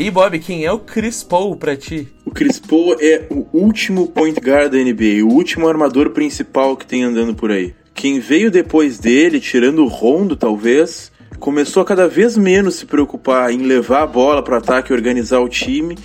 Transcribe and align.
E 0.00 0.10
Bob, 0.10 0.38
quem 0.38 0.64
é 0.64 0.72
o 0.72 0.78
Chris 0.78 1.22
Paul 1.22 1.54
pra 1.56 1.76
ti? 1.76 2.08
O 2.24 2.30
Chris 2.30 2.58
Paul 2.58 2.96
é 2.98 3.26
o 3.28 3.46
último 3.52 4.06
point 4.06 4.40
guard 4.40 4.72
da 4.72 4.78
NBA, 4.78 5.22
o 5.22 5.28
último 5.28 5.68
armador 5.68 6.08
principal 6.08 6.74
que 6.74 6.86
tem 6.86 7.04
andando 7.04 7.34
por 7.34 7.50
aí. 7.50 7.74
Quem 7.92 8.18
veio 8.18 8.50
depois 8.50 8.98
dele, 8.98 9.38
tirando 9.38 9.84
o 9.84 9.88
Rondo 9.88 10.36
talvez, 10.36 11.12
começou 11.38 11.82
a 11.82 11.84
cada 11.84 12.08
vez 12.08 12.38
menos 12.38 12.76
se 12.76 12.86
preocupar 12.86 13.52
em 13.52 13.58
levar 13.58 14.00
a 14.04 14.06
bola 14.06 14.42
para 14.42 14.56
ataque 14.56 14.90
e 14.90 14.96
organizar 14.96 15.40
o 15.40 15.50
time 15.50 15.98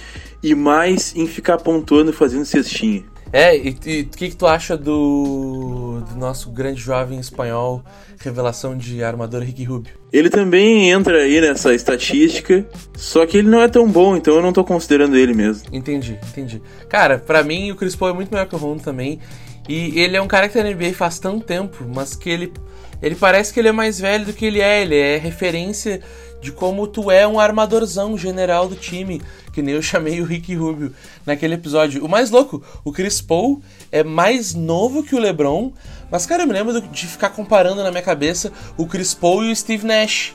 e 0.43 0.53
mais 0.53 1.15
em 1.15 1.25
ficar 1.25 1.55
pontuando 1.55 2.11
e 2.11 2.13
fazendo 2.13 2.43
cestinha. 2.43 3.01
É, 3.35 3.53
e 3.53 3.69
o 3.69 3.73
que, 3.73 4.29
que 4.29 4.35
tu 4.37 4.47
acha 4.47 4.77
do, 4.77 6.01
do, 6.09 6.15
nosso 6.15 6.49
grande 6.51 6.79
jovem 6.79 7.19
espanhol, 7.19 7.83
revelação 8.17 8.77
de 8.77 9.03
armador 9.03 9.43
Ricky 9.43 9.65
Rubio? 9.65 9.93
Ele 10.09 10.29
também 10.29 10.89
entra 10.89 11.17
aí 11.17 11.41
nessa 11.41 11.73
estatística, 11.73 12.65
só 12.95 13.25
que 13.25 13.39
ele 13.39 13.49
não 13.49 13.61
é 13.61 13.67
tão 13.67 13.89
bom, 13.89 14.15
então 14.15 14.35
eu 14.35 14.41
não 14.41 14.53
tô 14.53 14.63
considerando 14.63 15.17
ele 15.17 15.33
mesmo. 15.33 15.67
Entendi, 15.73 16.17
entendi. 16.29 16.61
Cara, 16.87 17.19
para 17.19 17.43
mim 17.43 17.71
o 17.71 17.75
Chris 17.75 17.93
Paul 17.93 18.11
é 18.11 18.13
muito 18.13 18.31
melhor 18.31 18.47
que 18.47 18.55
o 18.55 18.57
Rondo 18.57 18.81
também, 18.81 19.19
e 19.67 19.99
ele 19.99 20.15
é 20.15 20.21
um 20.21 20.27
cara 20.27 20.47
que 20.47 20.57
tá 20.57 20.63
na 20.63 20.69
NBA 20.69 20.93
faz 20.93 21.19
tanto 21.19 21.43
tempo, 21.43 21.85
mas 21.93 22.15
que 22.15 22.29
ele, 22.29 22.53
ele 23.01 23.15
parece 23.15 23.53
que 23.53 23.59
ele 23.59 23.67
é 23.67 23.73
mais 23.73 23.99
velho 23.99 24.27
do 24.27 24.31
que 24.31 24.45
ele 24.45 24.61
é, 24.61 24.81
ele 24.81 24.95
é 24.95 25.17
referência 25.17 25.99
de 26.41 26.53
como 26.53 26.87
tu 26.87 27.11
é 27.11 27.27
um 27.27 27.37
armadorzão 27.37 28.17
general 28.17 28.69
do 28.69 28.75
time, 28.75 29.21
que 29.55 29.61
nem 29.61 29.73
eu 29.73 29.81
chamei 29.81 30.19
o 30.19 30.25
Rick 30.25 30.53
Rubio 30.53 30.93
naquele 31.25 31.55
episódio. 31.55 32.03
O 32.03 32.09
mais 32.09 32.29
louco, 32.29 32.61
o 32.83 32.91
Chris 32.91 33.21
Paul 33.21 33.61
é 33.89 34.03
mais 34.03 34.53
novo 34.53 35.01
que 35.01 35.15
o 35.15 35.19
LeBron, 35.19 35.71
mas 36.11 36.25
cara, 36.25 36.43
eu 36.43 36.47
me 36.47 36.51
lembro 36.51 36.81
de 36.81 37.07
ficar 37.07 37.29
comparando 37.29 37.81
na 37.81 37.89
minha 37.89 38.03
cabeça 38.03 38.51
o 38.77 38.85
Chris 38.85 39.13
Paul 39.13 39.45
e 39.45 39.51
o 39.51 39.55
Steve 39.55 39.87
Nash. 39.87 40.33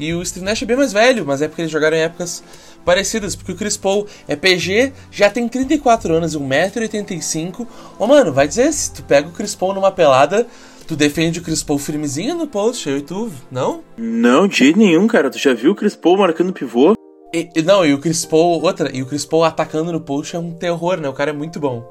E 0.00 0.14
o 0.14 0.24
Steve 0.24 0.46
Nash 0.46 0.62
é 0.62 0.66
bem 0.66 0.78
mais 0.78 0.92
velho, 0.94 1.26
mas 1.26 1.42
é 1.42 1.46
porque 1.46 1.60
eles 1.60 1.70
jogaram 1.70 1.96
em 1.96 2.00
épocas 2.00 2.42
parecidas, 2.86 3.36
porque 3.36 3.52
o 3.52 3.56
Chris 3.56 3.76
Paul 3.76 4.06
é 4.26 4.34
PG, 4.34 4.92
já 5.10 5.28
tem 5.28 5.46
34 5.46 6.14
anos 6.14 6.34
e 6.34 6.38
1,85m. 6.38 7.60
Ô 7.60 7.66
oh, 7.98 8.06
mano, 8.06 8.32
vai 8.32 8.48
dizer, 8.48 8.72
se 8.72 8.92
tu 8.92 9.02
pega 9.02 9.28
o 9.28 9.32
Chris 9.32 9.54
Paul 9.54 9.74
numa 9.74 9.92
pelada, 9.92 10.46
Tu 10.86 10.96
defende 10.96 11.38
o 11.38 11.42
Chris 11.42 11.62
Paul 11.62 11.78
firmezinho 11.78 12.34
no 12.34 12.46
post, 12.46 12.86
eu 12.86 12.98
e 12.98 13.00
tu, 13.00 13.32
não? 13.50 13.82
Não, 13.96 14.46
de 14.46 14.58
jeito 14.58 14.78
nenhum, 14.78 15.06
cara. 15.06 15.30
Tu 15.30 15.38
já 15.38 15.54
viu 15.54 15.72
o 15.72 15.74
Chris 15.74 15.96
Paul 15.96 16.18
marcando 16.18 16.52
pivô? 16.52 16.94
E, 17.34 17.62
não, 17.62 17.84
e 17.84 17.92
o 17.92 17.98
Chris 17.98 18.24
Paul, 18.24 18.62
outra, 18.62 18.94
e 18.94 19.02
o 19.02 19.06
Chris 19.06 19.24
Paul 19.24 19.42
atacando 19.42 19.90
no 19.90 20.00
post 20.00 20.36
é 20.36 20.38
um 20.38 20.52
terror, 20.52 21.00
né? 21.00 21.08
O 21.08 21.12
cara 21.12 21.30
é 21.30 21.32
muito 21.32 21.58
bom. 21.58 21.84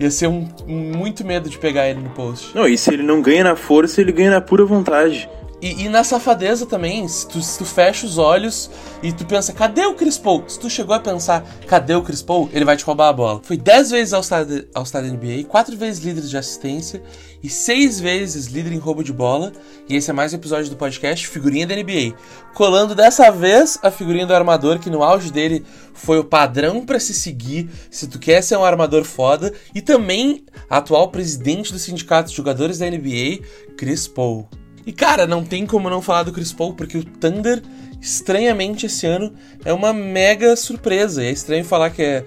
Ia 0.00 0.10
ser 0.10 0.28
um, 0.28 0.48
um 0.66 0.96
muito 0.96 1.26
medo 1.26 1.50
de 1.50 1.58
pegar 1.58 1.86
ele 1.90 2.00
no 2.00 2.08
post. 2.10 2.56
Não, 2.56 2.66
e 2.66 2.78
se 2.78 2.94
ele 2.94 3.02
não 3.02 3.20
ganha 3.20 3.44
na 3.44 3.54
força, 3.54 4.00
ele 4.00 4.12
ganha 4.12 4.30
na 4.30 4.40
pura 4.40 4.64
vontade. 4.64 5.28
E, 5.60 5.84
e, 5.84 5.88
na 5.88 6.04
safadeza 6.04 6.64
também, 6.64 7.06
se 7.06 7.28
tu, 7.28 7.42
se 7.42 7.58
tu, 7.58 7.64
fecha 7.66 8.06
os 8.06 8.16
olhos 8.16 8.70
e 9.02 9.12
tu 9.12 9.26
pensa, 9.26 9.52
cadê 9.52 9.84
o 9.84 9.94
Chris 9.94 10.16
Paul? 10.16 10.44
Se 10.46 10.58
tu 10.58 10.70
chegou 10.70 10.94
a 10.94 11.00
pensar, 11.00 11.44
cadê 11.66 11.94
o 11.94 12.02
Chris 12.02 12.22
Paul? 12.22 12.48
Ele 12.52 12.64
vai 12.64 12.76
te 12.76 12.84
roubar 12.84 13.08
a 13.08 13.12
bola. 13.12 13.40
Foi 13.42 13.56
10 13.56 13.90
vezes 13.90 14.14
All-Star 14.14 14.46
ao 14.72 14.84
da 14.84 15.02
NBA, 15.02 15.44
4 15.48 15.76
vezes 15.76 16.02
líder 16.02 16.22
de 16.22 16.36
assistência 16.38 17.02
e 17.42 17.48
6 17.48 18.00
vezes 18.00 18.46
líder 18.46 18.72
em 18.72 18.78
roubo 18.78 19.02
de 19.02 19.12
bola. 19.12 19.52
E 19.88 19.96
esse 19.96 20.10
é 20.10 20.12
mais 20.12 20.32
um 20.32 20.36
episódio 20.36 20.70
do 20.70 20.76
podcast 20.76 21.26
Figurinha 21.26 21.66
da 21.66 21.74
NBA. 21.74 22.14
Colando 22.54 22.94
dessa 22.94 23.30
vez 23.30 23.78
a 23.82 23.90
figurinha 23.90 24.26
do 24.26 24.34
armador, 24.34 24.78
que 24.78 24.90
no 24.90 25.02
auge 25.02 25.30
dele 25.30 25.64
foi 25.94 26.18
o 26.18 26.24
padrão 26.24 26.84
para 26.84 26.98
se 26.98 27.14
seguir 27.14 27.70
se 27.90 28.06
tu 28.08 28.18
quer 28.18 28.42
ser 28.42 28.56
um 28.56 28.64
armador 28.64 29.04
foda. 29.04 29.52
E 29.74 29.80
também 29.80 30.44
atual 30.68 31.08
presidente 31.08 31.72
do 31.72 31.78
sindicato 31.78 32.30
de 32.30 32.36
jogadores 32.36 32.78
da 32.78 32.90
NBA, 32.90 33.44
Chris 33.76 34.08
Paul. 34.08 34.48
E 34.86 34.92
cara, 34.92 35.26
não 35.26 35.44
tem 35.44 35.66
como 35.66 35.90
não 35.90 36.00
falar 36.00 36.22
do 36.22 36.32
Chris 36.32 36.52
Paul, 36.52 36.74
porque 36.74 36.98
o 36.98 37.04
Thunder, 37.04 37.62
estranhamente 38.00 38.86
esse 38.86 39.06
ano, 39.06 39.34
é 39.64 39.72
uma 39.72 39.92
mega 39.92 40.56
surpresa. 40.56 41.22
E 41.22 41.26
é 41.26 41.30
estranho 41.30 41.64
falar 41.64 41.90
que 41.90 42.02
é 42.02 42.24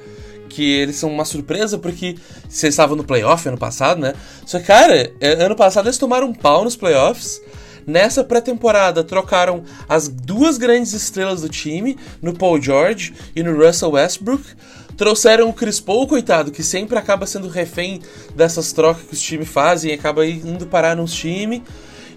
que 0.51 0.63
eles 0.63 0.95
são 0.95 1.09
uma 1.09 1.25
surpresa 1.25 1.77
porque 1.77 2.15
vocês 2.47 2.73
estavam 2.73 2.95
no 2.95 3.03
playoff 3.03 3.47
ano 3.47 3.57
passado, 3.57 3.99
né? 3.99 4.13
Só 4.45 4.59
que, 4.59 4.65
cara, 4.65 5.11
é, 5.19 5.43
ano 5.43 5.55
passado 5.55 5.87
eles 5.87 5.97
tomaram 5.97 6.27
um 6.27 6.33
pau 6.33 6.63
nos 6.63 6.75
playoffs. 6.75 7.41
Nessa 7.85 8.23
pré-temporada 8.23 9.03
trocaram 9.03 9.63
as 9.89 10.07
duas 10.07 10.57
grandes 10.57 10.93
estrelas 10.93 11.41
do 11.41 11.49
time, 11.49 11.97
no 12.21 12.33
Paul 12.33 12.61
George 12.61 13.13
e 13.35 13.41
no 13.41 13.55
Russell 13.57 13.91
Westbrook. 13.91 14.43
Trouxeram 14.95 15.49
o 15.49 15.53
Chris 15.53 15.79
Paul, 15.79 16.07
coitado, 16.07 16.51
que 16.51 16.61
sempre 16.61 16.97
acaba 16.97 17.25
sendo 17.25 17.47
refém 17.47 18.01
dessas 18.35 18.71
trocas 18.71 19.03
que 19.03 19.13
os 19.13 19.21
times 19.21 19.49
fazem 19.49 19.91
e 19.91 19.93
acaba 19.95 20.25
indo 20.27 20.67
parar 20.67 20.95
nos 20.95 21.11
times. 21.11 21.61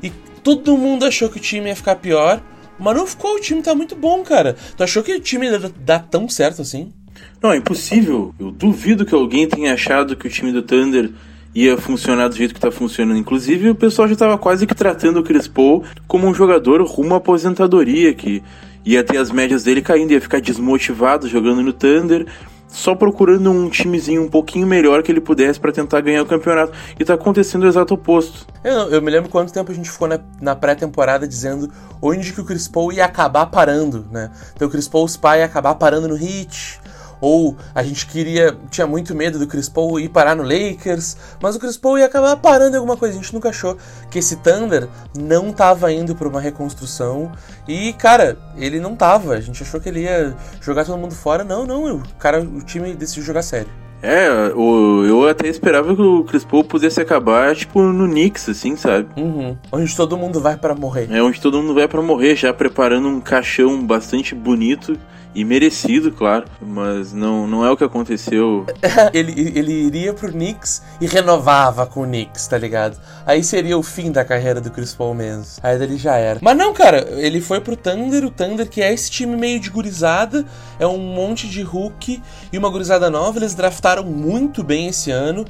E 0.02 0.12
Todo 0.44 0.76
mundo 0.76 1.06
achou 1.06 1.30
que 1.30 1.38
o 1.38 1.40
time 1.40 1.70
ia 1.70 1.74
ficar 1.74 1.96
pior, 1.96 2.42
mas 2.78 2.94
não 2.94 3.06
ficou. 3.06 3.36
O 3.36 3.40
time 3.40 3.62
tá 3.62 3.74
muito 3.74 3.96
bom, 3.96 4.22
cara. 4.22 4.54
Tu 4.76 4.84
achou 4.84 5.02
que 5.02 5.14
o 5.14 5.20
time 5.20 5.46
dar 5.80 6.00
tão 6.00 6.28
certo 6.28 6.60
assim? 6.60 6.92
Não, 7.42 7.52
é 7.52 7.56
impossível. 7.56 8.34
Eu 8.38 8.50
duvido 8.50 9.04
que 9.04 9.14
alguém 9.14 9.46
tenha 9.46 9.74
achado 9.74 10.16
que 10.16 10.26
o 10.26 10.30
time 10.30 10.52
do 10.52 10.62
Thunder 10.62 11.10
ia 11.54 11.76
funcionar 11.76 12.28
do 12.28 12.36
jeito 12.36 12.54
que 12.54 12.60
tá 12.60 12.70
funcionando. 12.70 13.18
Inclusive, 13.18 13.70
o 13.70 13.74
pessoal 13.74 14.08
já 14.08 14.16
tava 14.16 14.36
quase 14.36 14.66
que 14.66 14.74
tratando 14.74 15.20
o 15.20 15.22
Chris 15.22 15.46
Paul 15.46 15.84
como 16.08 16.26
um 16.26 16.34
jogador 16.34 16.82
rumo 16.82 17.14
à 17.14 17.18
aposentadoria, 17.18 18.12
que 18.12 18.42
ia 18.84 19.04
ter 19.04 19.18
as 19.18 19.30
médias 19.30 19.64
dele 19.64 19.80
caindo, 19.80 20.12
ia 20.12 20.20
ficar 20.20 20.40
desmotivado 20.40 21.28
jogando 21.28 21.62
no 21.62 21.72
Thunder 21.72 22.26
só 22.74 22.92
procurando 22.94 23.50
um 23.52 23.70
timezinho 23.70 24.22
um 24.22 24.28
pouquinho 24.28 24.66
melhor 24.66 25.02
que 25.02 25.12
ele 25.12 25.20
pudesse 25.20 25.60
para 25.60 25.70
tentar 25.70 26.00
ganhar 26.00 26.22
o 26.22 26.26
campeonato. 26.26 26.72
E 26.98 27.04
tá 27.04 27.14
acontecendo 27.14 27.62
o 27.62 27.68
exato 27.68 27.94
oposto. 27.94 28.46
Eu, 28.64 28.90
eu 28.90 29.00
me 29.00 29.10
lembro 29.12 29.30
quanto 29.30 29.52
tempo 29.52 29.70
a 29.70 29.74
gente 29.74 29.88
ficou 29.88 30.08
na, 30.08 30.18
na 30.40 30.56
pré-temporada 30.56 31.26
dizendo 31.26 31.70
onde 32.02 32.32
que 32.32 32.40
o 32.40 32.44
Chris 32.44 32.66
Paul 32.66 32.92
ia 32.92 33.04
acabar 33.04 33.46
parando, 33.46 34.04
né? 34.10 34.28
Então 34.56 34.66
o 34.66 34.70
Chris 34.70 34.88
Paul 34.88 35.06
pai 35.20 35.38
ia 35.38 35.44
acabar 35.44 35.76
parando 35.76 36.08
no 36.08 36.16
Heat, 36.16 36.80
ou 37.24 37.56
a 37.74 37.82
gente 37.82 38.06
queria, 38.06 38.54
tinha 38.70 38.86
muito 38.86 39.14
medo 39.14 39.38
do 39.38 39.46
Chris 39.46 39.66
Paul 39.66 39.98
ir 39.98 40.10
parar 40.10 40.36
no 40.36 40.42
Lakers, 40.42 41.16
mas 41.40 41.56
o 41.56 41.58
Chris 41.58 41.78
Paul 41.78 41.98
ia 41.98 42.04
acabar 42.04 42.36
parando 42.36 42.74
em 42.74 42.78
alguma 42.78 42.98
coisa. 42.98 43.14
A 43.14 43.22
gente 43.22 43.32
nunca 43.32 43.48
achou 43.48 43.78
que 44.10 44.18
esse 44.18 44.36
Thunder 44.36 44.86
não 45.16 45.50
tava 45.50 45.90
indo 45.90 46.14
para 46.14 46.28
uma 46.28 46.38
reconstrução 46.38 47.32
e, 47.66 47.94
cara, 47.94 48.36
ele 48.58 48.78
não 48.78 48.94
tava. 48.94 49.32
A 49.32 49.40
gente 49.40 49.62
achou 49.62 49.80
que 49.80 49.88
ele 49.88 50.02
ia 50.02 50.36
jogar 50.60 50.84
todo 50.84 50.98
mundo 50.98 51.14
fora. 51.14 51.42
Não, 51.42 51.64
não, 51.64 51.96
o 51.96 52.02
cara, 52.18 52.42
o 52.42 52.60
time 52.60 52.94
decidiu 52.94 53.24
jogar 53.24 53.42
sério. 53.42 53.70
É, 54.04 54.52
o, 54.54 55.02
eu 55.06 55.26
até 55.26 55.48
esperava 55.48 55.96
que 55.96 56.02
o 56.02 56.24
Chris 56.24 56.44
Paul 56.44 56.62
pudesse 56.62 57.00
acabar, 57.00 57.56
tipo, 57.56 57.80
no 57.80 58.06
Knicks, 58.06 58.50
assim, 58.50 58.76
sabe? 58.76 59.08
Uhum. 59.16 59.56
Onde 59.72 59.96
todo 59.96 60.14
mundo 60.14 60.42
vai 60.42 60.58
para 60.58 60.74
morrer. 60.74 61.08
É, 61.10 61.22
onde 61.22 61.40
todo 61.40 61.60
mundo 61.60 61.72
vai 61.72 61.88
para 61.88 62.02
morrer, 62.02 62.36
já 62.36 62.52
preparando 62.52 63.08
um 63.08 63.18
caixão 63.18 63.82
bastante 63.82 64.34
bonito 64.34 64.98
e 65.34 65.44
merecido, 65.44 66.12
claro, 66.12 66.44
mas 66.60 67.12
não, 67.12 67.46
não 67.46 67.64
é 67.64 67.70
o 67.70 67.76
que 67.76 67.82
aconteceu. 67.82 68.64
ele, 69.12 69.52
ele 69.58 69.72
iria 69.72 70.12
pro 70.12 70.30
Knicks 70.30 70.82
e 71.00 71.06
renovava 71.06 71.86
com 71.86 72.02
o 72.02 72.06
Knicks, 72.06 72.46
tá 72.46 72.56
ligado? 72.56 72.96
Aí 73.26 73.42
seria 73.42 73.76
o 73.76 73.82
fim 73.82 74.12
da 74.12 74.24
carreira 74.24 74.60
do 74.60 74.70
Chris 74.70 74.94
Paul 74.94 75.14
mesmo. 75.14 75.44
Aí 75.62 75.82
ele 75.82 75.96
já 75.96 76.16
era. 76.16 76.38
Mas 76.40 76.56
não, 76.56 76.72
cara, 76.72 77.08
ele 77.16 77.40
foi 77.40 77.60
pro 77.60 77.76
Thunder, 77.76 78.24
o 78.24 78.30
Thunder 78.30 78.68
que 78.68 78.80
é 78.80 78.92
esse 78.92 79.10
time 79.10 79.36
meio 79.36 79.58
de 79.58 79.70
gurizada, 79.70 80.44
é 80.78 80.86
um 80.86 80.98
monte 80.98 81.48
de 81.48 81.62
Hulk 81.62 82.22
e 82.52 82.58
uma 82.58 82.70
gurizada 82.70 83.10
nova, 83.10 83.38
eles 83.38 83.54
draftaram 83.54 83.93
muito 84.02 84.62
bem 84.62 84.88
esse 84.88 85.10
ano. 85.10 85.44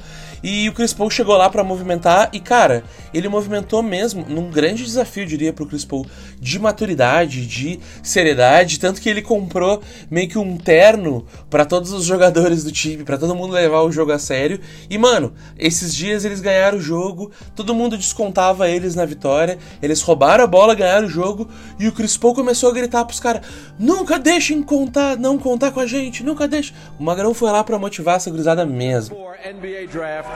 E 0.46 0.68
o 0.68 0.74
Chris 0.74 0.92
Paul 0.92 1.08
chegou 1.08 1.38
lá 1.38 1.48
para 1.48 1.64
movimentar 1.64 2.28
e, 2.30 2.38
cara, 2.38 2.84
ele 3.14 3.30
movimentou 3.30 3.82
mesmo 3.82 4.26
num 4.28 4.50
grande 4.50 4.84
desafio, 4.84 5.24
diria, 5.24 5.54
pro 5.54 5.64
Chris 5.64 5.86
Paul, 5.86 6.06
de 6.38 6.58
maturidade, 6.58 7.46
de 7.46 7.80
seriedade, 8.02 8.78
tanto 8.78 9.00
que 9.00 9.08
ele 9.08 9.22
comprou 9.22 9.80
meio 10.10 10.28
que 10.28 10.36
um 10.36 10.58
terno 10.58 11.24
para 11.48 11.64
todos 11.64 11.92
os 11.92 12.04
jogadores 12.04 12.62
do 12.62 12.70
time, 12.70 13.04
para 13.04 13.16
todo 13.16 13.34
mundo 13.34 13.54
levar 13.54 13.80
o 13.80 13.90
jogo 13.90 14.12
a 14.12 14.18
sério. 14.18 14.60
E, 14.90 14.98
mano, 14.98 15.32
esses 15.58 15.94
dias 15.94 16.26
eles 16.26 16.42
ganharam 16.42 16.76
o 16.76 16.82
jogo, 16.82 17.30
todo 17.56 17.74
mundo 17.74 17.96
descontava 17.96 18.68
eles 18.68 18.94
na 18.94 19.06
vitória, 19.06 19.56
eles 19.80 20.02
roubaram 20.02 20.44
a 20.44 20.46
bola, 20.46 20.74
ganharam 20.74 21.06
o 21.06 21.10
jogo 21.10 21.48
e 21.80 21.88
o 21.88 21.92
Chris 21.92 22.18
Paul 22.18 22.34
começou 22.34 22.68
a 22.68 22.74
gritar 22.74 23.06
pros 23.06 23.18
caras: 23.18 23.46
"Nunca 23.78 24.18
deixem 24.18 24.62
contar, 24.62 25.16
não 25.16 25.38
contar 25.38 25.70
com 25.70 25.80
a 25.80 25.86
gente, 25.86 26.22
nunca 26.22 26.46
deixem". 26.46 26.76
O 27.00 27.02
Magrão 27.02 27.32
foi 27.32 27.50
lá 27.50 27.64
para 27.64 27.78
motivar 27.78 28.16
essa 28.16 28.30
gurizada 28.30 28.66
mesmo. 28.66 29.16
NBA 29.42 29.86
draft 29.90 30.33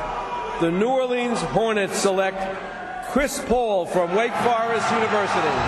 the 0.60 0.70
New 0.70 0.88
Orleans 0.88 1.40
Hornets 1.40 1.98
select 1.98 2.38
Chris 3.10 3.42
Paul 3.46 3.86
from 3.86 4.14
Wake 4.14 4.34
Forest 4.34 4.90
University. 4.92 5.58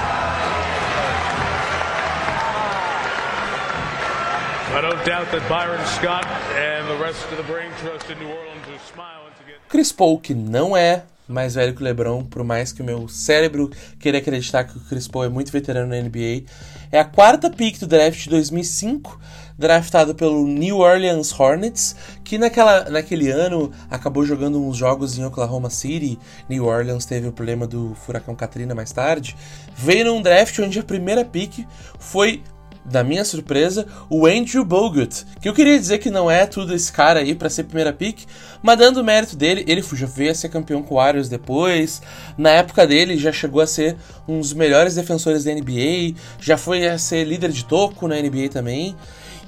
I 4.72 4.80
don't 4.80 5.04
doubt 5.04 5.30
that 5.32 5.48
Byron 5.48 5.84
Scott 5.86 6.26
and 6.54 6.88
the 6.88 6.96
rest 7.02 7.28
of 7.30 7.36
the 7.36 7.42
brain 7.44 7.70
trust 7.78 8.08
in 8.08 8.18
New 8.18 8.28
Orleans 8.28 8.68
are 8.68 8.78
smiling 8.92 9.32
to 9.38 9.44
get. 9.44 9.68
Chris 9.68 9.90
Paul, 9.92 10.18
que 10.18 10.34
não 10.34 10.76
é 10.76 11.02
mais 11.32 11.54
velho 11.54 11.74
que 11.74 11.80
o 11.80 11.84
LeBron, 11.84 12.24
por 12.24 12.44
mais 12.44 12.72
que 12.72 12.82
o 12.82 12.84
meu 12.84 13.08
cérebro 13.08 13.70
queira 13.98 14.18
acreditar 14.18 14.64
que 14.64 14.76
o 14.76 14.80
Chris 14.80 15.08
Paul 15.08 15.24
é 15.24 15.28
muito 15.28 15.52
veterano 15.52 15.88
na 15.88 16.00
NBA, 16.00 16.44
é 16.90 16.98
a 16.98 17.04
quarta 17.04 17.50
pick 17.50 17.78
do 17.78 17.86
draft 17.86 18.24
de 18.24 18.30
2005 18.30 19.18
draftado 19.60 20.14
pelo 20.14 20.46
New 20.46 20.78
Orleans 20.78 21.38
Hornets, 21.38 21.94
que 22.24 22.38
naquela, 22.38 22.88
naquele 22.88 23.30
ano 23.30 23.70
acabou 23.90 24.24
jogando 24.24 24.58
uns 24.58 24.74
jogos 24.74 25.18
em 25.18 25.24
Oklahoma 25.24 25.68
City. 25.68 26.18
New 26.48 26.64
Orleans 26.64 27.04
teve 27.04 27.28
o 27.28 27.32
problema 27.32 27.66
do 27.66 27.94
furacão 27.94 28.34
Katrina 28.34 28.74
mais 28.74 28.90
tarde. 28.90 29.36
Veio 29.76 30.06
num 30.06 30.22
draft 30.22 30.58
onde 30.60 30.78
a 30.78 30.82
primeira 30.82 31.26
pick 31.26 31.66
foi 31.98 32.42
da 32.84 33.04
minha 33.04 33.24
surpresa, 33.24 33.86
o 34.08 34.26
Andrew 34.26 34.64
Bogut, 34.64 35.24
que 35.40 35.48
eu 35.48 35.54
queria 35.54 35.78
dizer 35.78 35.98
que 35.98 36.10
não 36.10 36.30
é 36.30 36.46
tudo 36.46 36.74
esse 36.74 36.90
cara 36.90 37.20
aí 37.20 37.34
para 37.34 37.50
ser 37.50 37.64
primeira 37.64 37.92
pick, 37.92 38.26
mas 38.62 38.78
dando 38.78 39.00
o 39.00 39.04
mérito 39.04 39.36
dele, 39.36 39.64
ele 39.66 39.82
já 39.82 40.06
veio 40.06 40.30
a 40.30 40.34
ser 40.34 40.48
campeão 40.48 40.82
com 40.82 40.94
o 40.94 40.98
Warriors 40.98 41.28
depois, 41.28 42.00
na 42.36 42.50
época 42.50 42.86
dele 42.86 43.16
já 43.16 43.32
chegou 43.32 43.60
a 43.60 43.66
ser 43.66 43.96
um 44.26 44.40
dos 44.40 44.52
melhores 44.52 44.94
defensores 44.94 45.44
da 45.44 45.52
NBA, 45.52 46.14
já 46.40 46.56
foi 46.56 46.86
a 46.88 46.98
ser 46.98 47.24
líder 47.24 47.52
de 47.52 47.64
toco 47.64 48.08
na 48.08 48.16
NBA 48.16 48.48
também, 48.50 48.96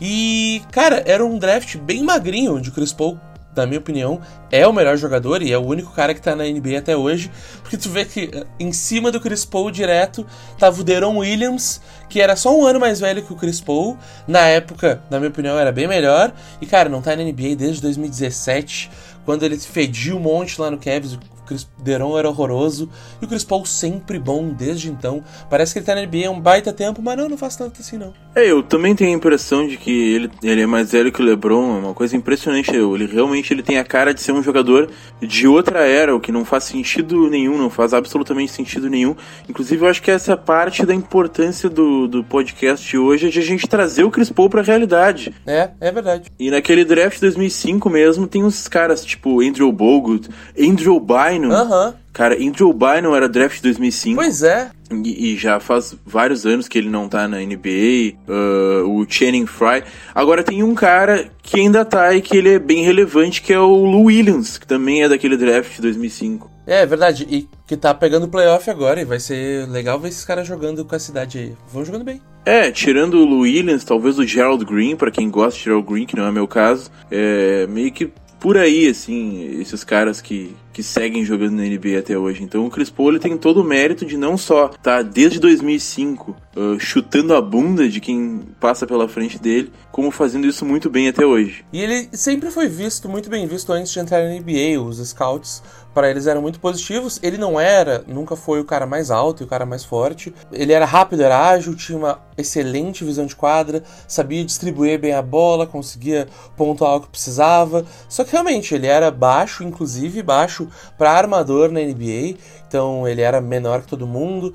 e, 0.00 0.62
cara, 0.72 1.02
era 1.06 1.24
um 1.24 1.38
draft 1.38 1.76
bem 1.76 2.02
magrinho, 2.02 2.56
onde 2.56 2.70
o 2.70 2.72
Chris 2.72 2.92
Paul 2.92 3.18
na 3.54 3.66
minha 3.66 3.78
opinião, 3.78 4.20
é 4.50 4.66
o 4.66 4.72
melhor 4.72 4.96
jogador 4.96 5.42
e 5.42 5.52
é 5.52 5.58
o 5.58 5.64
único 5.64 5.92
cara 5.92 6.14
que 6.14 6.22
tá 6.22 6.34
na 6.34 6.44
NBA 6.44 6.78
até 6.78 6.96
hoje. 6.96 7.30
Porque 7.60 7.76
tu 7.76 7.90
vê 7.90 8.04
que 8.04 8.30
eh, 8.32 8.46
em 8.58 8.72
cima 8.72 9.10
do 9.10 9.20
Chris 9.20 9.44
Paul 9.44 9.70
direto 9.70 10.26
tava 10.58 10.80
o 10.80 10.84
Deron 10.84 11.18
Williams, 11.18 11.80
que 12.12 12.20
era 12.20 12.36
só 12.36 12.54
um 12.54 12.66
ano 12.66 12.78
mais 12.78 13.00
velho 13.00 13.22
que 13.22 13.32
o 13.32 13.36
Chris 13.36 13.58
Paul. 13.58 13.96
Na 14.28 14.46
época, 14.46 15.02
na 15.08 15.18
minha 15.18 15.30
opinião, 15.30 15.58
era 15.58 15.72
bem 15.72 15.88
melhor. 15.88 16.30
E 16.60 16.66
cara, 16.66 16.90
não 16.90 17.00
tá 17.00 17.16
na 17.16 17.24
NBA 17.24 17.56
desde 17.56 17.80
2017, 17.80 18.90
quando 19.24 19.44
ele 19.44 19.56
fediu 19.58 20.18
um 20.18 20.20
monte 20.20 20.60
lá 20.60 20.70
no 20.70 20.76
Cavs. 20.76 21.18
Chris 21.52 21.68
Deron 21.82 22.18
era 22.18 22.28
horroroso. 22.28 22.88
E 23.20 23.24
o 23.24 23.28
Chris 23.28 23.44
Paul 23.44 23.64
sempre 23.66 24.18
bom 24.18 24.48
desde 24.48 24.90
então. 24.90 25.22
Parece 25.50 25.72
que 25.72 25.78
ele 25.78 25.86
tá 25.86 25.94
na 25.94 26.02
NBA 26.02 26.26
há 26.26 26.30
um 26.30 26.40
baita 26.40 26.72
tempo, 26.72 27.02
mas 27.02 27.16
não, 27.16 27.28
não 27.28 27.36
faz 27.36 27.56
tanto 27.56 27.80
assim 27.80 27.98
não. 27.98 28.12
É, 28.34 28.50
eu 28.50 28.62
também 28.62 28.94
tenho 28.94 29.10
a 29.10 29.14
impressão 29.14 29.66
de 29.66 29.76
que 29.76 29.90
ele, 29.90 30.30
ele 30.42 30.62
é 30.62 30.66
mais 30.66 30.92
velho 30.92 31.12
que 31.12 31.20
o 31.20 31.24
LeBron, 31.24 31.76
é 31.76 31.80
uma 31.80 31.94
coisa 31.94 32.16
impressionante. 32.16 32.74
Ele 32.74 33.06
realmente 33.06 33.52
ele 33.52 33.62
tem 33.62 33.78
a 33.78 33.84
cara 33.84 34.14
de 34.14 34.22
ser 34.22 34.32
um 34.32 34.42
jogador 34.42 34.90
de 35.20 35.46
outra 35.46 35.86
era, 35.86 36.14
o 36.14 36.20
que 36.20 36.32
não 36.32 36.44
faz 36.44 36.64
sentido 36.64 37.28
nenhum, 37.28 37.58
não 37.58 37.68
faz 37.68 37.92
absolutamente 37.92 38.52
sentido 38.52 38.88
nenhum. 38.88 39.14
Inclusive, 39.48 39.84
eu 39.84 39.88
acho 39.88 40.02
que 40.02 40.10
essa 40.10 40.32
é 40.32 40.36
parte 40.36 40.86
da 40.86 40.94
importância 40.94 41.68
do, 41.68 42.08
do 42.08 42.24
podcast 42.24 42.88
de 42.88 42.96
hoje 42.96 43.26
é 43.26 43.30
de 43.30 43.38
a 43.38 43.42
gente 43.42 43.66
trazer 43.66 44.04
o 44.04 44.10
Chris 44.10 44.30
Paul 44.30 44.48
pra 44.48 44.62
realidade. 44.62 45.34
É, 45.46 45.70
é 45.80 45.92
verdade. 45.92 46.30
E 46.38 46.50
naquele 46.50 46.84
draft 46.84 47.20
2005 47.20 47.90
mesmo, 47.90 48.26
tem 48.26 48.42
uns 48.42 48.66
caras 48.66 49.04
tipo 49.04 49.42
Andrew 49.42 49.70
Bogut, 49.70 50.28
Andrew 50.58 50.98
Bynum. 50.98 51.41
Aham. 51.50 51.88
Uh 51.88 51.92
-huh. 51.92 51.94
Cara, 52.12 52.34
Andrew 52.34 52.72
Bynum 52.74 53.16
era 53.16 53.26
draft 53.26 53.62
2005. 53.62 54.16
Pois 54.16 54.42
é. 54.42 54.70
E, 54.90 55.32
e, 55.32 55.36
já 55.36 55.58
faz 55.58 55.96
vários 56.04 56.44
anos 56.44 56.68
que 56.68 56.76
ele 56.76 56.90
não 56.90 57.08
tá 57.08 57.26
na 57.26 57.38
NBA. 57.38 58.14
Uh, 58.28 58.86
o 58.86 59.06
Channing 59.08 59.46
Frye. 59.46 59.82
Agora 60.14 60.42
tem 60.42 60.62
um 60.62 60.74
cara 60.74 61.30
que 61.42 61.58
ainda 61.58 61.84
tá 61.84 62.12
e 62.14 62.20
que 62.20 62.36
ele 62.36 62.50
é 62.50 62.58
bem 62.58 62.84
relevante, 62.84 63.40
que 63.40 63.52
é 63.52 63.58
o 63.58 63.84
Lou 63.84 64.04
Williams, 64.04 64.58
que 64.58 64.66
também 64.66 65.02
é 65.02 65.08
daquele 65.08 65.38
draft 65.38 65.76
de 65.76 65.80
2005. 65.80 66.50
É, 66.66 66.82
é 66.82 66.86
verdade. 66.86 67.26
E 67.30 67.48
que 67.66 67.76
tá 67.76 67.94
pegando 67.94 68.28
playoff 68.28 68.68
agora. 68.68 69.00
E 69.00 69.04
vai 69.06 69.18
ser 69.18 69.66
legal 69.68 69.98
ver 69.98 70.08
esses 70.08 70.24
caras 70.24 70.46
jogando 70.46 70.84
com 70.84 70.94
a 70.94 70.98
cidade 70.98 71.38
aí. 71.38 71.56
Vão 71.72 71.84
jogando 71.84 72.04
bem. 72.04 72.20
É, 72.44 72.70
tirando 72.70 73.14
o 73.14 73.24
Lou 73.24 73.40
Williams, 73.40 73.84
talvez 73.84 74.18
o 74.18 74.26
Gerald 74.26 74.64
Green, 74.64 74.96
para 74.96 75.10
quem 75.10 75.30
gosta 75.30 75.56
de 75.58 75.64
Gerald 75.64 75.86
Green, 75.86 76.06
que 76.06 76.16
não 76.16 76.26
é 76.26 76.32
meu 76.32 76.48
caso, 76.48 76.90
é 77.10 77.66
meio 77.68 77.92
que 77.92 78.10
por 78.42 78.58
aí, 78.58 78.88
assim, 78.88 79.60
esses 79.60 79.84
caras 79.84 80.20
que, 80.20 80.52
que 80.72 80.82
seguem 80.82 81.24
jogando 81.24 81.52
na 81.52 81.62
NBA 81.62 81.96
até 81.96 82.18
hoje. 82.18 82.42
Então 82.42 82.66
o 82.66 82.70
Chris 82.70 82.90
Paul 82.90 83.16
tem 83.20 83.38
todo 83.38 83.60
o 83.60 83.64
mérito 83.64 84.04
de 84.04 84.16
não 84.16 84.36
só 84.36 84.66
estar 84.66 84.80
tá 84.80 85.02
desde 85.02 85.38
2005 85.38 86.36
uh, 86.56 86.80
chutando 86.80 87.36
a 87.36 87.40
bunda 87.40 87.88
de 87.88 88.00
quem 88.00 88.40
passa 88.58 88.84
pela 88.84 89.08
frente 89.08 89.38
dele, 89.38 89.70
como 89.92 90.10
fazendo 90.10 90.44
isso 90.44 90.66
muito 90.66 90.90
bem 90.90 91.06
até 91.06 91.24
hoje. 91.24 91.64
E 91.72 91.80
ele 91.80 92.08
sempre 92.14 92.50
foi 92.50 92.66
visto, 92.66 93.08
muito 93.08 93.30
bem 93.30 93.46
visto 93.46 93.72
antes 93.72 93.92
de 93.92 94.00
entrar 94.00 94.24
na 94.24 94.34
NBA. 94.34 94.82
Os 94.82 94.98
scouts 95.08 95.62
para 95.94 96.10
eles 96.10 96.26
eram 96.26 96.42
muito 96.42 96.60
positivos. 96.60 97.18
Ele 97.22 97.38
não 97.38 97.58
era, 97.58 98.04
nunca 98.06 98.36
foi 98.36 98.60
o 98.60 98.64
cara 98.64 98.86
mais 98.86 99.10
alto 99.10 99.42
e 99.42 99.44
o 99.44 99.48
cara 99.48 99.66
mais 99.66 99.84
forte. 99.84 100.34
Ele 100.52 100.72
era 100.72 100.84
rápido, 100.84 101.22
era 101.22 101.48
ágil, 101.48 101.76
tinha 101.76 101.98
uma 101.98 102.18
excelente 102.36 103.04
visão 103.04 103.26
de 103.26 103.36
quadra, 103.36 103.82
sabia 104.08 104.44
distribuir 104.44 104.98
bem 104.98 105.12
a 105.12 105.22
bola, 105.22 105.66
conseguia 105.66 106.26
pontuar 106.56 106.96
o 106.96 107.00
que 107.00 107.08
precisava. 107.08 107.84
Só 108.08 108.24
que 108.24 108.32
realmente 108.32 108.74
ele 108.74 108.86
era 108.86 109.10
baixo, 109.10 109.64
inclusive 109.64 110.22
baixo 110.22 110.68
para 110.96 111.12
armador 111.12 111.70
na 111.70 111.80
NBA. 111.80 112.36
Então 112.66 113.06
ele 113.06 113.20
era 113.20 113.40
menor 113.40 113.82
que 113.82 113.88
todo 113.88 114.06
mundo. 114.06 114.54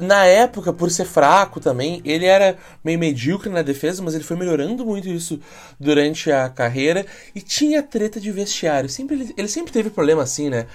Na 0.00 0.24
época, 0.24 0.72
por 0.72 0.90
ser 0.90 1.04
fraco 1.04 1.60
também, 1.60 2.00
ele 2.06 2.24
era 2.24 2.56
meio 2.82 2.98
medíocre 2.98 3.50
na 3.50 3.60
defesa, 3.60 4.02
mas 4.02 4.14
ele 4.14 4.24
foi 4.24 4.34
melhorando 4.34 4.82
muito 4.82 5.06
isso 5.06 5.38
durante 5.78 6.32
a 6.32 6.48
carreira. 6.48 7.04
E 7.34 7.42
tinha 7.42 7.82
treta 7.82 8.18
de 8.18 8.32
vestiário. 8.32 8.88
Sempre, 8.88 9.16
ele, 9.16 9.34
ele 9.36 9.48
sempre 9.48 9.70
teve 9.70 9.90
problema 9.90 10.22
assim, 10.22 10.48
né? 10.48 10.66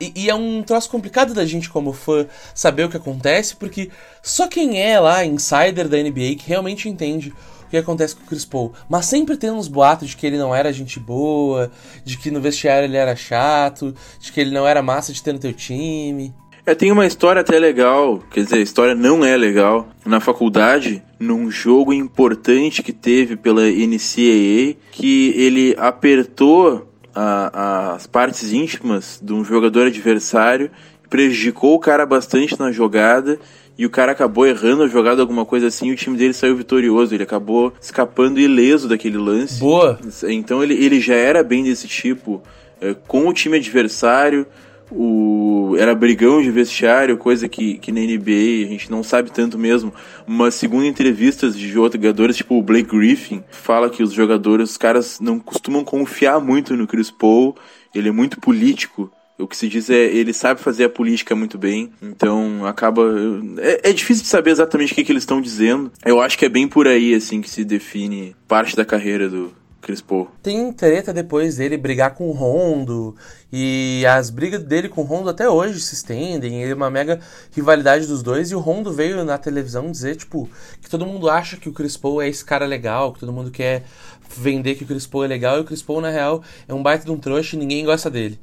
E, 0.00 0.24
e, 0.24 0.28
é 0.28 0.34
um 0.34 0.64
troço 0.64 0.90
complicado 0.90 1.32
da 1.32 1.46
gente, 1.46 1.70
como 1.70 1.92
fã, 1.92 2.26
saber 2.52 2.84
o 2.84 2.88
que 2.88 2.96
acontece, 2.96 3.54
porque 3.54 3.88
só 4.20 4.48
quem 4.48 4.82
é 4.82 4.98
lá, 4.98 5.24
insider 5.24 5.86
da 5.88 5.98
NBA, 5.98 6.34
que 6.40 6.48
realmente 6.48 6.88
entende 6.88 7.28
o 7.28 7.68
que 7.70 7.76
acontece 7.76 8.16
com 8.16 8.24
o 8.24 8.26
Chris 8.26 8.44
Paul. 8.44 8.72
Mas 8.88 9.06
sempre 9.06 9.36
tem 9.36 9.52
uns 9.52 9.68
boatos 9.68 10.08
de 10.08 10.16
que 10.16 10.26
ele 10.26 10.38
não 10.38 10.52
era 10.52 10.72
gente 10.72 10.98
boa, 10.98 11.70
de 12.04 12.18
que 12.18 12.32
no 12.32 12.40
vestiário 12.40 12.86
ele 12.86 12.96
era 12.96 13.14
chato, 13.14 13.94
de 14.18 14.32
que 14.32 14.40
ele 14.40 14.50
não 14.50 14.66
era 14.66 14.82
massa 14.82 15.12
de 15.12 15.22
ter 15.22 15.32
no 15.32 15.38
teu 15.38 15.52
time. 15.52 16.34
É, 16.64 16.76
tem 16.76 16.92
uma 16.92 17.06
história 17.06 17.40
até 17.40 17.58
legal, 17.58 18.22
quer 18.30 18.44
dizer, 18.44 18.56
a 18.56 18.60
história 18.60 18.94
não 18.94 19.24
é 19.24 19.36
legal. 19.36 19.88
Na 20.06 20.20
faculdade, 20.20 21.02
num 21.18 21.50
jogo 21.50 21.92
importante 21.92 22.84
que 22.84 22.92
teve 22.92 23.36
pela 23.36 23.62
NCAA, 23.62 24.76
que 24.92 25.34
ele 25.36 25.74
apertou 25.76 26.88
a, 27.12 27.94
as 27.94 28.06
partes 28.06 28.52
íntimas 28.52 29.18
de 29.20 29.32
um 29.32 29.44
jogador 29.44 29.88
adversário, 29.88 30.70
prejudicou 31.10 31.74
o 31.74 31.80
cara 31.80 32.06
bastante 32.06 32.58
na 32.58 32.70
jogada 32.70 33.40
e 33.76 33.84
o 33.84 33.90
cara 33.90 34.12
acabou 34.12 34.46
errando 34.46 34.84
a 34.84 34.88
jogada, 34.88 35.20
alguma 35.20 35.44
coisa 35.44 35.66
assim, 35.66 35.88
e 35.88 35.92
o 35.92 35.96
time 35.96 36.16
dele 36.16 36.32
saiu 36.32 36.54
vitorioso. 36.54 37.12
Ele 37.12 37.24
acabou 37.24 37.72
escapando 37.80 38.38
ileso 38.38 38.88
daquele 38.88 39.18
lance. 39.18 39.58
Boa! 39.58 39.98
Então 40.28 40.62
ele, 40.62 40.74
ele 40.74 41.00
já 41.00 41.14
era 41.14 41.42
bem 41.42 41.64
desse 41.64 41.88
tipo, 41.88 42.40
é, 42.80 42.94
com 42.94 43.26
o 43.26 43.32
time 43.32 43.56
adversário 43.56 44.46
o, 44.90 45.74
era 45.78 45.94
brigão 45.94 46.42
de 46.42 46.50
vestiário, 46.50 47.16
coisa 47.16 47.48
que, 47.48 47.78
que 47.78 47.92
na 47.92 48.00
NBA 48.00 48.66
a 48.66 48.68
gente 48.68 48.90
não 48.90 49.02
sabe 49.02 49.30
tanto 49.30 49.58
mesmo. 49.58 49.92
Mas 50.26 50.54
segundo 50.54 50.84
entrevistas 50.84 51.56
de 51.56 51.68
jogadores, 51.68 52.36
tipo 52.36 52.56
o 52.58 52.62
Blake 52.62 52.96
Griffin, 52.96 53.42
fala 53.50 53.88
que 53.88 54.02
os 54.02 54.12
jogadores, 54.12 54.70
os 54.70 54.76
caras 54.76 55.20
não 55.20 55.38
costumam 55.38 55.84
confiar 55.84 56.40
muito 56.40 56.76
no 56.76 56.86
Chris 56.86 57.10
Paul, 57.10 57.56
ele 57.94 58.08
é 58.08 58.12
muito 58.12 58.40
político. 58.40 59.10
O 59.38 59.46
que 59.46 59.56
se 59.56 59.66
diz 59.66 59.90
é 59.90 60.04
ele 60.04 60.32
sabe 60.32 60.60
fazer 60.60 60.84
a 60.84 60.88
política 60.90 61.34
muito 61.34 61.58
bem, 61.58 61.90
então 62.00 62.64
acaba. 62.64 63.02
É, 63.58 63.90
é 63.90 63.92
difícil 63.92 64.22
de 64.22 64.28
saber 64.28 64.50
exatamente 64.50 64.92
o 64.92 64.94
que, 64.94 65.02
que 65.02 65.10
eles 65.10 65.22
estão 65.22 65.40
dizendo. 65.40 65.90
Eu 66.04 66.20
acho 66.20 66.38
que 66.38 66.44
é 66.44 66.48
bem 66.48 66.68
por 66.68 66.86
aí 66.86 67.14
assim 67.14 67.40
que 67.40 67.50
se 67.50 67.64
define 67.64 68.36
parte 68.46 68.76
da 68.76 68.84
carreira 68.84 69.28
do, 69.28 69.52
Chris 69.82 70.00
Paul. 70.00 70.28
Tem 70.40 70.72
treta 70.72 71.12
depois 71.12 71.56
dele 71.56 71.76
brigar 71.76 72.14
com 72.14 72.28
o 72.28 72.32
Rondo. 72.32 73.16
E 73.52 74.06
as 74.06 74.30
brigas 74.30 74.62
dele 74.62 74.88
com 74.88 75.00
o 75.02 75.04
Rondo 75.04 75.28
até 75.28 75.50
hoje 75.50 75.80
se 75.80 75.94
estendem. 75.94 76.64
É 76.64 76.72
uma 76.72 76.88
mega 76.88 77.18
rivalidade 77.50 78.06
dos 78.06 78.22
dois. 78.22 78.52
E 78.52 78.54
o 78.54 78.60
Rondo 78.60 78.92
veio 78.92 79.24
na 79.24 79.36
televisão 79.36 79.90
dizer, 79.90 80.14
tipo, 80.14 80.48
que 80.80 80.88
todo 80.88 81.04
mundo 81.04 81.28
acha 81.28 81.56
que 81.56 81.68
o 81.68 81.72
Chris 81.72 81.96
Paul 81.96 82.22
é 82.22 82.28
esse 82.28 82.44
cara 82.44 82.64
legal, 82.64 83.12
que 83.12 83.20
todo 83.20 83.32
mundo 83.32 83.50
quer 83.50 83.82
vender 84.36 84.76
que 84.76 84.84
o 84.84 84.86
Chris 84.86 85.06
Paul 85.06 85.24
é 85.24 85.28
legal. 85.28 85.58
E 85.58 85.60
o 85.60 85.64
Chris 85.64 85.82
Paul, 85.82 86.00
na 86.00 86.10
real, 86.10 86.44
é 86.68 86.72
um 86.72 86.82
baita 86.82 87.04
de 87.04 87.10
um 87.10 87.18
trouxa 87.18 87.56
e 87.56 87.58
ninguém 87.58 87.84
gosta 87.84 88.08
dele. 88.08 88.38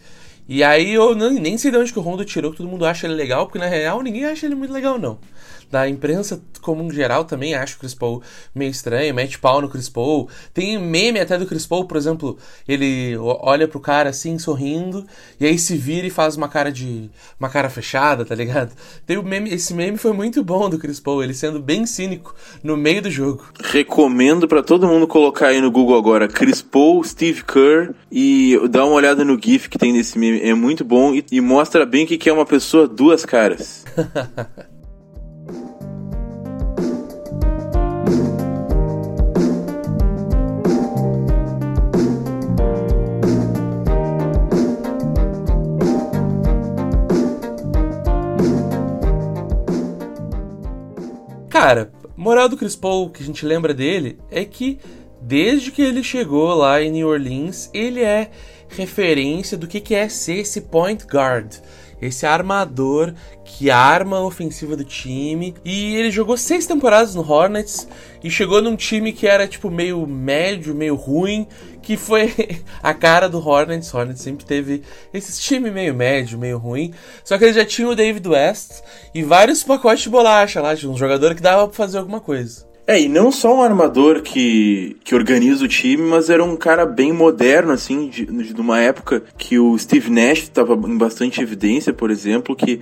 E 0.46 0.62
aí 0.62 0.94
eu 0.94 1.16
nem 1.16 1.58
sei 1.58 1.72
de 1.72 1.78
onde 1.78 1.94
que 1.94 2.00
o 2.00 2.02
Rondo 2.02 2.26
tirou 2.26 2.52
que 2.52 2.58
todo 2.58 2.68
mundo 2.68 2.86
acha 2.86 3.08
ele 3.08 3.16
legal, 3.16 3.46
porque 3.46 3.60
na 3.60 3.68
real 3.68 4.02
ninguém 4.04 4.26
acha 4.26 4.46
ele 4.46 4.56
muito 4.56 4.74
legal, 4.74 5.00
não 5.00 5.18
da 5.72 5.88
imprensa 5.88 6.42
como 6.62 6.84
um 6.84 6.92
geral 6.92 7.26
também 7.26 7.56
acha 7.56 7.76
o 7.76 7.80
Chris 7.80 7.94
Paul 7.94 8.22
meio 8.54 8.72
estranho, 8.72 9.14
mete 9.14 9.40
pau 9.40 9.62
no 9.62 9.70
Chris 9.70 9.90
Paul. 9.90 10.30
Tem 10.54 10.78
meme 10.80 11.20
até 11.20 11.38
do 11.38 11.46
Chris 11.46 11.66
Paul, 11.66 11.86
por 11.86 11.98
exemplo, 11.98 12.38
ele 12.68 13.16
olha 13.18 13.68
pro 13.68 13.80
cara 13.80 14.10
assim, 14.10 14.38
sorrindo, 14.38 15.06
e 15.40 15.46
aí 15.46 15.58
se 15.58 15.78
vira 15.78 16.08
e 16.08 16.10
faz 16.10 16.36
uma 16.36 16.48
cara 16.48 16.72
de. 16.72 17.10
uma 17.40 17.50
cara 17.50 17.70
fechada, 17.70 18.26
tá 18.26 18.36
ligado? 18.36 18.74
Tem 19.06 19.18
o 19.18 19.24
meme, 19.24 19.52
esse 19.54 19.74
meme 19.74 19.98
foi 19.98 20.14
muito 20.14 20.44
bom 20.44 20.70
do 20.70 20.78
Chris 20.78 21.00
Paul, 21.00 21.24
ele 21.24 21.34
sendo 21.34 21.60
bem 21.60 21.86
cínico 21.86 22.36
no 22.64 22.76
meio 22.76 23.02
do 23.02 23.12
jogo. 23.12 23.46
Recomendo 23.64 24.48
para 24.48 24.64
todo 24.64 24.88
mundo 24.88 25.08
colocar 25.08 25.48
aí 25.48 25.62
no 25.62 25.72
Google 25.72 25.98
agora 25.98 26.28
Chris 26.28 26.62
Paul, 26.62 27.04
Steve 27.04 27.44
Kerr 27.44 27.94
e 28.12 28.60
dar 28.70 28.86
uma 28.86 28.96
olhada 28.96 29.24
no 29.24 29.40
GIF 29.42 29.70
que 29.70 29.78
tem 29.78 29.94
nesse 29.94 30.18
meme. 30.18 30.42
É 30.42 30.54
muito 30.54 30.84
bom 30.84 31.14
e, 31.14 31.26
e 31.32 31.42
mostra 31.42 31.86
bem 31.86 32.06
o 32.06 32.08
que 32.08 32.30
é 32.30 32.34
uma 32.34 32.46
pessoa 32.46 32.88
duas 32.88 33.26
caras. 33.26 33.86
Cara, 51.62 51.92
moral 52.16 52.48
do 52.48 52.56
Chris 52.56 52.74
Paul 52.74 53.10
que 53.10 53.22
a 53.22 53.26
gente 53.26 53.46
lembra 53.46 53.74
dele 53.74 54.18
é 54.32 54.46
que 54.46 54.80
desde 55.22 55.72
que 55.72 55.82
ele 55.82 56.02
chegou 56.02 56.54
lá 56.54 56.82
em 56.82 56.90
New 56.90 57.10
Orleans, 57.10 57.70
ele 57.74 58.02
é 58.02 58.32
referência 58.70 59.58
do 59.58 59.68
que 59.68 59.94
é 59.94 60.08
ser 60.08 60.38
esse 60.38 60.62
point 60.62 61.06
guard. 61.06 61.58
Esse 62.02 62.26
armador 62.26 63.14
que 63.44 63.70
arma 63.70 64.18
a 64.18 64.24
ofensiva 64.24 64.76
do 64.76 64.84
time. 64.84 65.54
E 65.66 65.96
ele 65.96 66.12
jogou 66.12 66.38
seis 66.38 66.66
temporadas 66.66 67.16
no 67.16 67.30
Hornets 67.30 67.88
e 68.24 68.30
chegou 68.30 68.62
num 68.62 68.76
time 68.76 69.12
que 69.12 69.28
era 69.28 69.48
tipo 69.48 69.70
meio 69.70 70.06
médio, 70.06 70.76
meio 70.76 70.96
ruim, 70.96 71.48
que 71.82 71.98
foi 71.98 72.34
a 72.82 72.94
cara 72.94 73.28
do 73.28 73.40
Hornets. 73.40 73.94
Hornets 73.94 74.22
sempre 74.22 74.46
teve 74.46 74.84
esse 75.14 75.42
time 75.42 75.72
meio 75.72 75.94
médio, 75.94 76.38
meio 76.38 76.58
ruim. 76.58 76.94
Só 77.24 77.38
que 77.38 77.46
ele 77.46 77.54
já 77.54 77.66
tinha 77.66 77.88
o 77.88 77.96
David 77.96 78.28
West 78.28 78.82
e 79.14 79.24
vários 79.24 79.64
pacotes 79.64 80.04
de 80.04 80.10
bolacha 80.10 80.62
lá, 80.62 80.74
de 80.74 80.88
um 80.88 80.96
jogador 80.96 81.36
que 81.36 81.42
dava 81.42 81.68
pra 81.68 81.76
fazer 81.76 81.98
alguma 81.98 82.22
coisa. 82.22 82.69
É, 82.90 83.00
e 83.00 83.08
não 83.08 83.32
só 83.32 83.56
um 83.56 83.62
armador 83.62 84.24
que, 84.24 84.98
que 85.04 85.14
organiza 85.14 85.64
o 85.64 85.68
time, 85.68 86.02
mas 86.10 86.28
era 86.28 86.44
um 86.44 86.56
cara 86.56 86.88
bem 86.88 87.14
moderno, 87.14 87.72
assim, 87.72 88.10
de, 88.10 88.26
de 88.26 88.60
uma 88.60 88.80
época 88.80 89.22
que 89.38 89.60
o 89.60 89.78
Steve 89.78 90.10
Nash 90.10 90.40
estava 90.40 90.74
em 90.74 90.98
bastante 90.98 91.40
evidência, 91.40 91.94
por 91.94 92.10
exemplo, 92.10 92.56
que 92.56 92.80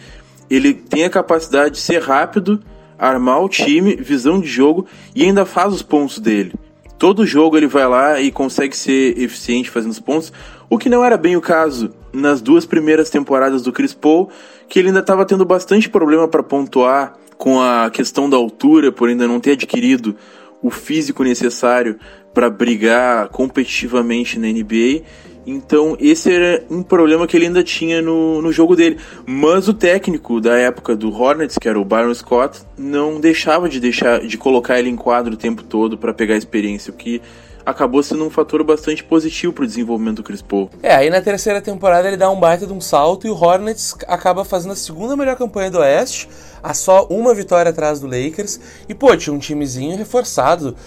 ele 0.49 0.73
tem 0.73 1.03
a 1.03 1.09
capacidade 1.09 1.71
de 1.71 1.81
ser 1.81 2.01
rápido, 2.01 2.63
armar 2.97 3.43
o 3.43 3.49
time, 3.49 3.97
visão 3.97 4.39
de 4.39 4.47
jogo 4.47 4.85
e 5.13 5.25
ainda 5.25 5.45
faz 5.45 5.73
os 5.73 5.81
pontos 5.81 6.19
dele. 6.19 6.53
Todo 6.97 7.25
jogo 7.25 7.57
ele 7.57 7.67
vai 7.67 7.85
lá 7.85 8.21
e 8.21 8.31
consegue 8.31 8.77
ser 8.77 9.19
eficiente 9.19 9.69
fazendo 9.69 9.91
os 9.91 9.99
pontos, 9.99 10.31
o 10.69 10.77
que 10.77 10.87
não 10.87 11.03
era 11.03 11.17
bem 11.17 11.35
o 11.35 11.41
caso 11.41 11.93
nas 12.13 12.39
duas 12.39 12.65
primeiras 12.65 13.09
temporadas 13.09 13.61
do 13.61 13.73
Chris 13.73 13.93
Paul, 13.93 14.29
que 14.69 14.79
ele 14.79 14.87
ainda 14.87 15.01
estava 15.01 15.25
tendo 15.25 15.43
bastante 15.43 15.89
problema 15.89 16.29
para 16.29 16.41
pontuar 16.41 17.17
com 17.37 17.61
a 17.61 17.89
questão 17.89 18.29
da 18.29 18.37
altura, 18.37 18.91
por 18.91 19.09
ainda 19.09 19.27
não 19.27 19.39
ter 19.39 19.51
adquirido 19.51 20.15
o 20.61 20.69
físico 20.69 21.23
necessário 21.23 21.97
para 22.33 22.49
brigar 22.49 23.29
competitivamente 23.29 24.39
na 24.39 24.47
NBA. 24.47 25.03
Então, 25.45 25.95
esse 25.97 26.29
era 26.29 26.65
um 26.69 26.83
problema 26.83 27.25
que 27.25 27.37
ele 27.37 27.45
ainda 27.45 27.63
tinha 27.63 28.01
no, 28.01 28.41
no 28.41 28.51
jogo 28.51 28.75
dele. 28.75 28.97
Mas 29.25 29.69
o 29.69 29.73
técnico 29.73 30.41
da 30.41 30.57
época 30.57 30.93
do 30.93 31.09
Hornets, 31.09 31.57
que 31.57 31.69
era 31.69 31.79
o 31.79 31.85
Byron 31.85 32.13
Scott, 32.13 32.59
não 32.77 33.19
deixava 33.19 33.69
de 33.69 33.79
deixar 33.79 34.19
de 34.19 34.37
colocar 34.37 34.77
ele 34.77 34.89
em 34.89 34.95
quadro 34.97 35.35
o 35.35 35.37
tempo 35.37 35.63
todo 35.63 35.97
para 35.97 36.13
pegar 36.13 36.35
experiência, 36.35 36.91
o 36.91 36.95
que 36.97 37.21
acabou 37.67 38.01
sendo 38.01 38.23
um 38.23 38.29
fator 38.29 38.63
bastante 38.63 39.03
positivo 39.03 39.51
pro 39.51 39.67
desenvolvimento 39.67 40.17
do 40.17 40.23
Chris 40.23 40.41
Paul. 40.41 40.69
É, 40.81 40.95
aí 40.95 41.09
na 41.09 41.19
terceira 41.19 41.61
temporada 41.61 42.07
ele 42.07 42.15
dá 42.15 42.31
um 42.31 42.39
baita 42.39 42.65
de 42.65 42.71
um 42.71 42.79
salto 42.79 43.27
e 43.27 43.29
o 43.29 43.35
Hornets 43.35 43.93
acaba 44.07 44.45
fazendo 44.45 44.71
a 44.71 44.75
segunda 44.75 45.17
melhor 45.17 45.35
campanha 45.35 45.69
do 45.69 45.79
Oeste, 45.79 46.29
a 46.63 46.73
só 46.73 47.05
uma 47.07 47.35
vitória 47.35 47.69
atrás 47.69 47.99
do 47.99 48.07
Lakers. 48.07 48.57
E 48.87 48.95
pô, 48.95 49.15
tinha 49.17 49.33
um 49.33 49.37
timezinho 49.37 49.97
reforçado 49.97 50.77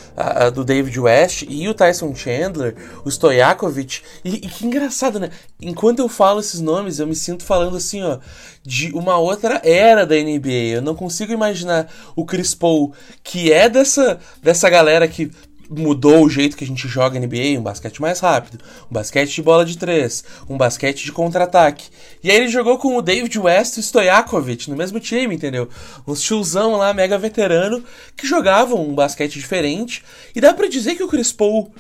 do 0.54 0.64
David 0.64 0.99
West 0.99 1.44
e 1.46 1.68
o 1.68 1.75
Tyson 1.75 2.14
Chandler, 2.14 2.75
o 3.04 3.10
Stojakovic. 3.10 4.00
E, 4.25 4.37
e 4.37 4.49
que 4.49 4.66
engraçado, 4.66 5.20
né? 5.20 5.28
Enquanto 5.60 5.99
eu 5.99 6.08
falo 6.08 6.40
esses 6.40 6.60
nomes, 6.60 6.99
eu 6.99 7.06
me 7.06 7.14
sinto 7.14 7.44
falando 7.44 7.76
assim, 7.76 8.02
ó, 8.02 8.18
de 8.62 8.90
uma 8.92 9.18
outra 9.18 9.60
era 9.62 10.06
da 10.06 10.14
NBA. 10.14 10.76
Eu 10.76 10.82
não 10.82 10.94
consigo 10.94 11.30
imaginar 11.30 11.88
o 12.16 12.25
Chris 12.25 12.54
Paul, 12.54 12.94
que 13.22 13.52
é 13.52 13.68
dessa, 13.68 14.18
dessa 14.42 14.70
galera 14.70 15.06
que 15.06 15.30
mudou 15.71 16.25
o 16.25 16.29
jeito 16.29 16.57
que 16.57 16.65
a 16.65 16.67
gente 16.67 16.89
joga 16.89 17.19
NBA, 17.19 17.59
um 17.59 17.62
basquete 17.62 18.03
mais 18.03 18.19
rápido, 18.19 18.62
um 18.91 18.93
basquete 18.93 19.33
de 19.33 19.43
bola 19.43 19.65
de 19.65 19.79
três, 19.79 20.25
um 20.49 20.59
basquete 20.59 21.05
de 21.05 21.12
contra-ataque. 21.12 21.89
E 22.23 22.31
aí 22.31 22.37
ele 22.37 22.49
jogou 22.49 22.77
com 22.77 22.97
o 22.97 23.03
David 23.03 23.39
West 23.39 23.77
e 23.77 23.81
o 23.81 23.83
Stojakovic 23.83 24.69
no 24.69 24.77
mesmo 24.77 24.99
time, 24.99 25.35
entendeu? 25.35 25.69
Uns 26.07 26.21
tiozão 26.21 26.77
lá, 26.77 26.93
mega 26.93 27.17
veterano, 27.17 27.85
que 28.17 28.27
jogavam 28.27 28.85
um 28.85 28.95
basquete 28.95 29.39
diferente. 29.39 30.03
E 30.35 30.41
dá 30.41 30.53
para 30.53 30.69
dizer 30.69 30.97
que 30.97 31.05
o 31.05 31.09
Chris 31.09 31.33
Paul 31.33 31.73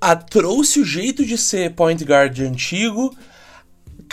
a, 0.00 0.16
trouxe 0.16 0.80
o 0.80 0.84
jeito 0.84 1.24
de 1.24 1.38
ser 1.38 1.70
point 1.70 2.02
guard 2.04 2.38
antigo, 2.40 3.14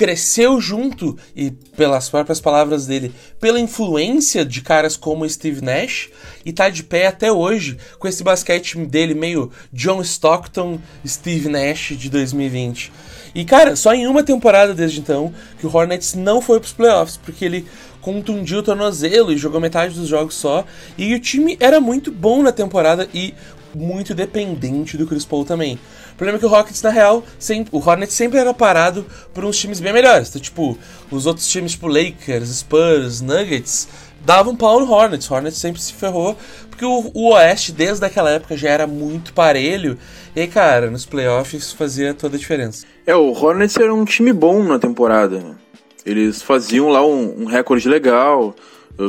cresceu 0.02 0.60
junto, 0.60 1.16
e 1.36 1.52
pelas 1.52 2.10
próprias 2.10 2.42
palavras 2.42 2.88
dele, 2.88 3.14
pela 3.40 3.60
influência 3.60 4.44
de 4.44 4.60
caras 4.60 4.98
como 4.98 5.30
Steve 5.30 5.62
Nash, 5.62 6.10
e 6.44 6.52
tá 6.52 6.70
de 6.70 6.82
pé 6.82 7.06
até 7.06 7.32
hoje 7.32 7.78
com 8.00 8.08
esse 8.08 8.24
basquete 8.24 8.80
dele 8.80 9.14
meio 9.14 9.52
John 9.72 10.02
Stockton, 10.02 10.80
Steve 11.06 11.50
Nash 11.50 11.94
de 11.96 12.10
2020. 12.10 12.92
E 13.36 13.46
cara, 13.46 13.76
só 13.76 13.94
em 13.94 14.08
uma 14.08 14.24
temporada 14.24 14.74
desde 14.74 15.00
então 15.00 15.32
que 15.60 15.68
o 15.68 15.72
Hornets 15.72 16.16
não 16.16 16.42
foi 16.42 16.60
pros 16.60 16.74
playoffs, 16.74 17.18
porque 17.18 17.46
ele 17.46 17.68
contundiu 18.02 18.58
o 18.58 18.64
tornozelo 18.64 19.32
e 19.32 19.38
jogou 19.38 19.62
metade 19.62 19.94
dos 19.94 20.08
jogos 20.08 20.34
só. 20.34 20.66
E 20.98 21.14
o 21.14 21.20
time 21.20 21.58
era 21.60 21.80
muito 21.80 22.12
bom 22.12 22.42
na 22.42 22.52
temporada 22.52 23.08
e 23.14 23.36
muito 23.74 24.14
dependente 24.14 24.98
do 24.98 25.08
Chris 25.08 25.26
Paul 25.26 25.46
também. 25.46 25.80
O 26.14 26.16
problema 26.16 26.38
é 26.38 26.40
que 26.40 26.46
o 26.46 26.50
Rockets, 26.50 26.82
na 26.82 26.90
real, 26.90 27.24
sempre, 27.40 27.76
o 27.76 27.80
Hornets 27.80 28.14
sempre 28.14 28.40
era 28.40 28.54
parado 28.54 29.06
por 29.34 29.44
uns 29.44 29.58
times 29.58 29.80
bem 29.80 29.94
melhores. 29.94 30.30
Então, 30.30 30.42
tipo, 30.42 30.78
os 31.10 31.26
outros 31.26 31.48
times, 31.48 31.72
tipo 31.72 31.88
Lakers, 31.88 32.50
Spurs, 32.50 33.22
Nuggets, 33.22 33.88
davam 34.24 34.56
pau 34.56 34.80
no 34.80 34.92
Hornets. 34.92 35.30
O 35.30 35.34
Hornets 35.34 35.58
sempre 35.58 35.82
se 35.82 35.94
ferrou, 35.94 36.38
porque 36.70 36.86
o, 36.86 37.12
o 37.14 37.32
Oeste, 37.32 37.72
desde 37.72 38.06
aquela 38.06 38.30
época, 38.30 38.56
já 38.56 38.70
era 38.70 38.86
muito 38.86 39.34
parelho. 39.34 39.98
E 40.36 40.48
cara, 40.48 40.92
nos 40.92 41.06
playoffs 41.06 41.74
fazia 41.74 42.14
toda 42.14 42.36
a 42.36 42.40
diferença. 42.40 42.86
É, 43.06 43.16
o 43.16 43.32
Hornets 43.32 43.76
era 43.78 43.94
um 43.94 44.06
time 44.06 44.32
bom 44.32 44.64
na 44.64 44.78
temporada. 44.78 45.58
Eles 46.06 46.42
faziam 46.42 46.90
lá 46.90 47.06
um, 47.06 47.44
um 47.44 47.46
recorde 47.46 47.88
legal. 47.88 48.56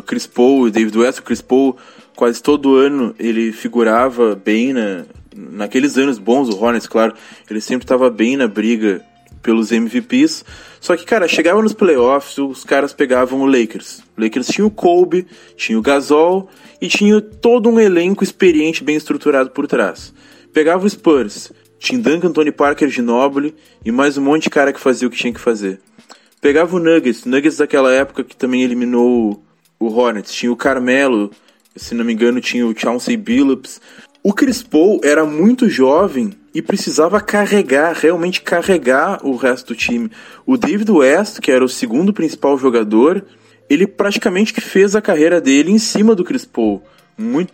Chris 0.07 0.27
Paul, 0.27 0.71
David 0.71 0.97
West, 0.97 1.19
o 1.19 1.23
Chris 1.23 1.43
Paul 1.43 1.77
quase 2.23 2.41
todo 2.41 2.77
ano 2.77 3.13
ele 3.19 3.51
figurava 3.51 4.37
bem 4.37 4.73
na, 4.73 5.05
naqueles 5.35 5.99
anos 5.99 6.21
bons 6.21 6.49
do 6.49 6.57
Hornets, 6.57 6.87
claro, 6.87 7.15
ele 7.51 7.61
sempre 7.61 7.85
estava 7.85 8.09
bem 8.09 8.37
na 8.37 8.47
briga 8.47 9.05
pelos 9.43 9.73
MVPs. 9.73 10.45
Só 10.81 10.97
que, 10.97 11.05
cara, 11.05 11.27
chegava 11.27 11.61
nos 11.61 11.73
playoffs, 11.73 12.39
os 12.39 12.63
caras 12.63 12.93
pegavam 12.93 13.41
o 13.41 13.45
Lakers. 13.45 14.05
O 14.17 14.23
Lakers 14.23 14.47
tinha 14.47 14.65
o 14.65 14.71
Kobe, 14.71 15.27
tinha 15.57 15.77
o 15.77 15.83
Gasol 15.83 16.49
e 16.81 16.87
tinha 16.87 17.21
todo 17.21 17.69
um 17.69 17.81
elenco 17.81 18.23
experiente 18.23 18.85
bem 18.85 18.95
estruturado 18.95 19.51
por 19.51 19.67
trás. 19.67 20.15
Pegava 20.53 20.87
o 20.87 20.89
Spurs, 20.89 21.53
tinha 21.77 22.01
Duncan 22.01 22.31
Tony 22.31 22.53
Parker 22.53 23.03
Noble 23.03 23.53
e 23.85 23.91
mais 23.91 24.17
um 24.17 24.23
monte 24.23 24.45
de 24.45 24.51
cara 24.51 24.73
que 24.73 24.79
fazia 24.79 25.09
o 25.09 25.11
que 25.11 25.19
tinha 25.19 25.35
que 25.35 25.41
fazer. 25.41 25.81
Pegava 26.41 26.77
o 26.77 26.79
Nuggets, 26.79 27.25
Nuggets 27.25 27.57
daquela 27.57 27.93
época 27.93 28.23
que 28.23 28.37
também 28.37 28.63
eliminou 28.63 29.43
o 29.77 29.87
Hornets, 29.89 30.33
tinha 30.33 30.53
o 30.53 30.57
Carmelo, 30.57 31.33
se 31.77 31.95
não 31.95 32.05
me 32.05 32.13
engano, 32.13 32.41
tinha 32.41 32.67
o 32.67 32.77
Chauncey 32.77 33.17
Billups. 33.17 33.81
O 34.23 34.33
Chris 34.33 34.63
Paul 34.63 35.01
era 35.03 35.25
muito 35.25 35.69
jovem 35.69 36.33
e 36.55 36.61
precisava 36.61 37.21
carregar, 37.21 37.95
realmente 37.95 38.43
carregar 38.43 39.25
o 39.27 39.37
resto 39.37 39.69
do 39.69 39.77
time. 39.77 40.11
O 40.47 40.57
David 40.57 40.91
West, 40.91 41.41
que 41.41 41.51
era 41.51 41.65
o 41.65 41.69
segundo 41.69 42.13
principal 42.13 42.57
jogador, 42.59 43.25
ele 43.69 43.87
praticamente 43.87 44.53
que 44.53 44.61
fez 44.61 44.95
a 44.95 45.01
carreira 45.01 45.41
dele 45.41 45.71
em 45.71 45.79
cima 45.79 46.15
do 46.15 46.25
Chris 46.25 46.45
Paul. 46.45 46.83
Muito, 47.17 47.53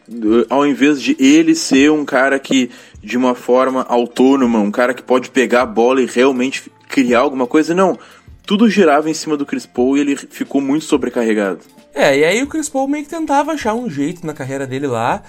ao 0.48 0.66
invés 0.66 1.00
de 1.00 1.16
ele 1.18 1.54
ser 1.54 1.90
um 1.90 2.04
cara 2.04 2.38
que, 2.38 2.70
de 3.02 3.16
uma 3.16 3.34
forma 3.34 3.82
autônoma, 3.88 4.58
um 4.58 4.70
cara 4.70 4.94
que 4.94 5.02
pode 5.02 5.30
pegar 5.30 5.62
a 5.62 5.66
bola 5.66 6.02
e 6.02 6.06
realmente 6.06 6.70
criar 6.88 7.20
alguma 7.20 7.46
coisa, 7.46 7.75
não. 7.75 7.98
Tudo 8.46 8.68
girava 8.68 9.10
em 9.10 9.14
cima 9.14 9.37
do 9.37 9.46
Chris 9.46 9.66
Paul 9.66 9.96
e 9.96 10.00
ele 10.00 10.16
ficou 10.16 10.60
muito 10.60 10.84
sobrecarregado. 10.84 11.60
É, 11.98 12.16
e 12.16 12.24
aí 12.24 12.40
o 12.44 12.46
Chris 12.46 12.68
Paul 12.68 12.86
meio 12.86 13.02
que 13.02 13.10
tentava 13.10 13.50
achar 13.50 13.74
um 13.74 13.90
jeito 13.90 14.24
na 14.24 14.32
carreira 14.32 14.68
dele 14.68 14.86
lá. 14.86 15.20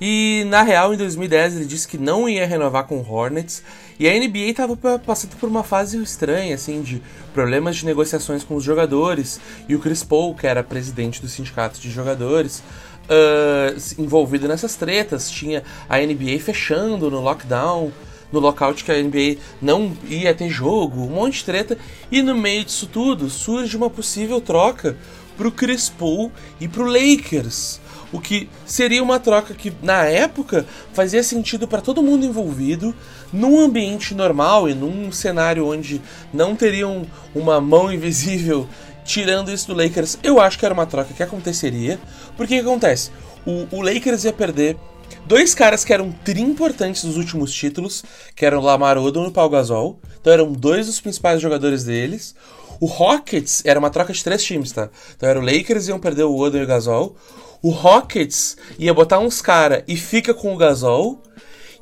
E 0.00 0.42
na 0.46 0.62
real, 0.62 0.94
em 0.94 0.96
2010, 0.96 1.56
ele 1.56 1.66
disse 1.66 1.86
que 1.86 1.98
não 1.98 2.26
ia 2.26 2.46
renovar 2.46 2.86
com 2.86 2.96
o 2.96 3.06
Hornets. 3.06 3.62
E 4.00 4.08
a 4.08 4.12
NBA 4.18 4.48
estava 4.48 4.74
passando 4.98 5.36
por 5.36 5.50
uma 5.50 5.62
fase 5.62 6.02
estranha, 6.02 6.54
assim, 6.54 6.80
de 6.80 7.02
problemas 7.34 7.76
de 7.76 7.84
negociações 7.84 8.42
com 8.42 8.54
os 8.56 8.64
jogadores. 8.64 9.38
E 9.68 9.74
o 9.74 9.78
Chris 9.78 10.02
Paul, 10.02 10.34
que 10.34 10.46
era 10.46 10.64
presidente 10.64 11.20
do 11.20 11.28
sindicato 11.28 11.78
de 11.78 11.90
jogadores, 11.90 12.60
uh, 13.04 14.02
envolvido 14.02 14.48
nessas 14.48 14.76
tretas. 14.76 15.30
Tinha 15.30 15.62
a 15.86 15.98
NBA 15.98 16.40
fechando 16.40 17.10
no 17.10 17.20
lockdown, 17.20 17.92
no 18.32 18.40
lockout 18.40 18.82
que 18.82 18.90
a 18.90 18.94
NBA 18.94 19.36
não 19.60 19.92
ia 20.08 20.34
ter 20.34 20.48
jogo, 20.48 21.02
um 21.02 21.10
monte 21.10 21.40
de 21.40 21.44
treta. 21.44 21.76
E 22.10 22.22
no 22.22 22.34
meio 22.34 22.64
disso 22.64 22.86
tudo 22.86 23.28
surge 23.28 23.76
uma 23.76 23.90
possível 23.90 24.40
troca 24.40 24.96
pro 25.36 25.52
Paul 25.98 26.30
e 26.60 26.68
pro 26.68 26.84
Lakers. 26.84 27.80
O 28.12 28.20
que 28.20 28.48
seria 28.64 29.02
uma 29.02 29.18
troca 29.18 29.54
que, 29.54 29.72
na 29.82 30.04
época, 30.04 30.64
fazia 30.92 31.22
sentido 31.22 31.66
para 31.66 31.80
todo 31.80 32.02
mundo 32.02 32.24
envolvido, 32.24 32.94
num 33.32 33.58
ambiente 33.58 34.14
normal 34.14 34.68
e 34.68 34.74
num 34.74 35.10
cenário 35.10 35.66
onde 35.66 36.00
não 36.32 36.54
teriam 36.54 37.06
uma 37.34 37.60
mão 37.60 37.92
invisível 37.92 38.68
tirando 39.04 39.50
isso 39.50 39.66
do 39.66 39.74
Lakers. 39.74 40.18
Eu 40.22 40.40
acho 40.40 40.58
que 40.58 40.64
era 40.64 40.74
uma 40.74 40.86
troca 40.86 41.12
que 41.12 41.22
aconteceria. 41.22 41.98
Porque 42.36 42.54
o 42.54 42.62
que 42.62 42.68
acontece? 42.68 43.10
O, 43.46 43.66
o 43.76 43.82
Lakers 43.82 44.24
ia 44.24 44.32
perder 44.32 44.76
dois 45.26 45.54
caras 45.54 45.84
que 45.84 45.92
eram 45.92 46.10
tri 46.10 46.40
importantes 46.40 47.04
nos 47.04 47.16
últimos 47.16 47.52
títulos, 47.52 48.04
que 48.34 48.44
eram 48.44 48.58
o 48.58 48.62
Lamar 48.62 48.96
Odom 48.98 49.24
e 49.24 49.28
o 49.28 49.32
Paul 49.32 49.50
Gasol. 49.50 50.00
Então 50.20 50.32
eram 50.32 50.52
dois 50.52 50.86
dos 50.86 51.00
principais 51.00 51.40
jogadores 51.40 51.84
deles. 51.84 52.34
O 52.80 52.86
Rockets 52.86 53.62
era 53.64 53.78
uma 53.78 53.90
troca 53.90 54.12
de 54.12 54.22
três 54.22 54.42
times, 54.42 54.72
tá? 54.72 54.90
Então 55.16 55.28
era 55.28 55.38
o 55.38 55.42
Lakers 55.42 55.88
iam 55.88 55.98
perder 55.98 56.24
o 56.24 56.36
Odom 56.36 56.58
e 56.58 56.64
o 56.64 56.66
Gasol. 56.66 57.16
O 57.62 57.70
Rockets 57.70 58.56
ia 58.78 58.92
botar 58.92 59.18
uns 59.18 59.40
cara 59.40 59.84
e 59.88 59.96
fica 59.96 60.34
com 60.34 60.52
o 60.52 60.56
Gasol. 60.56 61.22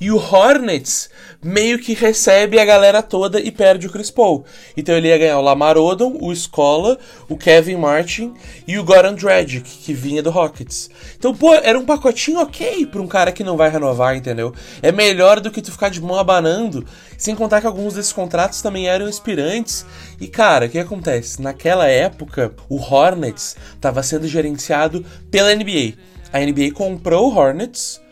E 0.03 0.11
o 0.11 0.17
Hornets 0.17 1.09
meio 1.41 1.79
que 1.79 1.95
recebe 1.95 2.59
a 2.59 2.65
galera 2.65 3.01
toda 3.05 3.41
e 3.41 3.53
perde 3.53 3.87
o 3.87 3.91
Chris 3.91 4.11
Paul. 4.11 4.45
Então 4.77 4.97
ele 4.97 5.07
ia 5.07 5.17
ganhar 5.17 5.39
o 5.39 5.43
Lamar 5.43 5.79
Odom, 5.79 6.19
o 6.21 6.35
Scola, 6.35 6.99
o 7.29 7.37
Kevin 7.37 7.77
Martin 7.77 8.35
e 8.67 8.81
o 8.81 8.83
Goran 8.83 9.15
Dragic, 9.15 9.63
que 9.63 9.95
vinha 9.95 10.21
do 10.21 10.29
Rockets. 10.29 10.91
Então, 11.17 11.33
pô, 11.33 11.55
era 11.55 11.79
um 11.79 11.85
pacotinho 11.85 12.41
ok 12.41 12.85
pra 12.87 13.01
um 13.01 13.07
cara 13.07 13.31
que 13.31 13.45
não 13.45 13.57
vai 13.57 13.71
renovar, 13.71 14.17
entendeu? 14.17 14.53
É 14.83 14.91
melhor 14.91 15.39
do 15.39 15.53
que 15.53 15.63
tu 15.63 15.71
ficar 15.71 15.89
de 15.89 16.03
mão 16.03 16.19
abanando, 16.19 16.85
sem 17.17 17.37
contar 17.37 17.61
que 17.61 17.69
alguns 17.69 17.95
desses 17.95 18.13
contratos 18.13 18.61
também 18.61 18.89
eram 18.89 19.09
inspirantes. 19.09 19.87
E 20.21 20.27
cara, 20.27 20.67
o 20.67 20.69
que 20.69 20.81
acontece? 20.81 21.41
Naquela 21.41 21.87
época, 21.87 22.53
o 22.69 22.77
Hornets 22.77 23.57
estava 23.73 24.03
sendo 24.03 24.27
gerenciado 24.27 25.07
pela 25.31 25.55
NBA. 25.55 25.95
A 26.33 26.41
NBA 26.41 26.73
comprou 26.75 27.31
o 27.31 27.39
Hornets 27.39 28.03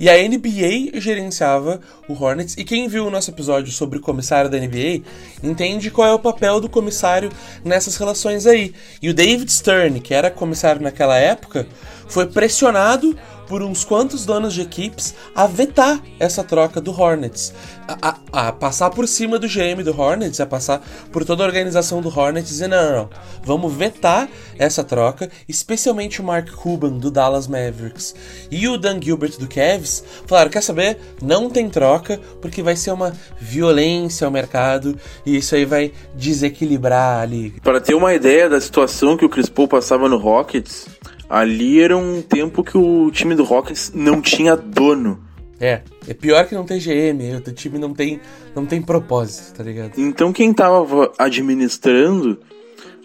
e 0.00 0.08
a 0.08 0.14
NBA 0.16 0.98
gerenciava 0.98 1.78
o 2.08 2.14
Hornets. 2.14 2.56
E 2.56 2.64
quem 2.64 2.88
viu 2.88 3.06
o 3.06 3.10
nosso 3.10 3.30
episódio 3.30 3.70
sobre 3.70 3.98
o 3.98 4.00
comissário 4.00 4.50
da 4.50 4.58
NBA 4.58 5.02
entende 5.42 5.90
qual 5.90 6.08
é 6.08 6.12
o 6.14 6.18
papel 6.18 6.58
do 6.58 6.70
comissário 6.70 7.30
nessas 7.62 7.98
relações 7.98 8.46
aí. 8.46 8.72
E 9.02 9.10
o 9.10 9.14
David 9.14 9.52
Stern, 9.52 10.00
que 10.00 10.14
era 10.14 10.30
comissário 10.30 10.80
naquela 10.80 11.18
época, 11.18 11.66
foi 12.08 12.26
pressionado 12.26 13.14
por 13.50 13.64
uns 13.64 13.84
quantos 13.84 14.24
donos 14.24 14.54
de 14.54 14.60
equipes 14.60 15.12
a 15.34 15.44
vetar 15.44 16.00
essa 16.20 16.44
troca 16.44 16.80
do 16.80 16.92
Hornets. 16.92 17.52
A, 17.88 18.16
a, 18.32 18.48
a, 18.48 18.52
passar 18.52 18.90
por 18.90 19.08
cima 19.08 19.40
do 19.40 19.48
GM 19.48 19.82
do 19.82 20.00
Hornets, 20.00 20.38
a 20.38 20.46
passar 20.46 20.80
por 21.10 21.24
toda 21.24 21.42
a 21.42 21.46
organização 21.48 22.00
do 22.00 22.08
Hornets 22.08 22.48
e 22.48 22.52
dizer: 22.52 22.68
não, 22.68 22.80
não, 22.80 22.92
não, 22.92 23.10
vamos 23.42 23.74
vetar 23.74 24.28
essa 24.56 24.84
troca, 24.84 25.28
especialmente 25.48 26.20
o 26.20 26.24
Mark 26.24 26.48
Cuban 26.52 26.92
do 26.92 27.10
Dallas 27.10 27.48
Mavericks 27.48 28.14
e 28.52 28.68
o 28.68 28.78
Dan 28.78 29.02
Gilbert 29.02 29.36
do 29.36 29.48
Cavs 29.48 30.04
falaram: 30.28 30.48
quer 30.48 30.62
saber? 30.62 31.00
Não 31.20 31.50
tem 31.50 31.68
troca, 31.68 32.20
porque 32.40 32.62
vai 32.62 32.76
ser 32.76 32.92
uma 32.92 33.12
violência 33.40 34.26
ao 34.26 34.30
mercado 34.30 34.96
e 35.26 35.36
isso 35.36 35.56
aí 35.56 35.64
vai 35.64 35.92
desequilibrar 36.14 37.22
a 37.22 37.24
liga. 37.24 37.60
Para 37.60 37.80
ter 37.80 37.94
uma 37.94 38.14
ideia 38.14 38.48
da 38.48 38.60
situação 38.60 39.16
que 39.16 39.24
o 39.24 39.28
Chris 39.28 39.48
Paul 39.48 39.66
passava 39.66 40.08
no 40.08 40.18
Rockets, 40.18 40.86
Ali 41.30 41.80
era 41.80 41.96
um 41.96 42.20
tempo 42.20 42.64
que 42.64 42.76
o 42.76 43.08
time 43.12 43.36
do 43.36 43.44
Rockets 43.44 43.92
não 43.94 44.20
tinha 44.20 44.56
dono. 44.56 45.20
É, 45.60 45.82
é 46.08 46.12
pior 46.12 46.44
que 46.46 46.54
não 46.56 46.64
tem 46.64 46.80
GM, 46.80 47.36
o 47.36 47.52
time 47.52 47.78
não 47.78 47.94
tem, 47.94 48.18
não 48.56 48.66
tem 48.66 48.82
propósito, 48.82 49.54
tá 49.56 49.62
ligado? 49.62 49.92
Então 49.96 50.32
quem 50.32 50.52
tava 50.52 51.12
administrando 51.16 52.40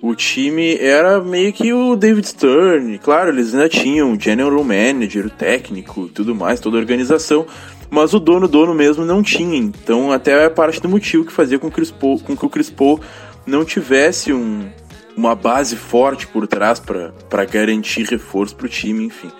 o 0.01 0.15
time 0.15 0.77
era 0.77 1.22
meio 1.22 1.51
que 1.53 1.74
o 1.74 1.96
David 1.96 2.27
Stern. 2.27 2.98
Claro, 3.00 3.29
eles 3.29 3.53
ainda 3.53 3.70
tinham 3.70 4.13
o 4.13 4.20
general 4.20 4.63
manager, 4.63 5.25
o 5.25 5.29
técnico, 5.29 6.08
tudo 6.08 6.34
mais, 6.34 6.60
toda 6.60 6.77
a 6.77 6.79
organização. 6.79 7.46
Mas 7.89 8.13
o 8.13 8.20
dono, 8.20 8.48
dono 8.48 8.74
mesmo, 8.74 9.05
não 9.05 9.22
tinha. 9.22 9.58
Então 9.58 10.12
até 10.12 10.46
é 10.46 10.50
parte 10.50 10.82
do 10.82 10.89
motivo 10.89 11.25
que 11.25 11.32
fazia 11.32 11.60
com, 11.60 11.70
com 11.70 12.38
que 12.38 12.46
o 12.46 12.50
Chris 12.50 12.70
Paul 12.70 13.00
não 13.46 13.63
tivesse 13.63 14.34
um, 14.34 14.67
uma 15.15 15.36
base 15.36 15.75
forte 15.75 16.27
por 16.27 16.48
trás 16.48 16.79
para 16.79 17.45
garantir 17.45 18.03
reforço 18.03 18.55
pro 18.55 18.67
time, 18.67 19.05
enfim. 19.05 19.31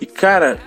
E 0.00 0.06
cara, 0.06 0.58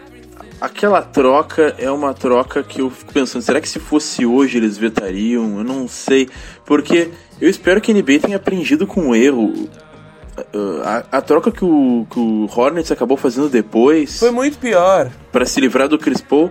aquela 0.59 1.01
troca 1.01 1.75
é 1.77 1.89
uma 1.89 2.13
troca 2.13 2.63
que 2.63 2.81
eu 2.81 2.89
fico 2.89 3.11
pensando, 3.11 3.41
será 3.41 3.59
que 3.59 3.67
se 3.67 3.79
fosse 3.79 4.25
hoje 4.25 4.57
eles 4.57 4.77
vetariam? 4.77 5.57
Eu 5.57 5.63
não 5.63 5.87
sei, 5.87 6.29
porque 6.65 7.09
eu 7.39 7.49
espero 7.49 7.81
que 7.81 7.91
a 7.91 7.95
NBA 7.95 8.19
tenha 8.19 8.37
aprendido 8.37 8.85
com 8.85 9.09
o 9.09 9.15
erro. 9.15 9.69
A, 10.83 11.17
a, 11.17 11.21
troca 11.21 11.51
que 11.51 11.63
o, 11.63 12.07
que 12.09 12.19
o 12.19 12.49
Hornets 12.55 12.91
acabou 12.91 13.17
fazendo 13.17 13.49
depois. 13.49 14.17
Foi 14.17 14.31
muito 14.31 14.57
pior. 14.57 15.11
Para 15.31 15.45
se 15.45 15.59
livrar 15.59 15.87
do 15.87 15.99
Chris 15.99 16.21
Paul, 16.21 16.49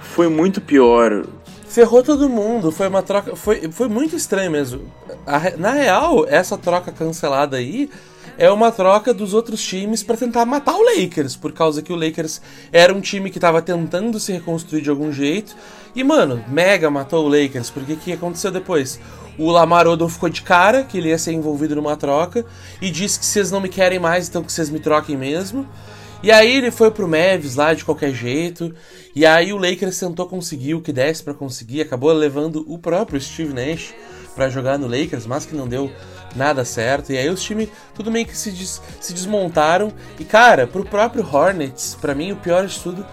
foi 0.00 0.28
muito 0.28 0.60
pior 0.60 1.24
ferrou 1.70 2.02
todo 2.02 2.28
mundo. 2.28 2.70
Foi 2.70 2.88
uma 2.88 3.02
troca. 3.02 3.34
Foi, 3.34 3.70
foi 3.70 3.88
muito 3.88 4.16
estranho 4.16 4.50
mesmo. 4.50 4.82
A, 5.26 5.56
na 5.56 5.70
real, 5.70 6.26
essa 6.28 6.58
troca 6.58 6.92
cancelada 6.92 7.56
aí 7.56 7.88
é 8.36 8.50
uma 8.50 8.72
troca 8.72 9.12
dos 9.12 9.34
outros 9.34 9.62
times 9.62 10.02
para 10.02 10.16
tentar 10.16 10.44
matar 10.44 10.74
o 10.74 10.82
Lakers, 10.82 11.36
por 11.36 11.52
causa 11.52 11.82
que 11.82 11.92
o 11.92 11.96
Lakers 11.96 12.40
era 12.72 12.92
um 12.92 13.00
time 13.00 13.30
que 13.30 13.38
tava 13.38 13.60
tentando 13.60 14.18
se 14.18 14.32
reconstruir 14.32 14.82
de 14.82 14.90
algum 14.90 15.12
jeito. 15.12 15.54
E, 15.94 16.02
mano, 16.02 16.42
mega 16.48 16.90
matou 16.90 17.26
o 17.26 17.28
Lakers, 17.28 17.70
porque 17.70 17.92
o 17.92 17.96
que 17.96 18.12
aconteceu 18.12 18.50
depois? 18.50 19.00
O 19.38 19.50
Lamar 19.50 19.86
Odom 19.86 20.08
ficou 20.08 20.28
de 20.28 20.42
cara 20.42 20.84
que 20.84 20.98
ele 20.98 21.08
ia 21.08 21.18
ser 21.18 21.32
envolvido 21.32 21.76
numa 21.76 21.96
troca 21.96 22.44
e 22.80 22.90
disse 22.90 23.18
que 23.18 23.26
vocês 23.26 23.50
não 23.50 23.60
me 23.60 23.68
querem 23.68 23.98
mais, 23.98 24.28
então 24.28 24.42
que 24.42 24.52
vocês 24.52 24.70
me 24.70 24.80
troquem 24.80 25.16
mesmo. 25.16 25.66
E 26.22 26.30
aí 26.30 26.56
ele 26.56 26.70
foi 26.70 26.90
pro 26.90 27.08
Mavis 27.08 27.56
lá 27.56 27.72
de 27.72 27.84
qualquer 27.84 28.12
jeito. 28.12 28.74
E 29.14 29.24
aí 29.24 29.52
o 29.52 29.58
Lakers 29.58 29.98
tentou 29.98 30.26
conseguir 30.26 30.74
o 30.74 30.80
que 30.80 30.92
desse 30.92 31.22
para 31.22 31.34
conseguir, 31.34 31.80
acabou 31.80 32.12
levando 32.12 32.64
o 32.68 32.78
próprio 32.78 33.20
Steve 33.20 33.54
Nash 33.54 33.94
para 34.34 34.48
jogar 34.48 34.78
no 34.78 34.86
Lakers, 34.86 35.26
mas 35.26 35.46
que 35.46 35.54
não 35.54 35.66
deu 35.66 35.90
nada 36.36 36.64
certo. 36.64 37.12
E 37.12 37.18
aí 37.18 37.28
os 37.28 37.42
times 37.42 37.68
tudo 37.94 38.10
meio 38.10 38.26
que 38.26 38.36
se, 38.36 38.50
des 38.50 38.80
se 39.00 39.12
desmontaram. 39.12 39.92
E 40.18 40.24
cara, 40.24 40.66
pro 40.66 40.84
próprio 40.84 41.26
Hornets, 41.26 41.96
para 42.00 42.14
mim 42.14 42.32
o 42.32 42.36
pior 42.36 42.66
de 42.66 42.78
tudo 42.78 43.04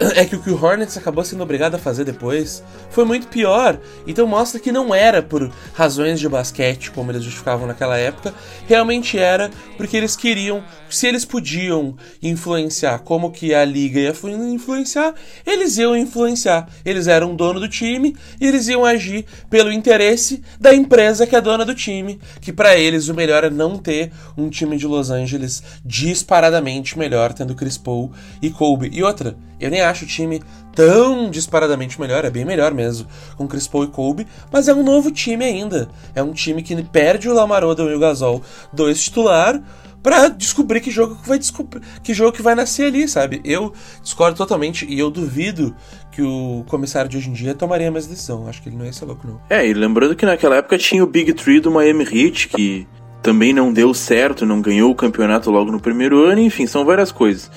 é 0.00 0.24
que 0.24 0.34
o 0.34 0.42
que 0.42 0.50
o 0.50 0.62
Hornets 0.62 0.96
acabou 0.96 1.24
sendo 1.24 1.42
obrigado 1.42 1.76
a 1.76 1.78
fazer 1.78 2.04
depois 2.04 2.62
foi 2.90 3.04
muito 3.04 3.28
pior. 3.28 3.78
Então 4.06 4.26
mostra 4.26 4.58
que 4.58 4.72
não 4.72 4.94
era 4.94 5.22
por 5.22 5.50
razões 5.72 6.18
de 6.18 6.28
basquete, 6.28 6.90
como 6.90 7.12
eles 7.12 7.22
justificavam 7.22 7.66
naquela 7.66 7.96
época, 7.96 8.34
realmente 8.66 9.18
era 9.18 9.50
porque 9.76 9.96
eles 9.96 10.16
queriam, 10.16 10.64
se 10.90 11.06
eles 11.06 11.24
podiam 11.24 11.96
influenciar 12.22 13.00
como 13.00 13.30
que 13.30 13.54
a 13.54 13.64
liga 13.64 14.00
ia 14.00 14.12
influenciar, 14.52 15.14
eles 15.46 15.76
iam 15.78 15.96
influenciar. 15.96 16.68
Eles 16.84 17.06
eram 17.06 17.36
dono 17.36 17.60
do 17.60 17.68
time 17.68 18.16
e 18.40 18.46
eles 18.46 18.68
iam 18.68 18.84
agir 18.84 19.24
pelo 19.48 19.72
interesse 19.72 20.42
da 20.58 20.74
empresa 20.74 21.26
que 21.26 21.36
é 21.36 21.40
dona 21.40 21.64
do 21.64 21.74
time, 21.74 22.18
que 22.40 22.52
para 22.52 22.76
eles 22.76 23.08
o 23.08 23.14
melhor 23.14 23.44
é 23.44 23.50
não 23.50 23.78
ter 23.78 24.10
um 24.36 24.48
time 24.48 24.76
de 24.76 24.86
Los 24.86 25.10
Angeles 25.10 25.62
disparadamente 25.84 26.98
melhor 26.98 27.32
tendo 27.32 27.54
Chris 27.54 27.78
Paul 27.78 28.12
e 28.42 28.50
Kobe. 28.50 28.90
E 28.92 29.02
outra, 29.02 29.36
eu 29.60 29.70
nem 29.70 29.83
acho 29.84 30.04
o 30.04 30.08
time 30.08 30.42
tão 30.74 31.30
disparadamente 31.30 32.00
melhor, 32.00 32.24
é 32.24 32.30
bem 32.30 32.44
melhor 32.44 32.74
mesmo, 32.74 33.06
com 33.36 33.46
Chris 33.46 33.68
Paul 33.68 33.84
e 33.84 33.88
Kobe, 33.88 34.26
mas 34.50 34.68
é 34.68 34.74
um 34.74 34.82
novo 34.82 35.10
time 35.10 35.44
ainda. 35.44 35.88
É 36.14 36.22
um 36.22 36.32
time 36.32 36.62
que 36.62 36.74
perde 36.82 37.28
o 37.28 37.34
Lamar 37.34 37.64
Odom 37.64 37.88
e 37.88 37.94
o 37.94 37.98
Gasol, 37.98 38.42
dois 38.72 39.02
titular, 39.02 39.62
para 40.02 40.28
descobrir 40.28 40.80
que 40.80 40.90
jogo 40.90 41.16
que 41.16 41.26
vai 41.26 41.38
descobrir, 41.38 41.80
que 42.02 42.12
jogo 42.12 42.32
que 42.32 42.42
vai 42.42 42.54
nascer 42.54 42.86
ali, 42.86 43.08
sabe? 43.08 43.40
Eu 43.42 43.72
discordo 44.02 44.36
totalmente 44.36 44.84
e 44.86 44.98
eu 44.98 45.10
duvido 45.10 45.74
que 46.12 46.20
o 46.20 46.62
comissário 46.68 47.08
de 47.08 47.16
hoje 47.16 47.30
em 47.30 47.32
dia 47.32 47.54
tomaria 47.54 47.90
mesma 47.90 48.10
decisão. 48.10 48.46
Acho 48.46 48.62
que 48.62 48.68
ele 48.68 48.76
não 48.76 48.84
ia 48.84 48.92
ser 48.92 49.06
louco, 49.06 49.26
não. 49.26 49.40
É, 49.48 49.66
e 49.66 49.72
lembrando 49.72 50.14
que 50.14 50.26
naquela 50.26 50.56
época 50.56 50.76
tinha 50.76 51.02
o 51.02 51.06
Big 51.06 51.32
Three 51.32 51.58
do 51.58 51.70
Miami 51.70 52.04
Heat, 52.04 52.48
que 52.48 52.86
também 53.22 53.54
não 53.54 53.72
deu 53.72 53.94
certo, 53.94 54.44
não 54.44 54.60
ganhou 54.60 54.90
o 54.90 54.94
campeonato 54.94 55.50
logo 55.50 55.72
no 55.72 55.80
primeiro 55.80 56.22
ano, 56.22 56.42
enfim, 56.42 56.66
são 56.66 56.84
várias 56.84 57.10
coisas. 57.10 57.50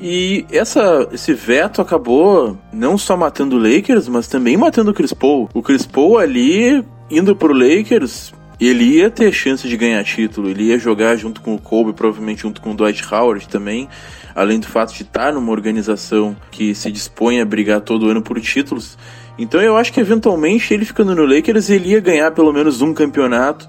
E 0.00 0.46
essa, 0.50 1.08
esse 1.12 1.34
veto 1.34 1.82
acabou 1.82 2.56
não 2.72 2.96
só 2.96 3.16
matando 3.16 3.56
o 3.56 3.58
Lakers, 3.58 4.08
mas 4.08 4.28
também 4.28 4.56
matando 4.56 4.92
o 4.92 4.94
Chris 4.94 5.12
Paul. 5.12 5.48
O 5.52 5.62
Chris 5.62 5.84
Paul 5.84 6.18
ali, 6.18 6.84
indo 7.10 7.34
pro 7.34 7.52
Lakers, 7.52 8.32
ele 8.60 8.84
ia 8.84 9.10
ter 9.10 9.32
chance 9.32 9.68
de 9.68 9.76
ganhar 9.76 10.02
título, 10.04 10.48
ele 10.48 10.64
ia 10.64 10.78
jogar 10.78 11.16
junto 11.16 11.40
com 11.40 11.54
o 11.54 11.58
Kobe, 11.58 11.92
provavelmente 11.92 12.42
junto 12.42 12.60
com 12.60 12.70
o 12.70 12.74
Dwight 12.74 13.02
Howard 13.12 13.48
também, 13.48 13.88
além 14.34 14.60
do 14.60 14.68
fato 14.68 14.94
de 14.94 15.02
estar 15.02 15.32
numa 15.32 15.50
organização 15.50 16.36
que 16.50 16.74
se 16.74 16.90
dispõe 16.92 17.40
a 17.40 17.44
brigar 17.44 17.80
todo 17.80 18.08
ano 18.08 18.22
por 18.22 18.40
títulos. 18.40 18.96
Então 19.36 19.60
eu 19.60 19.76
acho 19.76 19.92
que 19.92 20.00
eventualmente 20.00 20.74
ele 20.74 20.84
ficando 20.84 21.14
no 21.14 21.24
Lakers, 21.24 21.70
ele 21.70 21.90
ia 21.90 22.00
ganhar 22.00 22.30
pelo 22.32 22.52
menos 22.52 22.82
um 22.82 22.94
campeonato, 22.94 23.68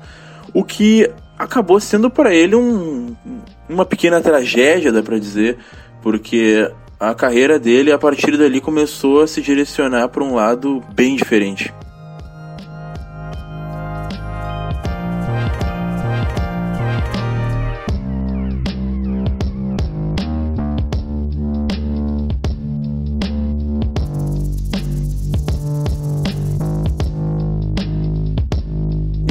o 0.54 0.64
que 0.64 1.10
acabou 1.38 1.80
sendo 1.80 2.10
para 2.10 2.34
ele 2.34 2.56
um, 2.56 3.16
uma 3.68 3.86
pequena 3.86 4.20
tragédia, 4.20 4.92
dá 4.92 5.04
para 5.04 5.20
dizer, 5.20 5.58
porque 6.02 6.72
a 7.00 7.14
carreira 7.14 7.58
dele 7.58 7.92
a 7.92 7.98
partir 7.98 8.38
dali 8.38 8.60
começou 8.60 9.22
a 9.22 9.28
se 9.28 9.42
direcionar 9.42 10.10
para 10.10 10.24
um 10.24 10.36
lado 10.36 10.84
bem 10.94 11.16
diferente. 11.16 11.74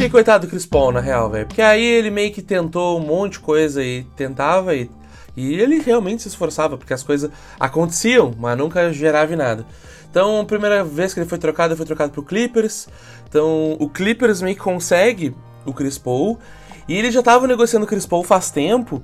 E 0.00 0.08
coitado 0.08 0.46
do 0.46 0.50
Chris 0.50 0.64
Paul, 0.64 0.92
na 0.92 1.00
real, 1.00 1.28
velho. 1.28 1.46
Porque 1.46 1.60
aí 1.60 1.84
ele 1.84 2.08
meio 2.08 2.32
que 2.32 2.40
tentou 2.40 2.98
um 2.98 3.04
monte 3.04 3.32
de 3.32 3.40
coisa 3.40 3.84
e 3.84 4.04
tentava 4.16 4.74
e 4.74 4.88
e 5.38 5.54
ele 5.54 5.78
realmente 5.78 6.22
se 6.22 6.28
esforçava, 6.28 6.76
porque 6.76 6.92
as 6.92 7.04
coisas 7.04 7.30
aconteciam, 7.60 8.34
mas 8.36 8.58
nunca 8.58 8.92
gerava 8.92 9.36
nada. 9.36 9.64
Então, 10.10 10.40
a 10.40 10.44
primeira 10.44 10.82
vez 10.82 11.14
que 11.14 11.20
ele 11.20 11.28
foi 11.28 11.38
trocado, 11.38 11.72
ele 11.72 11.76
foi 11.76 11.86
trocado 11.86 12.10
pro 12.10 12.24
Clippers. 12.24 12.88
Então, 13.28 13.76
o 13.78 13.88
Clippers 13.88 14.42
meio 14.42 14.56
que 14.56 14.62
consegue 14.62 15.32
o 15.64 15.72
Chris 15.72 15.96
Paul. 15.96 16.40
E 16.88 16.96
ele 16.96 17.12
já 17.12 17.20
estava 17.20 17.46
negociando 17.46 17.86
o 17.86 17.88
Chris 17.88 18.04
Paul 18.04 18.24
faz 18.24 18.50
tempo. 18.50 19.00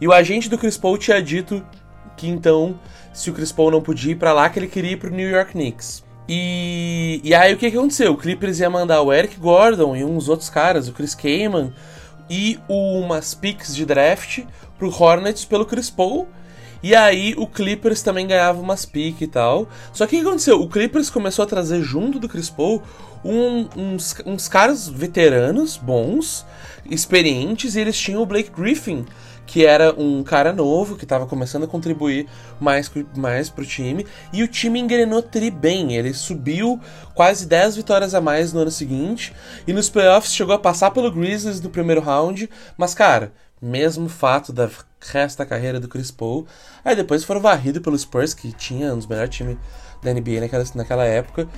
E 0.00 0.08
o 0.08 0.12
agente 0.12 0.48
do 0.48 0.58
Chris 0.58 0.76
Paul 0.76 0.98
tinha 0.98 1.22
dito 1.22 1.64
que 2.16 2.26
então, 2.26 2.80
se 3.12 3.30
o 3.30 3.32
Chris 3.32 3.52
Paul 3.52 3.70
não 3.70 3.80
podia 3.80 4.10
ir 4.10 4.16
para 4.16 4.32
lá, 4.32 4.48
que 4.48 4.58
ele 4.58 4.66
queria 4.66 4.92
ir 4.92 4.96
pro 4.96 5.10
New 5.10 5.30
York 5.30 5.52
Knicks. 5.52 6.02
E, 6.28 7.20
e 7.22 7.32
aí 7.32 7.54
o 7.54 7.56
que, 7.56 7.70
que 7.70 7.76
aconteceu? 7.76 8.12
O 8.12 8.16
Clippers 8.16 8.58
ia 8.58 8.68
mandar 8.68 9.02
o 9.02 9.12
Eric 9.12 9.38
Gordon 9.38 9.94
e 9.94 10.02
uns 10.02 10.28
outros 10.28 10.50
caras, 10.50 10.88
o 10.88 10.92
Chris 10.92 11.14
Kaman 11.14 11.72
e 12.28 12.58
umas 12.68 13.34
picks 13.34 13.74
de 13.74 13.86
draft 13.86 14.40
pro 14.78 14.90
Hornets 14.90 15.44
pelo 15.44 15.66
Chris 15.66 15.90
Paul. 15.90 16.28
E 16.82 16.94
aí 16.94 17.34
o 17.36 17.46
Clippers 17.46 18.02
também 18.02 18.26
ganhava 18.26 18.60
umas 18.60 18.84
piques 18.84 19.22
e 19.22 19.26
tal. 19.26 19.68
Só 19.92 20.06
que 20.06 20.16
o 20.16 20.20
que 20.20 20.26
aconteceu? 20.26 20.60
O 20.60 20.68
Clippers 20.68 21.10
começou 21.10 21.42
a 21.42 21.46
trazer 21.46 21.82
junto 21.82 22.18
do 22.18 22.28
Chris 22.28 22.50
Paul 22.50 22.82
um, 23.24 23.68
uns, 23.76 24.14
uns 24.24 24.48
caras 24.48 24.88
veteranos, 24.88 25.76
bons, 25.76 26.46
experientes, 26.88 27.74
e 27.74 27.80
eles 27.80 27.98
tinham 27.98 28.22
o 28.22 28.26
Blake 28.26 28.50
Griffin, 28.50 29.04
que 29.46 29.64
era 29.64 29.94
um 29.98 30.22
cara 30.22 30.52
novo, 30.52 30.96
que 30.96 31.04
estava 31.04 31.26
começando 31.26 31.64
a 31.64 31.68
contribuir 31.68 32.26
mais, 32.60 32.90
mais 33.16 33.48
pro 33.48 33.64
time, 33.64 34.06
e 34.32 34.42
o 34.42 34.48
time 34.48 34.78
engrenou 34.78 35.22
tri 35.22 35.50
bem, 35.50 35.96
ele 35.96 36.12
subiu 36.12 36.80
quase 37.14 37.46
10 37.46 37.76
vitórias 37.76 38.14
a 38.14 38.20
mais 38.20 38.52
no 38.52 38.60
ano 38.60 38.70
seguinte, 38.70 39.32
e 39.66 39.72
nos 39.72 39.88
playoffs 39.88 40.34
chegou 40.34 40.54
a 40.54 40.58
passar 40.58 40.90
pelo 40.90 41.10
Grizzlies 41.10 41.60
no 41.60 41.70
primeiro 41.70 42.00
round, 42.00 42.48
mas 42.76 42.94
cara, 42.94 43.32
mesmo 43.60 44.08
fato 44.08 44.52
da 44.52 44.68
resto 45.00 45.38
da 45.38 45.46
carreira 45.46 45.78
do 45.78 45.88
Chris 45.88 46.10
Paul, 46.10 46.46
aí 46.84 46.96
depois 46.96 47.24
foram 47.24 47.40
varridos 47.40 47.82
pelo 47.82 47.98
Spurs, 47.98 48.34
que 48.34 48.52
tinha 48.52 48.92
um 48.92 48.96
dos 48.96 49.06
melhores 49.06 49.34
times 49.34 49.56
da 50.02 50.12
NBA 50.12 50.40
naquela, 50.40 50.64
naquela 50.74 51.04
época, 51.04 51.48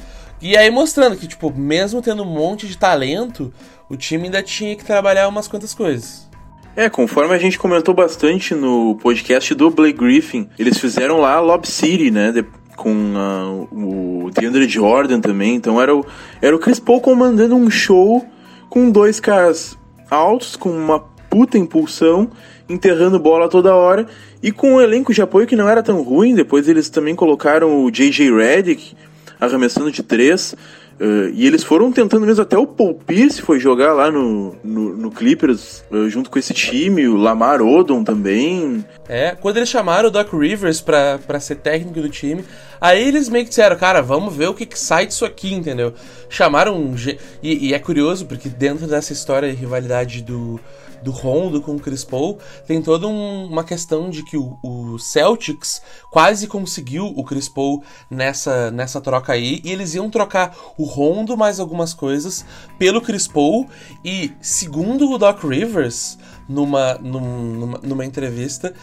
e 0.40 0.56
aí 0.56 0.70
mostrando 0.70 1.16
que, 1.16 1.26
tipo, 1.26 1.52
mesmo 1.52 2.00
tendo 2.00 2.22
um 2.22 2.26
monte 2.26 2.68
de 2.68 2.76
talento, 2.76 3.52
o 3.88 3.96
time 3.96 4.24
ainda 4.24 4.42
tinha 4.42 4.76
que 4.76 4.84
trabalhar 4.84 5.28
umas 5.28 5.48
quantas 5.48 5.74
coisas. 5.74 6.28
É, 6.76 6.88
conforme 6.88 7.34
a 7.34 7.38
gente 7.38 7.58
comentou 7.58 7.92
bastante 7.92 8.54
no 8.54 8.96
podcast 8.96 9.52
do 9.52 9.68
Blake 9.68 9.98
Griffin, 9.98 10.48
eles 10.56 10.78
fizeram 10.78 11.18
lá 11.18 11.40
Lob 11.40 11.66
City, 11.66 12.08
né? 12.08 12.30
De, 12.30 12.44
com 12.76 12.92
uh, 12.92 13.68
o 13.72 14.30
DeAndre 14.30 14.68
Jordan 14.68 15.20
também. 15.20 15.56
Então 15.56 15.82
era 15.82 15.92
o, 15.92 16.06
era 16.40 16.54
o 16.54 16.58
Chris 16.61 16.78
Paul 16.78 17.00
comandando 17.00 17.56
um 17.56 17.68
show 17.68 18.24
com 18.68 18.90
dois 18.92 19.18
caras 19.18 19.76
altos, 20.08 20.54
com 20.54 20.70
uma 20.70 21.04
puta 21.28 21.58
impulsão, 21.58 22.30
enterrando 22.68 23.18
bola 23.18 23.48
toda 23.48 23.74
hora. 23.74 24.06
E 24.42 24.52
com 24.52 24.74
um 24.74 24.80
elenco 24.80 25.12
de 25.12 25.22
apoio 25.22 25.46
que 25.46 25.56
não 25.56 25.68
era 25.68 25.82
tão 25.82 26.02
ruim. 26.02 26.34
Depois 26.34 26.68
eles 26.68 26.88
também 26.88 27.14
colocaram 27.14 27.84
o 27.84 27.90
J.J. 27.90 28.30
Redick 28.30 28.96
arremessando 29.40 29.90
de 29.90 30.02
três. 30.02 30.54
Uh, 31.00 31.30
e 31.32 31.46
eles 31.46 31.62
foram 31.62 31.92
tentando 31.92 32.26
mesmo, 32.26 32.42
até 32.42 32.58
o 32.58 32.66
Paul 32.66 32.92
Pierce 32.92 33.40
foi 33.40 33.60
jogar 33.60 33.92
lá 33.92 34.10
no, 34.10 34.56
no, 34.64 34.96
no 34.96 35.10
Clippers 35.12 35.84
uh, 35.92 36.08
junto 36.08 36.28
com 36.28 36.40
esse 36.40 36.52
time, 36.52 37.06
o 37.06 37.16
Lamar 37.16 37.62
Odom 37.62 38.02
também. 38.02 38.84
É, 39.08 39.36
quando 39.40 39.58
eles 39.58 39.68
chamaram 39.68 40.08
o 40.08 40.10
Doc 40.10 40.32
Rivers 40.32 40.80
pra, 40.80 41.20
pra 41.24 41.38
ser 41.38 41.56
técnico 41.56 42.00
do 42.00 42.08
time, 42.08 42.44
aí 42.80 43.06
eles 43.06 43.28
meio 43.28 43.44
que 43.44 43.50
disseram, 43.50 43.76
cara, 43.76 44.02
vamos 44.02 44.34
ver 44.34 44.48
o 44.48 44.54
que, 44.54 44.66
que 44.66 44.78
sai 44.78 45.06
disso 45.06 45.24
aqui, 45.24 45.54
entendeu? 45.54 45.94
Chamaram 46.28 46.76
um. 46.76 46.96
E, 47.40 47.68
e 47.68 47.74
é 47.74 47.78
curioso, 47.78 48.26
porque 48.26 48.48
dentro 48.48 48.88
dessa 48.88 49.12
história 49.12 49.48
de 49.48 49.54
rivalidade 49.54 50.20
do, 50.20 50.58
do 51.02 51.11
Rondo 51.11 51.61
com 51.61 51.76
o 51.76 51.80
Chris 51.80 52.04
Paul, 52.04 52.38
tem 52.66 52.82
toda 52.82 53.06
um, 53.06 53.46
uma 53.46 53.64
questão 53.64 54.11
de 54.11 54.22
que 54.22 54.37
o, 54.37 54.58
o, 54.62 54.98
Celtics 54.98 55.82
quase 56.11 56.46
conseguiu 56.46 57.06
o 57.06 57.24
Chris 57.24 57.48
Paul 57.48 57.82
nessa, 58.11 58.70
nessa 58.70 59.00
troca 59.00 59.32
aí, 59.32 59.61
e 59.64 59.70
eles 59.70 59.94
iam 59.94 60.11
trocar 60.11 60.56
o 60.76 60.84
Rondo 60.84 61.37
mais 61.37 61.61
algumas 61.61 61.94
coisas 61.94 62.44
pelo 62.78 63.00
Chris 63.00 63.26
Paul, 63.26 63.68
e 64.04 64.32
segundo 64.40 65.11
o 65.11 65.18
Doc 65.18 65.42
Rivers, 65.44 66.18
numa, 66.48 66.94
numa, 66.94 67.78
numa 67.82 68.04
entrevista, 68.04 68.74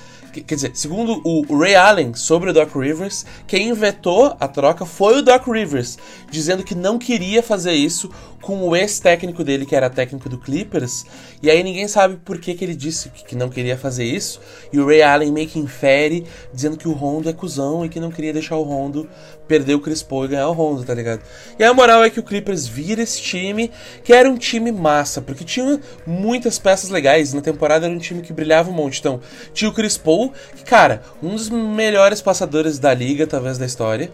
Quer 0.42 0.56
dizer, 0.56 0.72
segundo 0.74 1.22
o 1.24 1.58
Ray 1.58 1.76
Allen 1.76 2.14
sobre 2.14 2.50
o 2.50 2.54
Doc 2.54 2.76
Rivers, 2.76 3.26
quem 3.48 3.74
vetou 3.74 4.36
a 4.40 4.48
troca 4.48 4.86
foi 4.86 5.20
o 5.20 5.22
Doc 5.22 5.48
Rivers, 5.48 5.98
dizendo 6.30 6.64
que 6.64 6.76
não 6.76 7.00
queria 7.00 7.42
fazer 7.42 7.72
isso 7.72 8.10
com 8.42 8.68
o 8.68 8.76
ex-técnico 8.76 9.44
dele, 9.44 9.66
que 9.66 9.76
era 9.76 9.90
técnico 9.90 10.30
do 10.30 10.38
Clippers. 10.38 11.06
E 11.42 11.50
aí 11.50 11.64
ninguém 11.64 11.88
sabe 11.88 12.18
por 12.24 12.40
que, 12.40 12.54
que 12.54 12.64
ele 12.64 12.76
disse 12.76 13.10
que 13.10 13.36
não 13.36 13.50
queria 13.50 13.78
fazer 13.78 14.04
isso. 14.04 14.40
E 14.72 14.80
o 14.80 14.86
Ray 14.86 15.02
Allen 15.02 15.32
meio 15.32 15.48
que 15.48 15.60
infere, 15.60 16.26
dizendo 16.54 16.78
que 16.78 16.88
o 16.88 16.92
Rondo 16.92 17.30
é 17.30 17.34
cuzão 17.34 17.86
e 17.86 17.90
que 17.90 18.00
não 18.00 18.12
queria 18.12 18.34
deixar 18.34 18.56
o 18.56 18.64
Rondo 18.64 19.10
perder 19.48 19.76
o 19.76 19.80
Chris 19.80 20.02
Paul 20.02 20.26
e 20.26 20.30
ganhar 20.30 20.48
o 20.48 20.54
Rondo, 20.54 20.84
tá 20.84 20.94
ligado? 20.94 21.22
E 21.58 21.64
a 21.64 21.74
moral 21.74 22.04
é 22.04 22.10
que 22.10 22.20
o 22.20 22.24
Clippers 22.24 22.68
vira 22.68 23.02
esse 23.02 23.22
time, 23.22 23.72
que 24.04 24.14
era 24.14 24.30
um 24.30 24.38
time 24.38 24.72
massa, 24.72 25.22
porque 25.22 25.44
tinha 25.44 25.80
muitas 26.06 26.58
peças 26.58 26.90
legais. 26.90 27.34
Na 27.34 27.42
temporada 27.42 27.86
era 27.86 27.94
um 27.94 28.00
time 28.00 28.22
que 28.22 28.34
brilhava 28.34 28.70
um 28.70 28.74
monte. 28.74 29.00
Então, 29.00 29.20
tinha 29.54 29.70
o 29.70 29.74
Chris 29.74 29.98
Paul, 29.98 30.34
que, 30.56 30.64
cara, 30.64 31.04
um 31.22 31.36
dos 31.36 31.50
melhores 31.50 32.22
passadores 32.22 32.80
da 32.80 32.94
liga, 32.94 33.28
talvez, 33.28 33.58
da 33.58 33.66
história. 33.66 34.12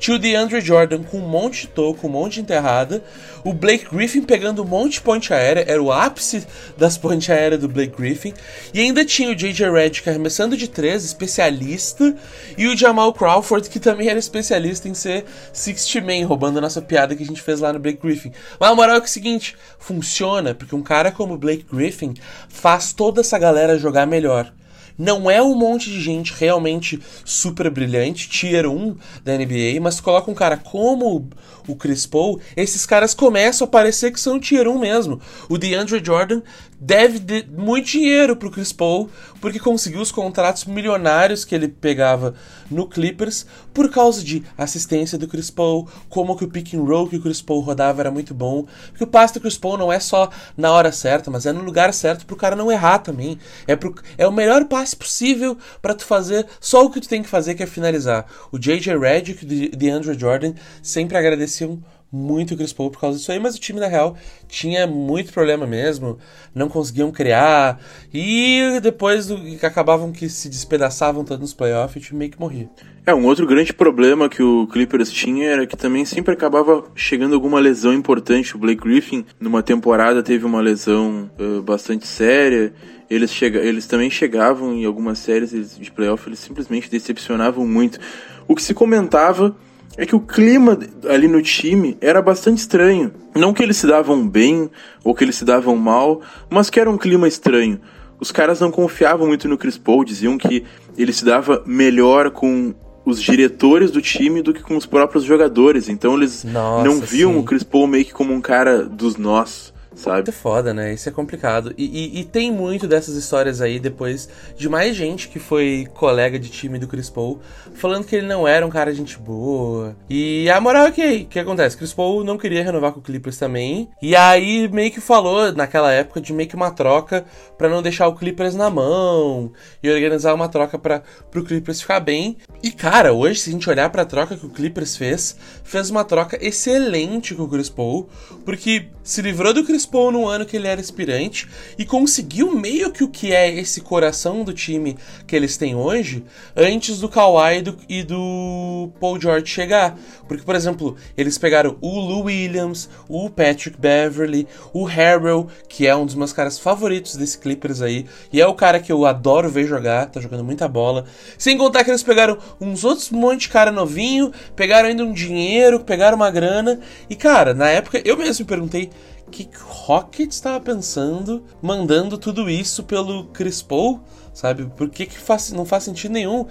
Tinha 0.00 0.16
o 0.16 0.18
DeAndre 0.18 0.62
Jordan 0.62 1.02
com 1.02 1.18
um 1.18 1.28
monte 1.28 1.60
de 1.60 1.68
toco, 1.68 2.06
um 2.06 2.10
monte 2.10 2.34
de 2.34 2.40
enterrada. 2.40 3.04
O 3.44 3.52
Blake 3.52 3.84
Griffin 3.94 4.22
pegando 4.22 4.62
um 4.62 4.66
monte 4.66 4.94
de 4.94 5.02
ponte 5.02 5.32
aérea. 5.34 5.62
Era 5.68 5.80
o 5.80 5.92
ápice 5.92 6.46
das 6.76 6.96
pontes 6.96 7.28
aéreas 7.28 7.60
do 7.60 7.68
Blake 7.68 7.94
Griffin. 7.94 8.32
E 8.72 8.80
ainda 8.80 9.04
tinha 9.04 9.30
o 9.30 9.34
J.J. 9.34 9.70
Redick 9.70 10.08
arremessando 10.08 10.56
de 10.56 10.68
três, 10.68 11.04
especialista. 11.04 12.16
E 12.56 12.66
o 12.66 12.74
Jamal 12.74 13.12
Crawford, 13.12 13.68
que 13.68 13.78
também 13.78 14.08
era 14.08 14.18
especialista 14.18 14.88
em 14.88 14.94
ser 14.94 15.26
60 15.52 16.00
man, 16.00 16.26
roubando 16.26 16.56
a 16.56 16.62
nossa 16.62 16.80
piada 16.80 17.14
que 17.14 17.22
a 17.22 17.26
gente 17.26 17.42
fez 17.42 17.60
lá 17.60 17.70
no 17.70 17.78
Blake 17.78 18.00
Griffin. 18.02 18.32
Mas 18.58 18.70
a 18.70 18.74
moral 18.74 18.96
é, 18.96 19.00
que 19.00 19.04
é 19.04 19.08
o 19.08 19.10
seguinte, 19.10 19.54
funciona 19.78 20.54
porque 20.54 20.74
um 20.74 20.82
cara 20.82 21.12
como 21.12 21.34
o 21.34 21.38
Blake 21.38 21.66
Griffin 21.70 22.14
faz 22.48 22.94
toda 22.94 23.20
essa 23.20 23.38
galera 23.38 23.78
jogar 23.78 24.06
melhor. 24.06 24.50
Não 24.98 25.30
é 25.30 25.42
um 25.42 25.54
monte 25.54 25.90
de 25.90 26.00
gente 26.00 26.32
realmente 26.36 27.00
super 27.24 27.70
brilhante, 27.70 28.28
tier 28.28 28.66
1 28.66 28.96
da 29.24 29.36
NBA, 29.36 29.80
mas 29.80 30.00
coloca 30.00 30.30
um 30.30 30.34
cara 30.34 30.56
como 30.56 31.28
o 31.66 31.74
Chris 31.74 32.06
Paul, 32.06 32.40
esses 32.56 32.86
caras 32.86 33.14
começam 33.14 33.66
a 33.66 33.68
parecer 33.68 34.12
que 34.12 34.20
são 34.20 34.40
tier 34.40 34.68
1 34.68 34.78
mesmo. 34.78 35.20
O 35.48 35.58
DeAndre 35.58 36.02
Jordan 36.04 36.42
deve 36.80 37.18
de 37.18 37.46
muito 37.46 37.90
dinheiro 37.90 38.34
pro 38.34 38.50
Chris 38.50 38.72
Paul, 38.72 39.10
porque 39.38 39.58
conseguiu 39.58 40.00
os 40.00 40.10
contratos 40.10 40.64
milionários 40.64 41.44
que 41.44 41.54
ele 41.54 41.68
pegava 41.68 42.34
no 42.70 42.86
Clippers 42.86 43.44
por 43.74 43.90
causa 43.90 44.24
de 44.24 44.42
assistência 44.56 45.18
do 45.18 45.28
Chris 45.28 45.50
Paul, 45.50 45.86
como 46.08 46.36
que 46.36 46.44
o 46.44 46.48
pick 46.48 46.72
and 46.74 46.82
roll 46.82 47.08
que 47.08 47.16
o 47.16 47.20
Chris 47.20 47.42
Paul 47.42 47.60
rodava 47.60 48.00
era 48.00 48.10
muito 48.10 48.32
bom. 48.32 48.66
Porque 48.88 49.04
o 49.04 49.06
passe 49.06 49.34
do 49.34 49.40
Chris 49.40 49.58
Paul 49.58 49.76
não 49.76 49.92
é 49.92 50.00
só 50.00 50.30
na 50.56 50.72
hora 50.72 50.90
certa, 50.90 51.30
mas 51.30 51.44
é 51.44 51.52
no 51.52 51.62
lugar 51.62 51.92
certo 51.92 52.24
pro 52.24 52.36
cara 52.36 52.56
não 52.56 52.72
errar 52.72 52.98
também. 52.98 53.38
É, 53.66 53.76
pro, 53.76 53.94
é 54.16 54.26
o 54.26 54.32
melhor 54.32 54.64
passe 54.64 54.96
possível 54.96 55.58
para 55.82 55.94
tu 55.94 56.06
fazer 56.06 56.46
só 56.58 56.84
o 56.84 56.90
que 56.90 57.00
tu 57.00 57.08
tem 57.08 57.22
que 57.22 57.28
fazer, 57.28 57.54
que 57.54 57.62
é 57.62 57.66
finalizar. 57.66 58.26
O 58.50 58.58
J.J. 58.58 58.98
Redick 58.98 59.44
e 59.44 59.66
o 59.66 59.76
DeAndre 59.76 60.18
Jordan 60.18 60.54
sempre 60.82 61.18
agradeciam 61.50 61.82
muito 62.12 62.54
o 62.54 62.56
Chris 62.56 62.72
Paul 62.72 62.90
por 62.90 63.00
causa 63.00 63.18
disso 63.18 63.30
aí, 63.30 63.38
mas 63.38 63.54
o 63.54 63.60
time, 63.60 63.78
na 63.78 63.86
real, 63.86 64.16
tinha 64.48 64.84
muito 64.86 65.32
problema 65.32 65.64
mesmo, 65.64 66.18
não 66.52 66.68
conseguiam 66.68 67.12
criar, 67.12 67.80
e 68.12 68.80
depois 68.82 69.28
do, 69.28 69.40
acabavam 69.64 70.10
que 70.10 70.28
se 70.28 70.48
despedaçavam 70.48 71.24
todos 71.24 71.40
nos 71.40 71.54
playoffs, 71.54 72.02
o 72.02 72.06
time 72.06 72.18
meio 72.18 72.30
que 72.32 72.40
morria. 72.40 72.68
É, 73.06 73.14
um 73.14 73.24
outro 73.24 73.46
grande 73.46 73.72
problema 73.72 74.28
que 74.28 74.42
o 74.42 74.66
Clippers 74.66 75.10
tinha 75.10 75.50
era 75.50 75.66
que 75.66 75.76
também 75.76 76.04
sempre 76.04 76.34
acabava 76.34 76.84
chegando 76.96 77.34
alguma 77.34 77.58
lesão 77.60 77.94
importante. 77.94 78.54
O 78.54 78.58
Blake 78.58 78.82
Griffin, 78.82 79.24
numa 79.38 79.62
temporada, 79.62 80.22
teve 80.22 80.44
uma 80.44 80.60
lesão 80.60 81.30
uh, 81.38 81.62
bastante 81.62 82.06
séria, 82.06 82.72
eles, 83.08 83.32
chega, 83.32 83.60
eles 83.60 83.86
também 83.86 84.10
chegavam 84.10 84.74
em 84.74 84.84
algumas 84.84 85.18
séries 85.18 85.78
de 85.78 85.90
playoff, 85.92 86.28
eles 86.28 86.40
simplesmente 86.40 86.90
decepcionavam 86.90 87.66
muito. 87.66 87.98
O 88.46 88.54
que 88.54 88.62
se 88.62 88.74
comentava 88.74 89.56
é 89.96 90.06
que 90.06 90.14
o 90.14 90.20
clima 90.20 90.78
ali 91.08 91.28
no 91.28 91.42
time 91.42 91.96
era 92.00 92.22
bastante 92.22 92.58
estranho. 92.58 93.12
Não 93.34 93.52
que 93.52 93.62
eles 93.62 93.76
se 93.76 93.86
davam 93.86 94.26
bem 94.26 94.70
ou 95.04 95.14
que 95.14 95.24
eles 95.24 95.36
se 95.36 95.44
davam 95.44 95.76
mal, 95.76 96.20
mas 96.48 96.70
que 96.70 96.80
era 96.80 96.90
um 96.90 96.96
clima 96.96 97.28
estranho. 97.28 97.80
Os 98.18 98.30
caras 98.30 98.60
não 98.60 98.70
confiavam 98.70 99.26
muito 99.26 99.48
no 99.48 99.58
Chris 99.58 99.78
Paul, 99.78 100.04
diziam 100.04 100.36
que 100.36 100.64
ele 100.96 101.12
se 101.12 101.24
dava 101.24 101.62
melhor 101.66 102.30
com 102.30 102.74
os 103.04 103.20
diretores 103.20 103.90
do 103.90 104.00
time 104.00 104.42
do 104.42 104.52
que 104.52 104.62
com 104.62 104.76
os 104.76 104.86
próprios 104.86 105.24
jogadores. 105.24 105.88
Então 105.88 106.16
eles 106.16 106.44
Nossa, 106.44 106.84
não 106.84 107.00
viam 107.00 107.32
sim. 107.32 107.38
o 107.38 107.42
Chris 107.42 107.62
Paul 107.62 107.86
meio 107.86 108.04
que 108.04 108.12
como 108.12 108.32
um 108.32 108.40
cara 108.40 108.84
dos 108.84 109.16
nós 109.16 109.69
sabe? 110.00 110.16
Muito 110.16 110.32
foda, 110.32 110.72
né? 110.74 110.92
Isso 110.92 111.08
é 111.08 111.12
complicado. 111.12 111.74
E, 111.76 111.84
e, 111.84 112.20
e, 112.20 112.24
tem 112.24 112.50
muito 112.50 112.88
dessas 112.88 113.14
histórias 113.14 113.60
aí 113.60 113.78
depois 113.78 114.28
de 114.56 114.68
mais 114.68 114.96
gente 114.96 115.28
que 115.28 115.38
foi 115.38 115.86
colega 115.94 116.38
de 116.38 116.48
time 116.48 116.78
do 116.78 116.88
Chris 116.88 117.10
Paul 117.10 117.40
falando 117.74 118.04
que 118.04 118.16
ele 118.16 118.26
não 118.26 118.46
era 118.46 118.66
um 118.66 118.70
cara 118.70 118.90
de 118.90 118.98
gente 118.98 119.18
boa. 119.18 119.96
E 120.08 120.48
a 120.50 120.60
moral 120.60 120.86
é 120.86 120.90
que 120.90 121.22
o 121.22 121.26
que 121.26 121.38
acontece? 121.38 121.76
Chris 121.76 121.92
Paul 121.92 122.24
não 122.24 122.38
queria 122.38 122.64
renovar 122.64 122.92
com 122.92 123.00
o 123.00 123.02
Clippers 123.02 123.36
também. 123.36 123.88
E 124.00 124.16
aí 124.16 124.68
meio 124.68 124.90
que 124.90 125.00
falou 125.00 125.52
naquela 125.52 125.92
época 125.92 126.20
de 126.20 126.32
meio 126.32 126.48
que 126.48 126.56
uma 126.56 126.70
troca 126.70 127.24
para 127.58 127.68
não 127.68 127.82
deixar 127.82 128.08
o 128.08 128.14
Clippers 128.14 128.54
na 128.54 128.70
mão 128.70 129.52
e 129.82 129.90
organizar 129.90 130.34
uma 130.34 130.48
troca 130.48 130.78
para 130.78 131.02
pro 131.30 131.44
Clippers 131.44 131.80
ficar 131.80 132.00
bem. 132.00 132.36
E 132.62 132.70
cara, 132.70 133.12
hoje 133.12 133.40
se 133.40 133.50
a 133.50 133.52
gente 133.52 133.68
olhar 133.68 133.90
para 133.90 134.02
a 134.02 134.06
troca 134.06 134.36
que 134.36 134.46
o 134.46 134.50
Clippers 134.50 134.96
fez, 134.96 135.36
fez 135.62 135.90
uma 135.90 136.04
troca 136.04 136.38
excelente 136.40 137.34
com 137.34 137.42
o 137.42 137.48
Chris 137.48 137.68
Paul, 137.68 138.08
porque 138.44 138.88
se 139.02 139.22
livrou 139.22 139.52
do 139.52 139.64
Chris 139.64 139.86
Paul 139.90 140.12
num 140.12 140.28
ano 140.28 140.46
que 140.46 140.56
ele 140.56 140.68
era 140.68 140.80
aspirante 140.80 141.48
e 141.76 141.84
conseguiu 141.84 142.54
meio 142.54 142.92
que 142.92 143.04
o 143.04 143.08
que 143.08 143.32
é 143.32 143.50
esse 143.50 143.80
coração 143.80 144.44
do 144.44 144.52
time 144.52 144.96
que 145.26 145.34
eles 145.34 145.56
têm 145.56 145.74
hoje 145.74 146.24
antes 146.56 147.00
do 147.00 147.08
Kawhi 147.08 147.58
e 147.58 147.62
do, 147.62 147.78
e 147.88 148.02
do 148.02 148.90
Paul 149.00 149.20
George 149.20 149.46
chegar. 149.46 149.98
Porque, 150.28 150.44
por 150.44 150.54
exemplo, 150.54 150.96
eles 151.16 151.36
pegaram 151.36 151.76
o 151.80 151.98
Lou 151.98 152.24
Williams, 152.24 152.88
o 153.08 153.28
Patrick 153.28 153.78
Beverly, 153.78 154.46
o 154.72 154.84
Harrell, 154.84 155.48
que 155.68 155.86
é 155.86 155.94
um 155.94 156.06
dos 156.06 156.14
meus 156.14 156.32
caras 156.32 156.58
favoritos 156.58 157.16
desse 157.16 157.38
Clippers 157.38 157.82
aí, 157.82 158.06
e 158.32 158.40
é 158.40 158.46
o 158.46 158.54
cara 158.54 158.78
que 158.80 158.92
eu 158.92 159.04
adoro 159.04 159.50
ver 159.50 159.66
jogar, 159.66 160.06
tá 160.06 160.20
jogando 160.20 160.44
muita 160.44 160.68
bola. 160.68 161.04
Sem 161.36 161.58
contar 161.58 161.84
que 161.84 161.90
eles 161.90 162.02
pegaram 162.02 162.38
uns 162.60 162.84
outros 162.84 163.10
monte 163.10 163.42
de 163.42 163.48
cara 163.48 163.72
novinho, 163.72 164.32
pegaram 164.54 164.88
ainda 164.88 165.04
um 165.04 165.12
dinheiro, 165.12 165.80
pegaram 165.80 166.16
uma 166.16 166.30
grana, 166.30 166.80
e 167.08 167.16
cara, 167.16 167.54
na 167.54 167.68
época 167.68 168.00
eu 168.04 168.16
mesmo 168.16 168.44
me 168.44 168.48
perguntei 168.48 168.90
que 169.30 169.48
Rocket 169.58 170.30
estava 170.30 170.60
pensando 170.60 171.42
mandando 171.62 172.18
tudo 172.18 172.50
isso 172.50 172.84
pelo 172.84 173.24
Chris 173.28 173.62
Paul, 173.62 174.00
sabe? 174.34 174.70
Por 174.76 174.90
que, 174.90 175.06
que 175.06 175.18
faz, 175.18 175.52
não 175.52 175.64
faz 175.64 175.84
sentido 175.84 176.12
nenhum? 176.12 176.46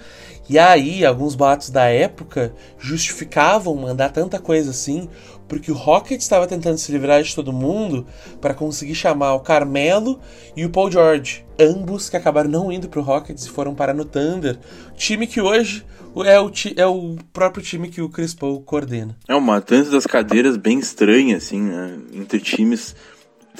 E 0.48 0.58
aí, 0.58 1.04
alguns 1.04 1.34
boatos 1.34 1.70
da 1.70 1.84
época 1.84 2.52
justificavam 2.78 3.76
mandar 3.76 4.08
tanta 4.10 4.38
coisa 4.38 4.70
assim, 4.70 5.08
porque 5.46 5.70
o 5.70 5.76
Rocket 5.76 6.20
estava 6.20 6.46
tentando 6.46 6.78
se 6.78 6.90
livrar 6.90 7.22
de 7.22 7.34
todo 7.34 7.52
mundo 7.52 8.06
para 8.40 8.54
conseguir 8.54 8.94
chamar 8.94 9.34
o 9.34 9.40
Carmelo 9.40 10.18
e 10.56 10.64
o 10.64 10.70
Paul 10.70 10.90
George, 10.90 11.44
ambos 11.58 12.08
que 12.08 12.16
acabaram 12.16 12.50
não 12.50 12.72
indo 12.72 12.88
pro 12.88 13.02
Rockets 13.02 13.46
e 13.46 13.50
foram 13.50 13.74
parar 13.74 13.94
no 13.94 14.04
Thunder, 14.04 14.58
time 14.96 15.26
que 15.26 15.40
hoje 15.40 15.84
é 16.24 16.40
o, 16.40 16.50
é 16.76 16.86
o 16.86 17.16
próprio 17.32 17.62
time 17.62 17.88
que 17.88 18.02
o 18.02 18.08
Chris 18.08 18.34
Paul 18.34 18.60
coordena. 18.62 19.16
É 19.28 19.34
uma 19.34 19.60
dança 19.60 19.90
das 19.90 20.06
cadeiras 20.06 20.56
bem 20.56 20.78
estranha, 20.78 21.36
assim, 21.36 21.62
né? 21.62 21.98
Entre 22.12 22.40
times 22.40 22.94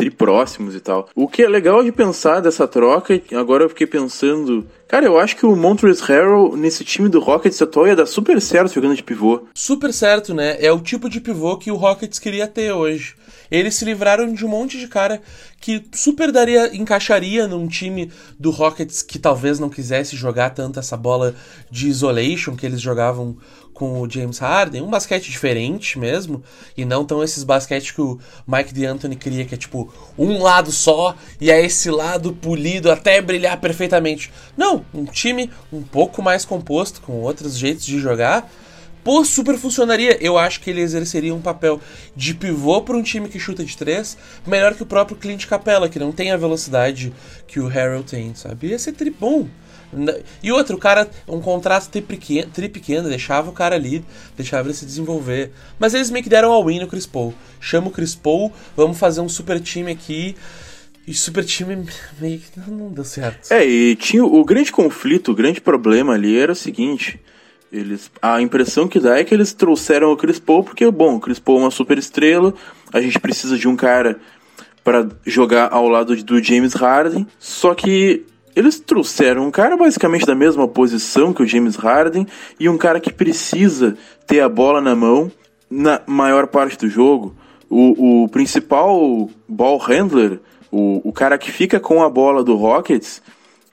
próximos 0.09 0.77
e 0.77 0.81
tal. 0.81 1.09
O 1.17 1.27
que 1.27 1.43
é 1.43 1.49
legal 1.49 1.83
de 1.83 1.91
pensar 1.91 2.39
dessa 2.39 2.69
troca, 2.69 3.21
agora 3.33 3.65
eu 3.65 3.69
fiquei 3.69 3.89
pensando. 3.89 4.65
Cara, 4.87 5.07
eu 5.07 5.19
acho 5.19 5.37
que 5.37 5.45
o 5.45 5.57
Montrezl 5.57 6.05
Harrell 6.05 6.57
nesse 6.57 6.85
time 6.85 7.09
do 7.09 7.19
Rockets 7.19 7.61
atual 7.61 7.89
ia 7.89 7.97
dar 7.97 8.07
super 8.07 8.41
certo 8.41 8.75
jogando 8.75 8.95
de 8.95 9.03
pivô. 9.03 9.43
Super 9.53 9.93
certo, 9.93 10.33
né? 10.33 10.57
É 10.61 10.73
o 10.73 10.81
tipo 10.81 11.09
de 11.09 11.21
pivô 11.21 11.57
que 11.57 11.71
o 11.71 11.77
Rockets 11.77 12.19
queria 12.21 12.47
ter 12.47 12.73
hoje. 12.73 13.15
Eles 13.51 13.75
se 13.75 13.85
livraram 13.85 14.33
de 14.33 14.47
um 14.47 14.49
monte 14.49 14.79
de 14.79 14.87
cara 14.87 15.21
que 15.61 15.85
super 15.93 16.31
daria, 16.31 16.75
encaixaria 16.75 17.49
num 17.49 17.67
time 17.67 18.11
do 18.39 18.51
Rockets 18.51 19.03
que 19.03 19.19
talvez 19.19 19.59
não 19.59 19.69
quisesse 19.69 20.17
jogar 20.17 20.51
tanto 20.51 20.79
essa 20.79 20.97
bola 20.97 21.35
de 21.71 21.89
isolation 21.89 22.55
que 22.55 22.65
eles 22.65 22.81
jogavam 22.81 23.37
com 23.81 24.03
o 24.03 24.11
James 24.11 24.37
Harden, 24.37 24.83
um 24.83 24.90
basquete 24.90 25.31
diferente 25.31 25.99
mesmo, 25.99 26.45
e 26.77 26.85
não 26.85 27.03
tão 27.03 27.25
esses 27.25 27.43
basquete 27.43 27.95
que 27.95 28.03
o 28.03 28.19
Mike 28.47 28.75
D'Antoni 28.75 29.16
queria, 29.16 29.47
que 29.47 29.55
é 29.55 29.57
tipo 29.57 29.90
um 30.19 30.43
lado 30.43 30.71
só 30.71 31.16
e 31.40 31.51
é 31.51 31.64
esse 31.64 31.90
lado 31.90 32.35
polido 32.35 32.90
até 32.90 33.23
brilhar 33.23 33.59
perfeitamente. 33.59 34.31
Não, 34.55 34.85
um 34.93 35.07
time 35.07 35.51
um 35.73 35.81
pouco 35.81 36.21
mais 36.21 36.45
composto, 36.45 37.01
com 37.01 37.23
outros 37.23 37.57
jeitos 37.57 37.87
de 37.87 37.99
jogar, 37.99 38.51
Pô, 39.03 39.25
super 39.25 39.57
funcionaria. 39.57 40.23
Eu 40.23 40.37
acho 40.37 40.61
que 40.61 40.69
ele 40.69 40.83
exerceria 40.83 41.35
um 41.35 41.40
papel 41.40 41.81
de 42.14 42.35
pivô 42.35 42.83
para 42.83 42.95
um 42.95 43.03
time 43.03 43.31
que 43.31 43.40
chuta 43.40 43.64
de 43.64 43.75
três, 43.75 44.14
melhor 44.47 44.75
que 44.75 44.83
o 44.83 44.87
próprio 44.87 45.16
Clint 45.16 45.47
Capella, 45.47 45.88
que 45.88 45.99
não 45.99 46.12
tem 46.12 46.33
a 46.33 46.37
velocidade 46.37 47.11
que 47.47 47.59
o 47.59 47.66
Harold 47.66 48.05
tem, 48.05 48.35
sabe? 48.35 48.66
Ia 48.66 48.79
ser 48.79 48.93
tribom. 48.93 49.49
E 50.42 50.53
outro, 50.53 50.76
o 50.76 50.79
cara, 50.79 51.09
um 51.26 51.40
contrato 51.40 51.88
tri 51.88 52.00
pequeno, 52.03 53.09
deixava 53.09 53.50
o 53.50 53.53
cara 53.53 53.74
ali, 53.74 54.05
deixava 54.37 54.68
ele 54.68 54.74
se 54.74 54.87
desenvolver. 54.87 55.50
Mas 55.79 55.94
eles 55.94 56.11
meio 56.11 56.22
que 56.22 56.31
deram 56.31 56.53
ao 56.53 56.64
win 56.64 56.81
no 56.81 56.87
Chris 56.87 57.07
Paul. 57.07 57.35
Chama 57.61 57.88
o 57.88 57.90
Chris 57.90 58.14
Paul, 58.14 58.53
vamos 58.76 58.98
fazer 58.98 59.20
um 59.20 59.29
super 59.29 59.61
time 59.61 59.90
aqui. 59.90 60.37
E 61.07 61.14
super 61.14 61.44
time 61.44 61.87
meio 62.20 62.38
que 62.38 62.61
não 62.70 62.90
deu 62.90 63.05
certo. 63.05 63.50
É, 63.50 63.66
e 63.66 63.96
tinha 63.96 64.24
o 64.24 64.44
grande 64.44 64.70
conflito, 64.70 65.33
o 65.33 65.35
grande 65.35 65.61
problema 65.61 66.14
ali 66.14 66.38
era 66.38 66.53
o 66.53 66.57
seguinte 66.57 67.18
eles, 67.72 68.11
a 68.20 68.40
impressão 68.40 68.88
que 68.88 68.98
dá 68.98 69.18
é 69.18 69.24
que 69.24 69.33
eles 69.33 69.53
trouxeram 69.53 70.11
o 70.11 70.16
Chris 70.16 70.40
Paul 70.40 70.64
porque, 70.64 70.90
bom, 70.90 71.16
o 71.16 71.20
Chris 71.20 71.38
Paul 71.38 71.59
é 71.59 71.62
uma 71.62 71.70
super 71.70 71.98
estrela, 71.98 72.53
a 72.92 73.00
gente 73.00 73.18
precisa 73.18 73.57
de 73.57 73.68
um 73.68 73.76
cara 73.76 74.18
para 74.83 75.09
jogar 75.24 75.72
ao 75.72 75.88
lado 75.88 76.16
do 76.24 76.42
James 76.42 76.74
Harden, 76.74 77.26
só 77.38 77.74
que 77.74 78.24
eles 78.55 78.81
trouxeram 78.81 79.47
um 79.47 79.51
cara 79.51 79.77
basicamente 79.77 80.27
da 80.27 80.35
mesma 80.35 80.67
posição 80.67 81.33
que 81.33 81.43
o 81.43 81.47
James 81.47 81.77
Harden 81.77 82.27
e 82.59 82.69
um 82.69 82.77
cara 82.77 83.01
que 83.01 83.13
precisa 83.13 83.97
ter 84.27 84.41
a 84.41 84.49
bola 84.49 84.81
na 84.81 84.95
mão 84.95 85.31
na 85.71 86.01
maior 86.07 86.47
parte 86.47 86.77
do 86.77 86.89
jogo. 86.89 87.35
O, 87.69 88.25
o 88.25 88.29
principal 88.29 89.31
ball 89.49 89.79
handler, 89.79 90.41
o, 90.71 91.09
o 91.09 91.13
cara 91.13 91.39
que 91.39 91.53
fica 91.53 91.79
com 91.79 92.03
a 92.03 92.11
bola 92.11 92.43
do 92.43 92.57
Rockets, 92.57 93.23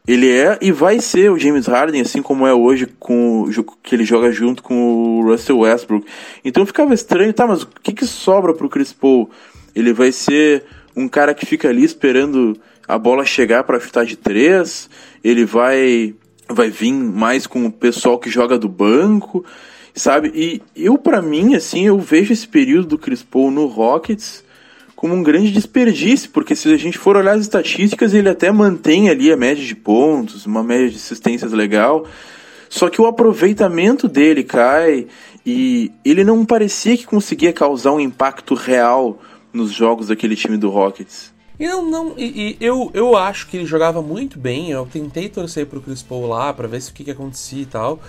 ele 0.08 0.32
é 0.32 0.58
e 0.62 0.72
vai 0.72 1.02
ser 1.02 1.32
o 1.32 1.38
James 1.38 1.66
Harden, 1.66 2.02
assim 2.02 2.22
como 2.22 2.48
é 2.48 2.54
hoje 2.54 2.86
com 3.00 3.50
que 3.84 3.94
ele 3.94 4.06
joga 4.06 4.32
junto 4.32 4.64
com 4.64 5.20
o 5.20 5.24
Russell 5.24 5.60
Westbrook. 5.60 6.06
Então 6.46 6.66
ficava 6.66 6.94
estranho, 6.94 7.34
tá, 7.34 7.46
mas 7.46 7.64
o 7.64 7.68
que, 7.68 7.92
que 7.92 8.06
sobra 8.06 8.54
pro 8.54 8.70
Chris 8.70 8.94
Paul? 8.94 9.30
Ele 9.76 9.92
vai 9.92 10.12
ser 10.12 10.64
um 10.96 11.08
cara 11.08 11.34
que 11.34 11.46
fica 11.46 11.68
ali 11.68 11.84
esperando 11.84 12.58
a 12.88 12.98
bola 12.98 13.26
chegar 13.26 13.64
para 13.64 13.80
chutar 13.80 14.06
de 14.06 14.16
três, 14.16 14.90
ele 15.24 15.46
vai 15.46 16.16
vai 16.50 16.70
vir 16.70 16.94
mais 16.94 17.46
com 17.46 17.66
o 17.66 17.72
pessoal 17.72 18.18
que 18.18 18.30
joga 18.30 18.58
do 18.58 18.70
banco, 18.70 19.44
sabe? 19.94 20.32
E 20.34 20.62
eu 20.76 20.98
para 20.98 21.22
mim 21.22 21.56
assim, 21.56 21.86
eu 21.86 22.00
vejo 22.00 22.32
esse 22.32 22.48
período 22.48 22.88
do 22.88 22.98
Chris 22.98 23.22
Paul 23.22 23.52
no 23.52 23.66
Rockets 23.66 24.46
como 24.96 25.14
um 25.14 25.22
grande 25.22 25.52
desperdício, 25.52 26.32
porque 26.32 26.56
se 26.56 26.74
a 26.74 26.78
gente 26.78 26.98
for 26.98 27.16
olhar 27.16 27.34
as 27.34 27.42
estatísticas, 27.42 28.16
ele 28.16 28.30
até 28.30 28.52
mantém 28.52 29.10
ali 29.10 29.32
a 29.32 29.38
média 29.38 29.64
de 29.64 29.76
pontos, 29.76 30.48
uma 30.48 30.64
média 30.64 30.90
de 30.90 30.96
assistências 30.96 31.52
legal, 31.52 32.08
só 32.68 32.90
que 32.90 33.00
o 33.00 33.06
aproveitamento 33.06 34.08
dele 34.08 34.44
cai 34.44 35.06
e 35.46 35.92
ele 36.04 36.24
não 36.24 36.44
parecia 36.44 36.98
que 36.98 37.06
conseguia 37.06 37.54
causar 37.54 37.92
um 37.92 38.00
impacto 38.00 38.56
real 38.56 39.22
nos 39.54 39.72
jogos 39.72 40.08
daquele 40.08 40.36
time 40.36 40.58
do 40.58 40.70
Rockets. 40.70 41.32
E 41.60 41.68
não, 41.68 41.90
não 41.90 42.14
e, 42.18 42.58
e, 42.60 42.66
eu, 42.66 42.92
eu 42.94 43.16
acho 43.16 43.48
que 43.48 43.58
ele 43.58 43.66
jogava 43.66 44.02
muito 44.02 44.38
bem. 44.38 44.72
Eu 44.72 44.86
tentei 44.86 45.28
torcer 45.30 45.66
pro 45.66 45.82
Chris 45.82 46.04
Paul 46.04 46.28
lá 46.28 46.54
para 46.54 46.68
ver 46.68 46.82
se 46.82 46.92
o 46.92 46.94
que, 46.94 47.04
que 47.04 47.12
acontecia 47.12 47.64
e 47.64 47.66
tal. 47.66 48.00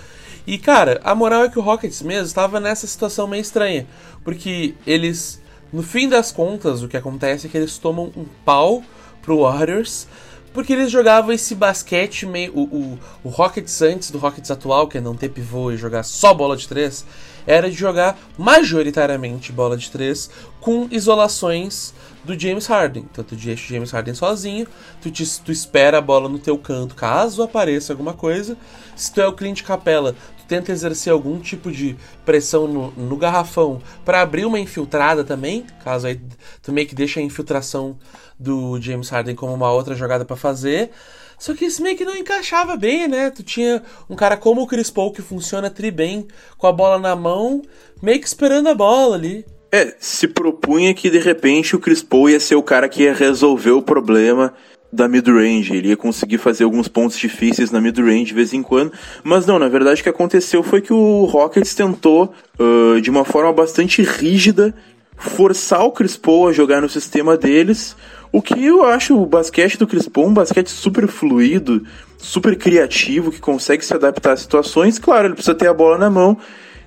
E 0.45 0.57
cara, 0.57 0.99
a 1.03 1.13
moral 1.15 1.43
é 1.43 1.49
que 1.49 1.59
o 1.59 1.61
Rockets 1.61 2.01
mesmo 2.01 2.25
estava 2.25 2.59
nessa 2.59 2.87
situação 2.87 3.27
meio 3.27 3.41
estranha, 3.41 3.87
porque 4.23 4.73
eles 4.85 5.41
no 5.71 5.83
fim 5.83 6.09
das 6.09 6.31
contas, 6.31 6.81
o 6.81 6.87
que 6.87 6.97
acontece 6.97 7.45
é 7.45 7.49
que 7.49 7.57
eles 7.57 7.77
tomam 7.77 8.11
um 8.17 8.25
pau 8.43 8.83
pro 9.21 9.41
Warriors, 9.41 10.07
porque 10.51 10.73
eles 10.73 10.89
jogavam 10.91 11.31
esse 11.31 11.53
basquete 11.53 12.25
meio. 12.25 12.51
O, 12.55 12.63
o, 12.63 12.99
o 13.25 13.29
Rockets 13.29 13.79
antes 13.83 14.09
do 14.09 14.17
Rockets 14.17 14.49
atual, 14.49 14.87
que 14.87 14.97
é 14.97 15.01
não 15.01 15.15
ter 15.15 15.29
pivô 15.29 15.71
e 15.71 15.77
jogar 15.77 16.01
só 16.01 16.33
bola 16.33 16.57
de 16.57 16.67
três, 16.67 17.05
era 17.45 17.69
de 17.69 17.77
jogar 17.77 18.17
majoritariamente 18.35 19.51
bola 19.51 19.77
de 19.77 19.91
três 19.91 20.29
com 20.59 20.87
isolações 20.89 21.93
do 22.29 22.39
James 22.39 22.67
Harden. 22.67 23.05
Então 23.11 23.23
tu 23.23 23.35
deixa 23.35 23.65
o 23.65 23.75
James 23.75 23.91
Harden 23.91 24.13
sozinho, 24.13 24.67
tu, 25.01 25.09
te, 25.09 25.25
tu 25.41 25.51
espera 25.51 25.97
a 25.97 26.01
bola 26.01 26.29
no 26.29 26.37
teu 26.37 26.57
canto 26.57 26.95
caso 26.95 27.41
apareça 27.41 27.91
alguma 27.93 28.13
coisa. 28.13 28.55
Se 28.95 29.11
tu 29.11 29.19
é 29.19 29.27
o 29.27 29.33
Clint 29.33 29.63
Capella, 29.63 30.15
tenta 30.47 30.71
exercer 30.71 31.13
algum 31.13 31.39
tipo 31.39 31.71
de 31.71 31.95
pressão 32.25 32.67
no, 32.67 32.91
no 32.91 33.15
garrafão 33.17 33.81
para 34.03 34.21
abrir 34.21 34.45
uma 34.45 34.59
infiltrada 34.59 35.23
também, 35.23 35.65
caso 35.83 36.07
aí 36.07 36.19
tu 36.61 36.71
meio 36.71 36.87
que 36.87 36.95
deixa 36.95 37.19
a 37.19 37.23
infiltração 37.23 37.97
do 38.37 38.81
James 38.81 39.09
Harden 39.09 39.35
como 39.35 39.53
uma 39.53 39.71
outra 39.71 39.95
jogada 39.95 40.25
para 40.25 40.35
fazer. 40.35 40.91
Só 41.37 41.53
que 41.53 41.65
isso 41.65 41.81
meio 41.81 41.95
que 41.95 42.03
não 42.03 42.17
encaixava 42.17 42.75
bem, 42.75 43.07
né? 43.07 43.29
Tu 43.29 43.43
tinha 43.43 43.81
um 44.09 44.15
cara 44.15 44.35
como 44.35 44.61
o 44.61 44.67
Chris 44.67 44.89
Paul 44.89 45.13
que 45.13 45.21
funciona 45.21 45.69
tri 45.69 45.89
bem, 45.89 46.27
com 46.57 46.67
a 46.67 46.71
bola 46.71 46.99
na 46.99 47.15
mão, 47.15 47.61
meio 48.01 48.19
que 48.19 48.27
esperando 48.27 48.67
a 48.67 48.75
bola 48.75 49.15
ali. 49.15 49.45
É, 49.71 49.93
se 49.99 50.27
propunha 50.27 50.93
que 50.95 51.09
de 51.11 51.19
repente 51.19 51.75
o 51.75 51.79
Chris 51.79 52.01
Paul 52.01 52.29
ia 52.29 52.39
ser 52.39 52.55
o 52.55 52.63
cara 52.63 52.89
que 52.89 53.03
ia 53.03 53.13
resolver 53.13 53.71
o 53.71 53.81
problema 53.81 54.51
da 54.91 55.07
mid-range, 55.07 55.75
ele 55.75 55.89
ia 55.89 55.97
conseguir 55.97 56.39
fazer 56.39 56.63
alguns 56.63 56.87
pontos 56.87 57.15
difíceis 57.15 57.69
na 57.69 57.79
mid-range 57.79 58.25
de 58.25 58.33
vez 58.33 58.51
em 58.51 58.63
quando, 58.63 58.91
mas 59.23 59.45
não, 59.45 59.59
na 59.59 59.69
verdade 59.69 60.01
o 60.01 60.03
que 60.03 60.09
aconteceu 60.09 60.63
foi 60.63 60.81
que 60.81 60.91
o 60.91 61.25
Rockets 61.25 61.75
tentou, 61.75 62.33
uh, 62.59 62.99
de 62.99 63.11
uma 63.11 63.23
forma 63.23 63.53
bastante 63.53 64.01
rígida, 64.01 64.73
forçar 65.15 65.83
o 65.83 65.91
Chris 65.91 66.17
Paul 66.17 66.47
a 66.47 66.51
jogar 66.51 66.81
no 66.81 66.89
sistema 66.89 67.37
deles, 67.37 67.95
o 68.31 68.41
que 68.41 68.65
eu 68.65 68.83
acho 68.83 69.15
o 69.15 69.27
basquete 69.27 69.77
do 69.77 69.85
Chris 69.85 70.07
Paul 70.07 70.29
um 70.29 70.33
basquete 70.33 70.69
super 70.69 71.07
fluido, 71.07 71.85
super 72.17 72.57
criativo, 72.57 73.31
que 73.31 73.39
consegue 73.39 73.85
se 73.85 73.93
adaptar 73.93 74.33
a 74.33 74.37
situações, 74.37 74.97
claro, 74.97 75.27
ele 75.27 75.35
precisa 75.35 75.53
ter 75.53 75.67
a 75.67 75.73
bola 75.73 75.99
na 75.99 76.09
mão, 76.09 76.35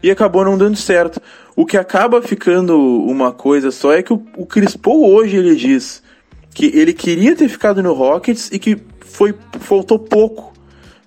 e 0.03 0.11
acabou 0.11 0.45
não 0.45 0.59
dando 0.59 0.77
certo. 0.77 1.23
O 1.55 1.67
que 1.67 1.77
acaba 1.77 2.23
ficando 2.23 2.79
uma 2.79 3.33
coisa 3.33 3.71
só 3.71 3.93
é 3.93 4.03
que 4.03 4.13
o, 4.13 4.23
o 4.37 4.47
Paul 4.79 5.13
hoje 5.13 5.37
ele 5.37 5.55
diz 5.55 6.03
que 6.55 6.67
ele 6.67 6.93
queria 6.93 7.37
ter 7.37 7.49
ficado 7.49 7.83
no 7.83 7.93
Rockets 7.93 8.51
e 8.53 8.59
que 8.59 8.79
foi 9.01 9.35
faltou 9.61 9.99
pouco 9.99 10.53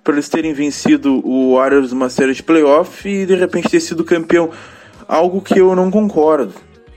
para 0.04 0.14
eles 0.14 0.28
terem 0.28 0.52
vencido 0.52 1.20
o 1.26 1.56
Warriors 1.56 1.90
numa 1.90 2.08
série 2.08 2.32
de 2.32 2.42
playoff 2.42 3.08
e 3.08 3.26
de 3.26 3.34
repente 3.34 3.68
ter 3.68 3.80
sido 3.80 4.04
campeão. 4.04 4.50
Algo 5.08 5.40
que 5.40 5.58
eu 5.58 5.74
não 5.74 5.90
concordo. 5.90 6.54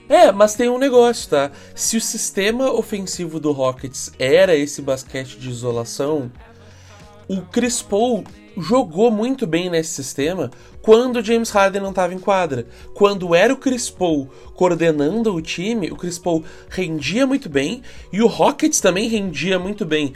É, 0.07 0.31
mas 0.31 0.55
tem 0.55 0.69
um 0.69 0.79
negócio, 0.79 1.29
tá? 1.29 1.51
Se 1.75 1.97
o 1.97 2.01
sistema 2.01 2.71
ofensivo 2.71 3.39
do 3.39 3.51
Rockets 3.51 4.12
era 4.17 4.55
esse 4.55 4.81
basquete 4.81 5.38
de 5.38 5.49
isolação, 5.49 6.31
o 7.27 7.41
Chris 7.41 7.81
Paul 7.83 8.23
jogou 8.57 9.12
muito 9.12 9.45
bem 9.45 9.69
nesse 9.69 9.91
sistema 9.91 10.49
quando 10.82 11.24
James 11.24 11.50
Harden 11.50 11.82
não 11.82 11.89
estava 11.89 12.13
em 12.13 12.20
quadra. 12.20 12.65
Quando 12.94 13.36
era 13.36 13.54
o 13.54 13.58
Chris 13.58 13.89
Paul 13.89 14.30
coordenando 14.56 15.34
o 15.34 15.42
time, 15.42 15.89
o 15.89 15.96
Chris 15.96 16.18
Paul 16.18 16.44
rendia 16.70 17.26
muito 17.26 17.48
bem 17.48 17.82
e 18.12 18.22
o 18.22 18.28
Rockets 18.28 18.82
também 18.82 19.08
rendia 19.08 19.58
muito 19.58 19.86
bem. 19.86 20.13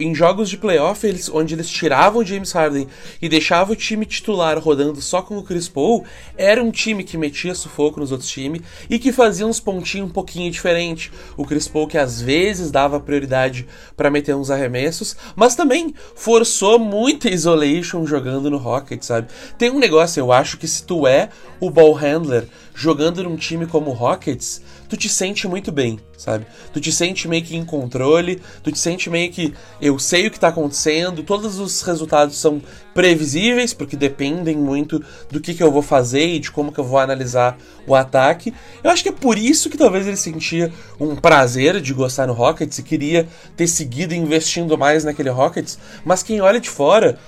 Em, 0.00 0.14
jogos 0.14 0.48
de 0.50 0.56
playoff, 0.56 1.06
eles, 1.06 1.28
onde 1.28 1.54
eles 1.54 1.68
tiravam 1.68 2.20
o 2.20 2.24
James 2.24 2.50
Harden 2.52 2.88
e 3.22 3.28
deixavam 3.28 3.74
o 3.74 3.76
time 3.76 4.04
titular 4.04 4.58
rodando 4.58 5.00
só 5.00 5.22
com 5.22 5.38
o 5.38 5.42
Chris 5.42 5.68
Paul, 5.68 6.04
era 6.36 6.62
um 6.62 6.70
time 6.70 7.04
que 7.04 7.16
metia 7.16 7.54
sufoco 7.54 8.00
nos 8.00 8.10
outros 8.10 8.28
times 8.28 8.62
e 8.90 8.98
que 8.98 9.12
fazia 9.12 9.46
uns 9.46 9.60
pontinhos 9.60 10.08
um 10.08 10.12
pouquinho 10.12 10.50
diferente. 10.50 11.12
O 11.36 11.44
Chris 11.44 11.68
Paul 11.68 11.86
que 11.86 11.98
às 11.98 12.20
vezes 12.20 12.70
dava 12.70 12.98
prioridade 12.98 13.66
para 13.96 14.10
meter 14.10 14.34
uns 14.34 14.50
arremessos, 14.50 15.16
mas 15.36 15.54
também 15.54 15.94
forçou 16.14 16.78
muita 16.78 17.28
isolation 17.28 18.04
jogando 18.04 18.50
no 18.50 18.58
Rockets, 18.58 19.06
sabe? 19.06 19.28
Tem 19.56 19.70
um 19.70 19.78
negócio 19.78 19.95
negócio, 19.96 20.20
eu 20.20 20.30
acho 20.30 20.58
que 20.58 20.68
se 20.68 20.82
tu 20.82 21.06
é 21.06 21.30
o 21.58 21.70
ball 21.70 21.94
handler 21.94 22.46
jogando 22.74 23.24
num 23.24 23.36
time 23.36 23.66
como 23.66 23.90
o 23.90 23.94
Rockets, 23.94 24.60
tu 24.86 24.94
te 24.94 25.08
sente 25.08 25.48
muito 25.48 25.72
bem, 25.72 25.98
sabe? 26.18 26.46
Tu 26.70 26.78
te 26.78 26.92
sente 26.92 27.26
meio 27.26 27.42
que 27.42 27.56
em 27.56 27.64
controle, 27.64 28.42
tu 28.62 28.70
te 28.70 28.78
sente 28.78 29.08
meio 29.08 29.32
que 29.32 29.54
eu 29.80 29.98
sei 29.98 30.26
o 30.26 30.30
que 30.30 30.38
tá 30.38 30.48
acontecendo, 30.48 31.22
todos 31.22 31.58
os 31.58 31.80
resultados 31.80 32.36
são 32.36 32.60
previsíveis, 32.92 33.72
porque 33.72 33.96
dependem 33.96 34.58
muito 34.58 35.02
do 35.30 35.40
que, 35.40 35.54
que 35.54 35.62
eu 35.62 35.72
vou 35.72 35.80
fazer 35.80 36.26
e 36.26 36.38
de 36.38 36.50
como 36.50 36.70
que 36.70 36.78
eu 36.78 36.84
vou 36.84 36.98
analisar 36.98 37.56
o 37.86 37.94
ataque. 37.94 38.52
Eu 38.84 38.90
acho 38.90 39.02
que 39.02 39.08
é 39.08 39.12
por 39.12 39.38
isso 39.38 39.70
que 39.70 39.78
talvez 39.78 40.06
ele 40.06 40.16
sentia 40.16 40.70
um 41.00 41.16
prazer 41.16 41.80
de 41.80 41.94
gostar 41.94 42.26
no 42.26 42.34
Rockets 42.34 42.78
e 42.78 42.82
queria 42.82 43.26
ter 43.56 43.66
seguido 43.66 44.14
investindo 44.14 44.76
mais 44.76 45.02
naquele 45.02 45.30
Rockets, 45.30 45.78
mas 46.04 46.22
quem 46.22 46.42
olha 46.42 46.60
de 46.60 46.68
fora 46.68 47.18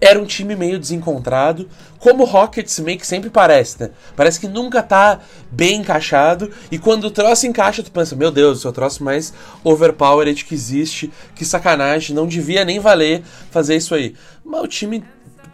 era 0.00 0.20
um 0.20 0.24
time 0.24 0.54
meio 0.54 0.78
desencontrado, 0.78 1.68
como 1.98 2.22
o 2.22 2.26
Rockets 2.26 2.78
meio 2.80 2.98
que 2.98 3.06
sempre 3.06 3.30
parece, 3.30 3.80
né? 3.80 3.90
Parece 4.14 4.38
que 4.38 4.46
nunca 4.46 4.82
tá 4.82 5.20
bem 5.50 5.80
encaixado, 5.80 6.50
e 6.70 6.78
quando 6.78 7.04
o 7.04 7.10
troço 7.10 7.46
encaixa, 7.46 7.82
tu 7.82 7.90
pensa, 7.90 8.14
meu 8.14 8.30
Deus, 8.30 8.64
é 8.64 8.68
o 8.68 8.72
troço 8.72 9.02
mais 9.02 9.32
overpowered 9.64 10.44
que 10.44 10.54
existe, 10.54 11.10
que 11.34 11.44
sacanagem, 11.44 12.14
não 12.14 12.26
devia 12.26 12.64
nem 12.64 12.78
valer 12.78 13.22
fazer 13.50 13.76
isso 13.76 13.94
aí. 13.94 14.14
Mas 14.44 14.62
o 14.62 14.68
time 14.68 15.02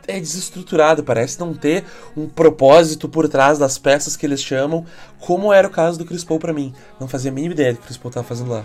é 0.09 0.19
desestruturado, 0.19 1.05
parece 1.05 1.39
não 1.39 1.55
ter 1.55 1.85
um 2.17 2.29
propósito 2.29 3.09
por 3.09 3.29
trás 3.29 3.59
das 3.59 3.79
peças 3.79 4.17
que 4.17 4.27
eles 4.27 4.43
chamam, 4.43 4.85
como 5.21 5.53
era 5.53 5.69
o 5.69 5.71
caso 5.71 5.99
do 5.99 6.05
Chris 6.05 6.25
Paul 6.25 6.41
pra 6.41 6.53
mim. 6.53 6.75
Não 6.99 7.07
fazia 7.07 7.31
a 7.31 7.35
mínima 7.35 7.55
ideia 7.55 7.73
do 7.73 7.77
que 7.79 7.85
o 7.85 7.87
Chris 7.87 7.97
Paul 7.97 8.13
tava 8.13 8.27
fazendo 8.27 8.51
lá. 8.51 8.65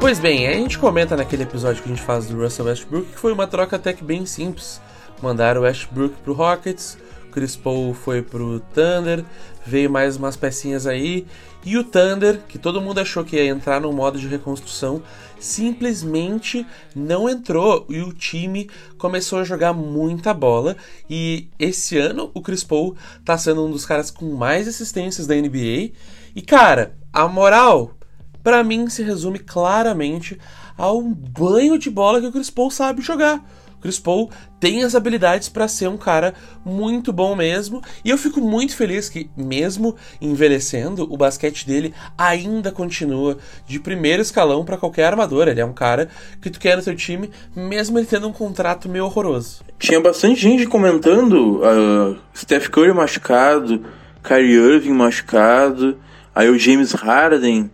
Pois 0.00 0.18
bem, 0.18 0.48
a 0.48 0.52
gente 0.54 0.76
comenta 0.76 1.16
naquele 1.16 1.44
episódio 1.44 1.80
que 1.82 1.88
a 1.88 1.94
gente 1.94 2.04
faz 2.04 2.26
do 2.26 2.42
Russell 2.42 2.66
Westbrook 2.66 3.12
que 3.12 3.18
foi 3.18 3.32
uma 3.32 3.46
troca 3.46 3.76
até 3.76 3.92
que 3.92 4.02
bem 4.02 4.26
simples. 4.26 4.80
Mandaram 5.22 5.60
o 5.60 5.64
Westbrook 5.64 6.16
pro 6.22 6.32
Rockets, 6.32 6.98
Chris 7.30 7.56
Paul 7.56 7.94
foi 7.94 8.22
pro 8.22 8.60
Thunder, 8.74 9.24
veio 9.64 9.90
mais 9.90 10.16
umas 10.16 10.36
pecinhas 10.36 10.86
aí, 10.86 11.26
e 11.64 11.76
o 11.76 11.84
Thunder, 11.84 12.40
que 12.48 12.58
todo 12.58 12.80
mundo 12.80 13.00
achou 13.00 13.24
que 13.24 13.36
ia 13.36 13.46
entrar 13.46 13.80
no 13.80 13.92
modo 13.92 14.18
de 14.18 14.26
reconstrução, 14.26 15.02
simplesmente 15.38 16.66
não 16.94 17.28
entrou 17.28 17.86
e 17.88 18.00
o 18.00 18.12
time 18.12 18.68
começou 18.96 19.38
a 19.38 19.44
jogar 19.44 19.72
muita 19.72 20.32
bola. 20.32 20.76
E 21.08 21.48
esse 21.58 21.98
ano 21.98 22.30
o 22.32 22.40
Chris 22.40 22.64
Paul 22.64 22.96
tá 23.24 23.36
sendo 23.36 23.64
um 23.66 23.70
dos 23.70 23.84
caras 23.84 24.10
com 24.10 24.34
mais 24.34 24.66
assistências 24.66 25.26
da 25.26 25.34
NBA. 25.34 25.92
E 26.34 26.42
cara, 26.46 26.96
a 27.12 27.28
moral 27.28 27.94
para 28.42 28.64
mim 28.64 28.88
se 28.88 29.02
resume 29.02 29.38
claramente 29.38 30.38
a 30.78 30.90
um 30.92 31.12
banho 31.12 31.78
de 31.78 31.90
bola 31.90 32.20
que 32.20 32.26
o 32.26 32.32
Chris 32.32 32.48
Paul 32.48 32.70
sabe 32.70 33.02
jogar. 33.02 33.44
Chris 33.80 33.98
Paul 33.98 34.30
tem 34.58 34.82
as 34.82 34.94
habilidades 34.94 35.48
para 35.48 35.66
ser 35.66 35.88
um 35.88 35.96
cara 35.96 36.34
muito 36.64 37.12
bom 37.12 37.34
mesmo, 37.34 37.82
e 38.04 38.10
eu 38.10 38.18
fico 38.18 38.40
muito 38.40 38.76
feliz 38.76 39.08
que, 39.08 39.30
mesmo 39.36 39.96
envelhecendo, 40.20 41.08
o 41.10 41.16
basquete 41.16 41.66
dele 41.66 41.94
ainda 42.16 42.70
continua 42.70 43.38
de 43.66 43.80
primeiro 43.80 44.20
escalão 44.20 44.64
para 44.64 44.76
qualquer 44.76 45.06
armador. 45.06 45.48
Ele 45.48 45.60
é 45.60 45.64
um 45.64 45.72
cara 45.72 46.08
que 46.40 46.50
tu 46.50 46.60
quer 46.60 46.76
no 46.76 46.82
teu 46.82 46.94
time, 46.94 47.30
mesmo 47.56 47.98
ele 47.98 48.06
tendo 48.06 48.28
um 48.28 48.32
contrato 48.32 48.88
meio 48.88 49.06
horroroso. 49.06 49.62
Tinha 49.78 50.00
bastante 50.00 50.40
gente 50.40 50.66
comentando 50.66 51.60
uh, 51.62 52.18
Steph 52.36 52.68
Curry 52.68 52.92
machucado, 52.92 53.84
Kyrie 54.22 54.74
Irving 54.74 54.92
machucado, 54.92 55.96
aí 56.34 56.50
o 56.50 56.58
James 56.58 56.92
Harden 56.92 57.70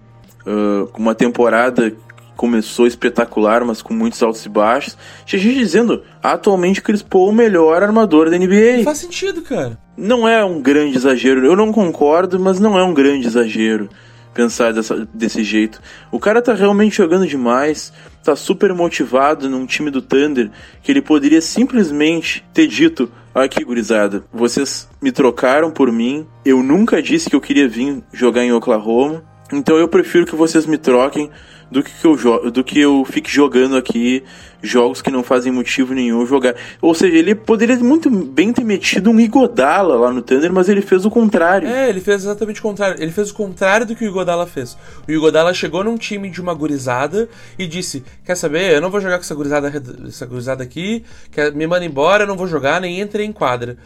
uh, 0.47 0.87
com 0.89 1.03
uma 1.03 1.15
temporada 1.15 1.93
começou 2.37 2.87
espetacular, 2.87 3.65
mas 3.65 3.83
com 3.83 3.95
muitos 3.95 4.23
altos 4.23 4.45
e 4.45 4.49
baixos. 4.49 4.97
Tinha 5.25 5.41
gente 5.41 5.59
dizendo, 5.59 6.03
atualmente 6.23 6.83
Chris 6.83 7.03
Paul 7.03 7.31
o 7.31 7.33
melhor 7.33 7.83
armador 7.83 8.31
da 8.31 8.39
NBA. 8.39 8.85
faz 8.85 8.99
sentido, 8.99 9.43
cara. 9.43 9.79
Não 9.97 10.29
é 10.29 10.45
um 10.45 10.61
grande 10.61 10.97
exagero, 10.97 11.45
eu 11.45 11.57
não 11.57 11.73
concordo, 11.73 12.39
mas 12.39 12.61
não 12.61 12.79
é 12.79 12.85
um 12.85 12.95
grande 12.95 13.27
exagero 13.27 13.89
pensar 14.37 14.71
dessa, 14.71 15.09
desse 15.15 15.43
jeito. 15.43 15.81
O 16.13 16.21
cara 16.21 16.43
tá 16.43 16.53
realmente 16.53 16.99
jogando 16.99 17.27
demais, 17.27 17.91
tá 18.23 18.37
super 18.37 18.75
motivado 18.75 19.49
num 19.49 19.65
time 19.65 19.91
do 19.91 20.03
Thunder 20.03 20.51
que 20.83 20.93
ele 20.93 21.01
poderia 21.01 21.41
simplesmente 21.41 22.45
ter 22.53 22.67
dito: 22.67 23.11
Aqui, 23.35 23.65
gurizada, 23.65 24.25
vocês 24.33 24.89
me 25.01 25.11
trocaram 25.11 25.71
por 25.71 25.91
mim, 25.91 26.27
eu 26.45 26.63
nunca 26.63 27.03
disse 27.03 27.31
que 27.31 27.37
eu 27.37 27.41
queria 27.41 27.67
vir 27.67 28.03
jogar 28.13 28.45
em 28.45 28.53
Oklahoma. 28.53 29.25
Então 29.53 29.79
eu 29.79 29.89
prefiro 29.89 30.27
que 30.27 30.35
vocês 30.35 30.67
me 30.67 30.77
troquem 30.77 31.31
do 31.71 31.83
que, 31.83 31.91
que 31.93 32.07
eu 32.07 32.51
do 32.51 32.65
que 32.65 32.81
eu 32.81 33.05
fique 33.05 33.31
jogando 33.31 33.77
aqui 33.77 34.23
jogos 34.63 35.01
que 35.01 35.11
não 35.11 35.23
fazem 35.23 35.53
motivo 35.53 35.95
nenhum 35.95 36.27
jogar. 36.27 36.55
Ou 36.81 36.95
seja, 36.95 37.17
ele 37.17 37.35
poderia 37.35 37.77
muito 37.79 38.11
bem 38.11 38.53
ter 38.53 38.65
metido 38.65 39.11
um 39.11 39.21
Igodala 39.21 39.97
lá 39.97 40.13
no 40.13 40.23
Thunder, 40.23 40.53
mas 40.53 40.69
ele 40.69 40.81
fez 40.81 41.05
o 41.05 41.11
contrário. 41.11 41.69
É, 41.69 41.89
ele 41.89 42.01
fez 42.01 42.23
exatamente 42.23 42.61
o 42.61 42.63
contrário. 42.63 43.01
Ele 43.01 43.13
fez 43.13 43.31
o 43.31 43.35
contrário 43.35 43.87
do 43.87 43.95
que 43.95 44.05
o 44.05 44.09
Igodala 44.09 44.47
fez. 44.47 44.77
O 45.07 45.13
Igodala 45.13 45.55
chegou 45.55 45.85
num 45.85 45.97
time 45.97 46.31
de 46.31 46.41
uma 46.41 46.55
gurizada 46.55 47.29
e 47.59 47.67
disse: 47.67 48.05
Quer 48.25 48.37
saber? 48.37 48.75
Eu 48.75 48.81
não 48.81 48.91
vou 48.91 49.01
jogar 49.01 49.17
com 49.17 49.23
essa 49.23 49.35
gurizada, 49.35 49.73
essa 50.07 50.27
gurizada 50.27 50.63
aqui, 50.63 51.05
quer, 51.31 51.53
me 51.53 51.67
manda 51.67 51.85
embora, 51.85 52.25
eu 52.25 52.27
não 52.27 52.37
vou 52.37 52.47
jogar, 52.47 52.81
nem 52.81 53.01
entrei 53.01 53.27
em 53.27 53.33
quadra. 53.33 53.77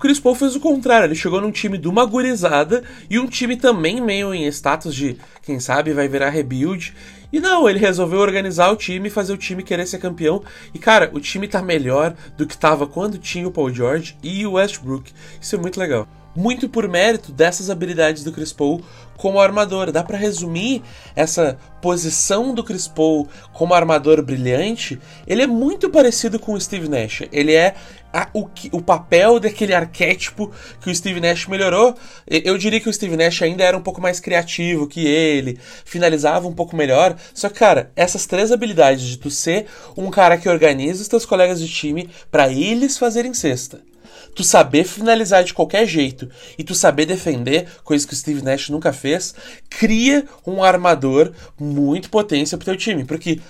Chris 0.00 0.18
Paul 0.18 0.34
fez 0.34 0.56
o 0.56 0.60
contrário, 0.60 1.04
ele 1.04 1.14
chegou 1.14 1.42
num 1.42 1.50
time 1.50 1.76
de 1.76 1.86
uma 1.86 2.06
gurizada 2.06 2.82
e 3.10 3.18
um 3.18 3.26
time 3.26 3.54
também 3.54 4.00
meio 4.00 4.32
em 4.32 4.46
status 4.46 4.94
de, 4.94 5.18
quem 5.42 5.60
sabe, 5.60 5.92
vai 5.92 6.08
virar 6.08 6.30
rebuild. 6.30 6.94
E 7.32 7.38
não, 7.40 7.68
ele 7.68 7.78
resolveu 7.78 8.18
organizar 8.18 8.70
o 8.70 8.76
time 8.76 9.08
fazer 9.08 9.32
o 9.32 9.38
time 9.38 9.62
querer 9.62 9.86
ser 9.86 9.98
campeão. 9.98 10.42
E 10.74 10.78
cara, 10.78 11.10
o 11.12 11.20
time 11.20 11.46
tá 11.46 11.62
melhor 11.62 12.14
do 12.36 12.46
que 12.46 12.58
tava 12.58 12.86
quando 12.86 13.18
tinha 13.18 13.46
o 13.46 13.52
Paul 13.52 13.72
George 13.72 14.16
e 14.22 14.46
o 14.46 14.52
Westbrook. 14.52 15.12
Isso 15.40 15.54
é 15.54 15.58
muito 15.58 15.78
legal 15.78 16.08
muito 16.34 16.68
por 16.68 16.88
mérito 16.88 17.32
dessas 17.32 17.70
habilidades 17.70 18.24
do 18.24 18.32
Chris 18.32 18.52
Paul 18.52 18.82
como 19.16 19.40
armador. 19.40 19.92
Dá 19.92 20.02
para 20.02 20.16
resumir 20.16 20.82
essa 21.14 21.58
posição 21.82 22.54
do 22.54 22.64
Chris 22.64 22.88
Paul 22.88 23.28
como 23.52 23.74
armador 23.74 24.22
brilhante. 24.22 24.98
Ele 25.26 25.42
é 25.42 25.46
muito 25.46 25.90
parecido 25.90 26.38
com 26.38 26.54
o 26.54 26.60
Steve 26.60 26.88
Nash. 26.88 27.22
Ele 27.30 27.52
é 27.52 27.74
a, 28.12 28.28
o, 28.32 28.48
o 28.72 28.82
papel 28.82 29.38
daquele 29.38 29.74
arquétipo 29.74 30.50
que 30.80 30.90
o 30.90 30.94
Steve 30.94 31.20
Nash 31.20 31.46
melhorou. 31.46 31.94
Eu 32.26 32.56
diria 32.56 32.80
que 32.80 32.88
o 32.88 32.92
Steve 32.92 33.16
Nash 33.16 33.42
ainda 33.42 33.62
era 33.62 33.76
um 33.76 33.82
pouco 33.82 34.00
mais 34.00 34.20
criativo 34.20 34.86
que 34.86 35.06
ele, 35.06 35.58
finalizava 35.84 36.48
um 36.48 36.54
pouco 36.54 36.74
melhor. 36.74 37.16
Só 37.34 37.48
que, 37.48 37.58
cara, 37.58 37.90
essas 37.94 38.26
três 38.26 38.50
habilidades 38.50 39.04
de 39.04 39.18
tu 39.18 39.30
ser 39.30 39.66
um 39.96 40.10
cara 40.10 40.38
que 40.38 40.48
organiza 40.48 41.02
os 41.02 41.08
teus 41.08 41.26
colegas 41.26 41.60
de 41.60 41.68
time 41.68 42.08
para 42.30 42.50
eles 42.50 42.96
fazerem 42.96 43.34
cesta 43.34 43.89
tu 44.34 44.44
saber 44.44 44.84
finalizar 44.84 45.44
de 45.44 45.54
qualquer 45.54 45.86
jeito 45.86 46.30
e 46.58 46.64
tu 46.64 46.74
saber 46.74 47.06
defender, 47.06 47.66
coisa 47.84 48.06
que 48.06 48.12
o 48.12 48.16
Steve 48.16 48.42
Nash 48.42 48.68
nunca 48.68 48.92
fez, 48.92 49.34
cria 49.68 50.26
um 50.46 50.62
armador 50.62 51.32
muito 51.58 52.10
potência 52.10 52.56
pro 52.56 52.64
teu 52.64 52.76
time. 52.76 53.04
Porque 53.04 53.40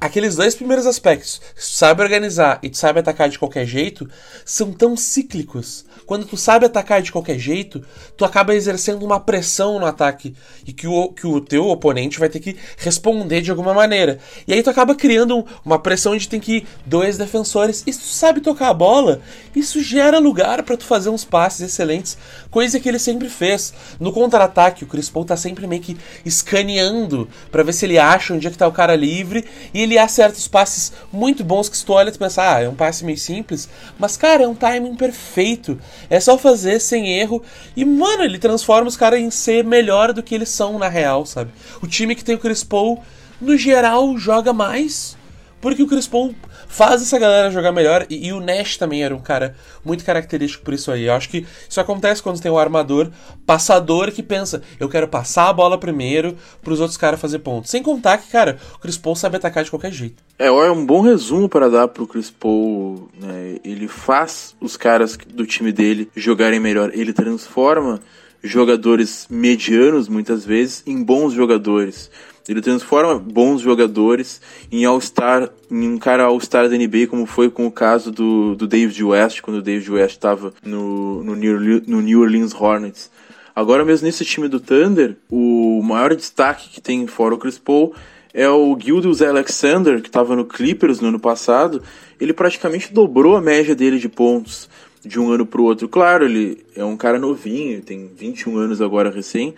aqueles 0.00 0.36
dois 0.36 0.54
primeiros 0.54 0.86
aspectos, 0.86 1.40
sabe 1.56 2.02
organizar 2.02 2.58
e 2.62 2.70
tu 2.70 2.76
sabe 2.76 3.00
atacar 3.00 3.28
de 3.28 3.38
qualquer 3.38 3.66
jeito, 3.66 4.08
são 4.44 4.72
tão 4.72 4.96
cíclicos. 4.96 5.84
Quando 6.06 6.26
tu 6.26 6.36
sabe 6.36 6.66
atacar 6.66 7.00
de 7.00 7.12
qualquer 7.12 7.38
jeito, 7.38 7.84
tu 8.16 8.24
acaba 8.24 8.54
exercendo 8.54 9.04
uma 9.04 9.20
pressão 9.20 9.78
no 9.78 9.86
ataque 9.86 10.34
e 10.66 10.72
que 10.72 10.86
o, 10.86 11.08
que 11.08 11.26
o 11.26 11.40
teu 11.40 11.68
oponente 11.68 12.18
vai 12.18 12.28
ter 12.28 12.40
que 12.40 12.56
responder 12.76 13.40
de 13.40 13.50
alguma 13.50 13.72
maneira. 13.72 14.18
E 14.46 14.52
aí 14.52 14.62
tu 14.62 14.70
acaba 14.70 14.94
criando 14.94 15.44
uma 15.64 15.78
pressão 15.78 16.16
de 16.16 16.28
tem 16.28 16.40
que 16.40 16.56
ir 16.58 16.66
dois 16.84 17.16
defensores. 17.16 17.82
E 17.86 17.92
se 17.92 18.00
tu 18.00 18.06
sabe 18.06 18.40
tocar 18.40 18.68
a 18.68 18.74
bola, 18.74 19.20
isso 19.54 19.82
gera 19.82 20.18
lugar 20.18 20.62
para 20.62 20.76
tu 20.76 20.84
fazer 20.84 21.10
uns 21.10 21.24
passes 21.24 21.60
excelentes, 21.60 22.16
coisa 22.50 22.80
que 22.80 22.88
ele 22.88 22.98
sempre 22.98 23.28
fez. 23.28 23.72
No 24.00 24.12
contra-ataque, 24.12 24.84
o 24.84 24.86
Chris 24.86 25.08
Paul 25.08 25.24
tá 25.24 25.36
sempre 25.36 25.66
meio 25.66 25.82
que 25.82 25.96
escaneando 26.24 27.28
para 27.50 27.62
ver 27.62 27.72
se 27.72 27.86
ele 27.86 27.98
acha 27.98 28.34
onde 28.34 28.46
é 28.46 28.50
que 28.50 28.58
tá 28.58 28.66
o 28.66 28.72
cara 28.72 28.96
livre, 28.96 29.44
e 29.72 29.82
ele 29.82 29.98
acerta 29.98 30.38
os 30.38 30.48
passes 30.48 30.92
muito 31.12 31.44
bons 31.44 31.68
que 31.68 31.76
se 31.76 31.84
tu 31.84 31.92
olha 31.92 32.08
e 32.08 32.12
tu 32.12 32.18
pensa, 32.18 32.42
ah, 32.42 32.60
é 32.60 32.68
um 32.68 32.74
passe 32.74 33.04
meio 33.04 33.18
simples, 33.18 33.68
mas 33.98 34.16
cara, 34.16 34.44
é 34.44 34.48
um 34.48 34.54
timing 34.54 34.94
perfeito. 34.94 35.78
É 36.08 36.20
só 36.20 36.36
fazer 36.36 36.80
sem 36.80 37.08
erro 37.18 37.42
e 37.76 37.84
mano, 37.84 38.22
ele 38.22 38.38
transforma 38.38 38.88
os 38.88 38.96
caras 38.96 39.20
em 39.20 39.30
ser 39.30 39.64
melhor 39.64 40.12
do 40.12 40.22
que 40.22 40.34
eles 40.34 40.48
são 40.48 40.78
na 40.78 40.88
real, 40.88 41.24
sabe? 41.26 41.50
O 41.82 41.86
time 41.86 42.14
que 42.14 42.24
tem 42.24 42.34
o 42.34 42.38
Chris 42.38 42.64
Paul 42.64 43.02
no 43.40 43.56
geral 43.56 44.16
joga 44.16 44.52
mais 44.52 45.16
porque 45.62 45.82
o 45.82 45.86
Chris 45.86 46.08
Paul 46.08 46.34
faz 46.66 47.00
essa 47.00 47.18
galera 47.18 47.50
jogar 47.50 47.70
melhor. 47.72 48.04
E, 48.10 48.26
e, 48.26 48.32
o 48.32 48.40
Nash 48.40 48.76
também 48.76 49.02
era 49.02 49.14
um 49.14 49.20
cara 49.20 49.54
muito 49.84 50.04
característico 50.04 50.64
por 50.64 50.74
isso 50.74 50.90
aí. 50.90 51.04
Eu 51.04 51.14
acho 51.14 51.28
que 51.28 51.46
isso 51.68 51.80
acontece 51.80 52.22
quando 52.22 52.40
tem 52.40 52.50
um 52.50 52.58
armador 52.58 53.10
passador 53.46 54.10
que 54.10 54.22
pensa, 54.22 54.60
eu 54.80 54.88
quero 54.88 55.06
passar 55.06 55.48
a 55.48 55.52
bola 55.52 55.78
primeiro 55.78 56.36
para 56.60 56.72
os 56.72 56.80
outros 56.80 56.98
caras 56.98 57.20
fazer 57.20 57.38
pontos. 57.38 57.70
Sem 57.70 57.82
contar 57.82 58.18
que, 58.18 58.30
cara, 58.30 58.58
o 58.74 58.78
Chris 58.80 58.98
Paul 58.98 59.14
sabe 59.14 59.36
atacar 59.36 59.62
de 59.62 59.70
qualquer 59.70 59.92
jeito. 59.92 60.22
É, 60.38 60.46
é 60.46 60.70
um 60.70 60.84
bom 60.84 61.00
resumo 61.00 61.48
para 61.48 61.70
dar 61.70 61.86
pro 61.86 62.06
Chris 62.06 62.30
Paul. 62.30 63.08
Né? 63.18 63.58
Ele 63.64 63.86
faz 63.86 64.56
os 64.60 64.76
caras 64.76 65.16
do 65.16 65.46
time 65.46 65.70
dele 65.70 66.10
jogarem 66.16 66.58
melhor. 66.58 66.90
Ele 66.92 67.12
transforma 67.12 68.00
jogadores 68.42 69.26
medianos, 69.30 70.08
muitas 70.08 70.44
vezes, 70.44 70.82
em 70.86 71.02
bons 71.02 71.32
jogadores. 71.32 72.10
Ele 72.48 72.60
transforma 72.60 73.18
bons 73.18 73.60
jogadores 73.60 74.40
em 74.70 74.84
All-Star, 74.84 75.48
em 75.70 75.88
um 75.88 75.98
cara 75.98 76.24
All-Star 76.24 76.68
da 76.68 76.76
NBA, 76.76 77.06
como 77.08 77.24
foi 77.24 77.50
com 77.50 77.66
o 77.66 77.70
caso 77.70 78.10
do, 78.10 78.54
do 78.56 78.66
David 78.66 79.02
West, 79.04 79.40
quando 79.40 79.58
o 79.58 79.62
David 79.62 79.90
West 79.90 80.16
estava 80.16 80.52
no, 80.64 81.22
no, 81.22 81.36
no 81.36 82.00
New 82.00 82.20
Orleans 82.20 82.54
Hornets. 82.54 83.10
Agora 83.54 83.84
mesmo 83.84 84.06
nesse 84.06 84.24
time 84.24 84.48
do 84.48 84.58
Thunder, 84.58 85.16
o 85.30 85.82
maior 85.82 86.14
destaque 86.14 86.70
que 86.70 86.80
tem 86.80 87.06
fora 87.06 87.34
o 87.34 87.38
Chris 87.38 87.58
Paul 87.58 87.94
é 88.32 88.48
o 88.48 88.76
Gildas 88.78 89.20
Alexander, 89.20 90.00
que 90.00 90.08
estava 90.08 90.34
no 90.34 90.46
Clippers 90.46 91.00
no 91.00 91.08
ano 91.08 91.20
passado. 91.20 91.82
Ele 92.18 92.32
praticamente 92.32 92.92
dobrou 92.92 93.36
a 93.36 93.42
média 93.42 93.74
dele 93.74 93.98
de 93.98 94.08
pontos 94.08 94.68
de 95.04 95.20
um 95.20 95.30
ano 95.30 95.44
para 95.44 95.60
o 95.60 95.64
outro. 95.64 95.88
Claro, 95.88 96.24
ele 96.24 96.64
é 96.74 96.84
um 96.84 96.96
cara 96.96 97.18
novinho, 97.18 97.82
tem 97.82 98.10
21 98.16 98.56
anos 98.56 98.80
agora 98.80 99.10
recém, 99.10 99.54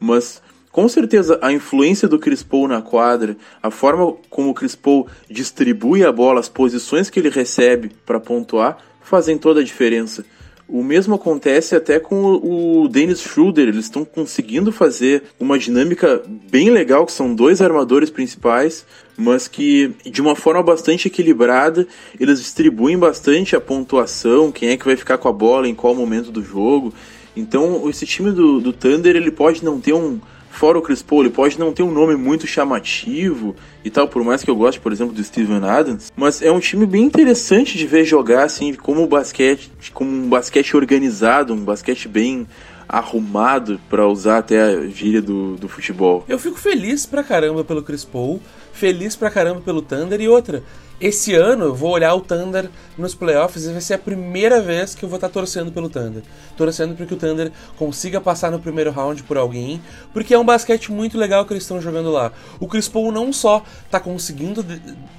mas 0.00 0.42
com 0.76 0.90
certeza, 0.90 1.38
a 1.40 1.50
influência 1.50 2.06
do 2.06 2.18
Chris 2.18 2.42
Paul 2.42 2.68
na 2.68 2.82
quadra, 2.82 3.34
a 3.62 3.70
forma 3.70 4.14
como 4.28 4.50
o 4.50 4.54
Chris 4.54 4.74
Paul 4.74 5.06
distribui 5.26 6.04
a 6.04 6.12
bola, 6.12 6.38
as 6.38 6.50
posições 6.50 7.08
que 7.08 7.18
ele 7.18 7.30
recebe 7.30 7.92
para 8.04 8.20
pontuar, 8.20 8.76
fazem 9.00 9.38
toda 9.38 9.60
a 9.60 9.64
diferença. 9.64 10.22
O 10.68 10.84
mesmo 10.84 11.14
acontece 11.14 11.74
até 11.74 11.98
com 11.98 12.26
o 12.26 12.88
Dennis 12.88 13.22
Schroeder, 13.22 13.68
eles 13.68 13.86
estão 13.86 14.04
conseguindo 14.04 14.70
fazer 14.70 15.22
uma 15.40 15.58
dinâmica 15.58 16.22
bem 16.50 16.68
legal, 16.68 17.06
que 17.06 17.12
são 17.12 17.34
dois 17.34 17.62
armadores 17.62 18.10
principais, 18.10 18.84
mas 19.16 19.48
que 19.48 19.94
de 20.04 20.20
uma 20.20 20.36
forma 20.36 20.62
bastante 20.62 21.08
equilibrada, 21.08 21.88
eles 22.20 22.38
distribuem 22.38 22.98
bastante 22.98 23.56
a 23.56 23.60
pontuação, 23.62 24.52
quem 24.52 24.68
é 24.68 24.76
que 24.76 24.84
vai 24.84 24.96
ficar 24.96 25.16
com 25.16 25.28
a 25.28 25.32
bola 25.32 25.66
em 25.66 25.74
qual 25.74 25.94
momento 25.94 26.30
do 26.30 26.44
jogo. 26.44 26.92
Então, 27.34 27.88
esse 27.88 28.04
time 28.04 28.30
do, 28.30 28.60
do 28.60 28.74
Thunder, 28.74 29.16
ele 29.16 29.30
pode 29.30 29.64
não 29.64 29.80
ter 29.80 29.92
um, 29.92 30.18
Fora 30.56 30.78
o 30.78 30.82
Chris 30.82 31.02
Paul, 31.02 31.20
ele 31.20 31.28
pode 31.28 31.58
não 31.58 31.70
ter 31.70 31.82
um 31.82 31.90
nome 31.90 32.16
muito 32.16 32.46
chamativo 32.46 33.54
e 33.84 33.90
tal, 33.90 34.08
por 34.08 34.24
mais 34.24 34.42
que 34.42 34.50
eu 34.50 34.56
goste, 34.56 34.80
por 34.80 34.90
exemplo, 34.90 35.12
do 35.12 35.22
Steven 35.22 35.62
Adams, 35.62 36.10
mas 36.16 36.40
é 36.40 36.50
um 36.50 36.58
time 36.58 36.86
bem 36.86 37.04
interessante 37.04 37.76
de 37.76 37.86
ver 37.86 38.06
jogar, 38.06 38.44
assim, 38.44 38.72
como 38.72 39.02
o 39.02 39.06
basquete, 39.06 39.70
como 39.92 40.10
um 40.10 40.30
basquete 40.30 40.74
organizado, 40.74 41.52
um 41.52 41.62
basquete 41.62 42.08
bem 42.08 42.46
arrumado, 42.88 43.78
para 43.90 44.08
usar 44.08 44.38
até 44.38 44.62
a 44.62 44.86
gíria 44.86 45.20
do, 45.20 45.56
do 45.56 45.68
futebol. 45.68 46.24
Eu 46.26 46.38
fico 46.38 46.58
feliz 46.58 47.04
pra 47.04 47.22
caramba 47.22 47.62
pelo 47.62 47.82
Chris 47.82 48.06
Paul, 48.06 48.40
feliz 48.72 49.14
pra 49.14 49.30
caramba 49.30 49.60
pelo 49.60 49.82
Thunder 49.82 50.22
e 50.22 50.28
outra. 50.28 50.62
Esse 50.98 51.34
ano 51.34 51.66
eu 51.66 51.74
vou 51.74 51.90
olhar 51.90 52.14
o 52.14 52.22
Thunder 52.22 52.70
nos 52.96 53.14
playoffs 53.14 53.66
e 53.66 53.72
vai 53.72 53.82
ser 53.82 53.94
a 53.94 53.98
primeira 53.98 54.62
vez 54.62 54.94
que 54.94 55.04
eu 55.04 55.08
vou 55.10 55.16
estar 55.16 55.28
torcendo 55.28 55.70
pelo 55.70 55.90
Thunder. 55.90 56.22
Torcendo 56.56 56.94
para 56.94 57.04
que 57.04 57.12
o 57.12 57.18
Thunder 57.18 57.52
consiga 57.76 58.18
passar 58.18 58.50
no 58.50 58.58
primeiro 58.58 58.90
round 58.90 59.22
por 59.24 59.36
alguém, 59.36 59.82
porque 60.14 60.32
é 60.32 60.38
um 60.38 60.44
basquete 60.44 60.90
muito 60.90 61.18
legal 61.18 61.44
que 61.44 61.52
eles 61.52 61.64
estão 61.64 61.82
jogando 61.82 62.10
lá. 62.10 62.32
O 62.58 62.66
Chris 62.66 62.88
Paul 62.88 63.12
não 63.12 63.30
só 63.30 63.62
está 63.84 64.00
conseguindo 64.00 64.64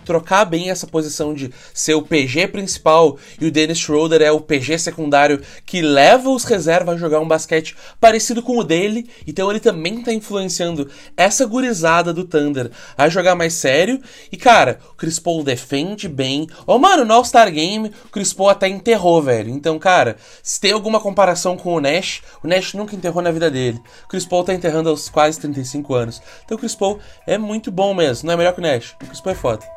trocar 0.04 0.46
bem 0.46 0.72
essa 0.72 0.88
posição 0.88 1.32
de 1.32 1.52
ser 1.76 1.94
o 1.94 2.02
PG 2.02 2.48
principal 2.48 3.20
e 3.40 3.46
o 3.46 3.52
Dennis 3.52 3.78
Schroeder 3.78 4.24
é 4.24 4.32
o 4.32 4.42
PG 4.42 4.80
secundário 4.80 5.42
que 5.64 5.84
leva 5.84 6.32
os 6.32 6.44
reservas 6.44 6.96
a 6.96 6.98
jogar 6.98 7.20
um 7.20 7.28
basquete 7.28 7.76
parecido 8.00 8.42
com 8.42 8.58
o 8.58 8.64
dele, 8.64 9.08
então 9.28 9.52
ele 9.52 9.60
também 9.60 10.00
está 10.00 10.12
influenciando 10.12 10.90
essa 11.16 11.46
gurizada 11.46 12.12
do 12.12 12.24
Thunder 12.24 12.72
a 12.98 13.08
jogar 13.10 13.36
mais 13.36 13.54
sério. 13.54 14.02
E 14.32 14.38
cara, 14.38 14.80
o 14.92 14.96
Chris 14.96 15.20
Paul 15.20 15.44
defende 15.44 15.67
bem. 16.08 16.48
Oh, 16.66 16.78
mano, 16.78 17.06
no 17.06 17.14
All-Star 17.14 17.52
Game, 17.52 17.92
o 18.06 18.10
Chris 18.10 18.34
Paul 18.34 18.50
até 18.50 18.68
enterrou, 18.68 19.22
velho. 19.22 19.50
Então, 19.50 19.78
cara, 19.78 20.18
se 20.42 20.60
tem 20.60 20.72
alguma 20.72 21.00
comparação 21.00 21.58
com 21.58 21.74
o 21.74 21.80
Nash, 21.80 22.22
o 22.44 22.48
Nash 22.48 22.74
nunca 22.74 22.96
enterrou 22.96 23.22
na 23.22 23.32
vida 23.32 23.50
dele. 23.50 23.82
O 24.06 24.08
Chris 24.08 24.26
Paul 24.26 24.44
tá 24.44 24.54
enterrando 24.54 24.90
aos 24.90 25.10
quase 25.10 25.40
35 25.40 25.94
anos. 25.94 26.22
Então, 26.46 26.56
o 26.58 26.60
Chris 26.60 26.76
Paul 26.76 27.00
é 27.26 27.38
muito 27.38 27.72
bom 27.72 27.94
mesmo. 27.94 28.28
Não 28.28 28.34
é 28.34 28.38
melhor 28.38 28.54
que 28.54 28.60
o 28.60 28.64
Nash. 28.64 28.96
O 29.02 29.06
Chris 29.06 29.22
Paul 29.22 29.36
é 29.36 29.38
foda. 29.38 29.77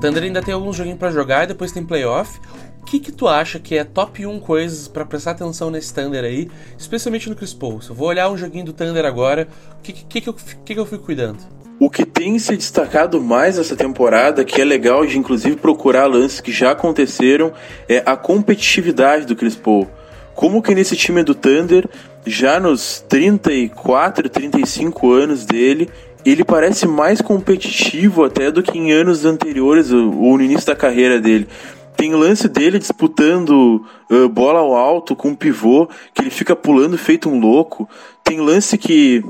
Thunder 0.00 0.22
ainda 0.22 0.40
tem 0.40 0.54
alguns 0.54 0.76
joguinhos 0.76 0.98
para 0.98 1.10
jogar 1.10 1.44
e 1.44 1.48
depois 1.48 1.72
tem 1.72 1.84
playoff. 1.84 2.40
O 2.80 2.84
que, 2.86 2.98
que 2.98 3.12
tu 3.12 3.28
acha 3.28 3.60
que 3.60 3.76
é 3.76 3.84
top 3.84 4.26
1 4.26 4.40
coisas 4.40 4.88
para 4.88 5.04
prestar 5.04 5.32
atenção 5.32 5.70
nesse 5.70 5.92
Thunder 5.92 6.24
aí, 6.24 6.50
especialmente 6.78 7.28
no 7.28 7.36
Chris 7.36 7.52
Paul? 7.52 7.80
Se 7.82 7.90
eu 7.90 7.94
vou 7.94 8.08
olhar 8.08 8.30
um 8.30 8.36
joguinho 8.36 8.64
do 8.64 8.72
Thunder 8.72 9.04
agora, 9.04 9.46
o 9.78 9.82
que, 9.82 9.92
que, 9.92 10.20
que, 10.20 10.28
eu, 10.28 10.32
que, 10.34 10.74
que 10.74 10.80
eu 10.80 10.86
fico 10.86 11.04
cuidando? 11.04 11.38
O 11.78 11.88
que 11.88 12.04
tem 12.04 12.38
se 12.38 12.56
destacado 12.56 13.20
mais 13.20 13.58
essa 13.58 13.76
temporada, 13.76 14.44
que 14.44 14.60
é 14.60 14.64
legal 14.64 15.06
de 15.06 15.18
inclusive 15.18 15.56
procurar 15.56 16.06
lances 16.06 16.40
que 16.40 16.50
já 16.50 16.72
aconteceram, 16.72 17.52
é 17.88 18.02
a 18.04 18.16
competitividade 18.16 19.26
do 19.26 19.36
Chris 19.36 19.54
Paul. 19.54 19.88
Como 20.34 20.62
que 20.62 20.74
nesse 20.74 20.96
time 20.96 21.22
do 21.22 21.34
Thunder, 21.34 21.88
já 22.26 22.58
nos 22.58 23.04
34, 23.08 24.28
35 24.28 25.12
anos 25.12 25.44
dele, 25.44 25.88
ele 26.24 26.44
parece 26.44 26.86
mais 26.86 27.20
competitivo 27.20 28.24
até 28.24 28.50
do 28.50 28.62
que 28.62 28.78
em 28.78 28.92
anos 28.92 29.24
anteriores 29.24 29.90
ou 29.90 30.36
no 30.36 30.42
início 30.42 30.66
da 30.66 30.76
carreira 30.76 31.20
dele. 31.20 31.48
Tem 31.96 32.14
lance 32.14 32.48
dele 32.48 32.78
disputando 32.78 33.84
uh, 34.10 34.28
bola 34.28 34.60
ao 34.60 34.74
alto 34.74 35.14
com 35.14 35.28
um 35.28 35.34
pivô, 35.34 35.86
que 36.14 36.22
ele 36.22 36.30
fica 36.30 36.56
pulando 36.56 36.96
feito 36.96 37.28
um 37.28 37.38
louco. 37.38 37.88
Tem 38.24 38.40
lance 38.40 38.78
que 38.78 39.22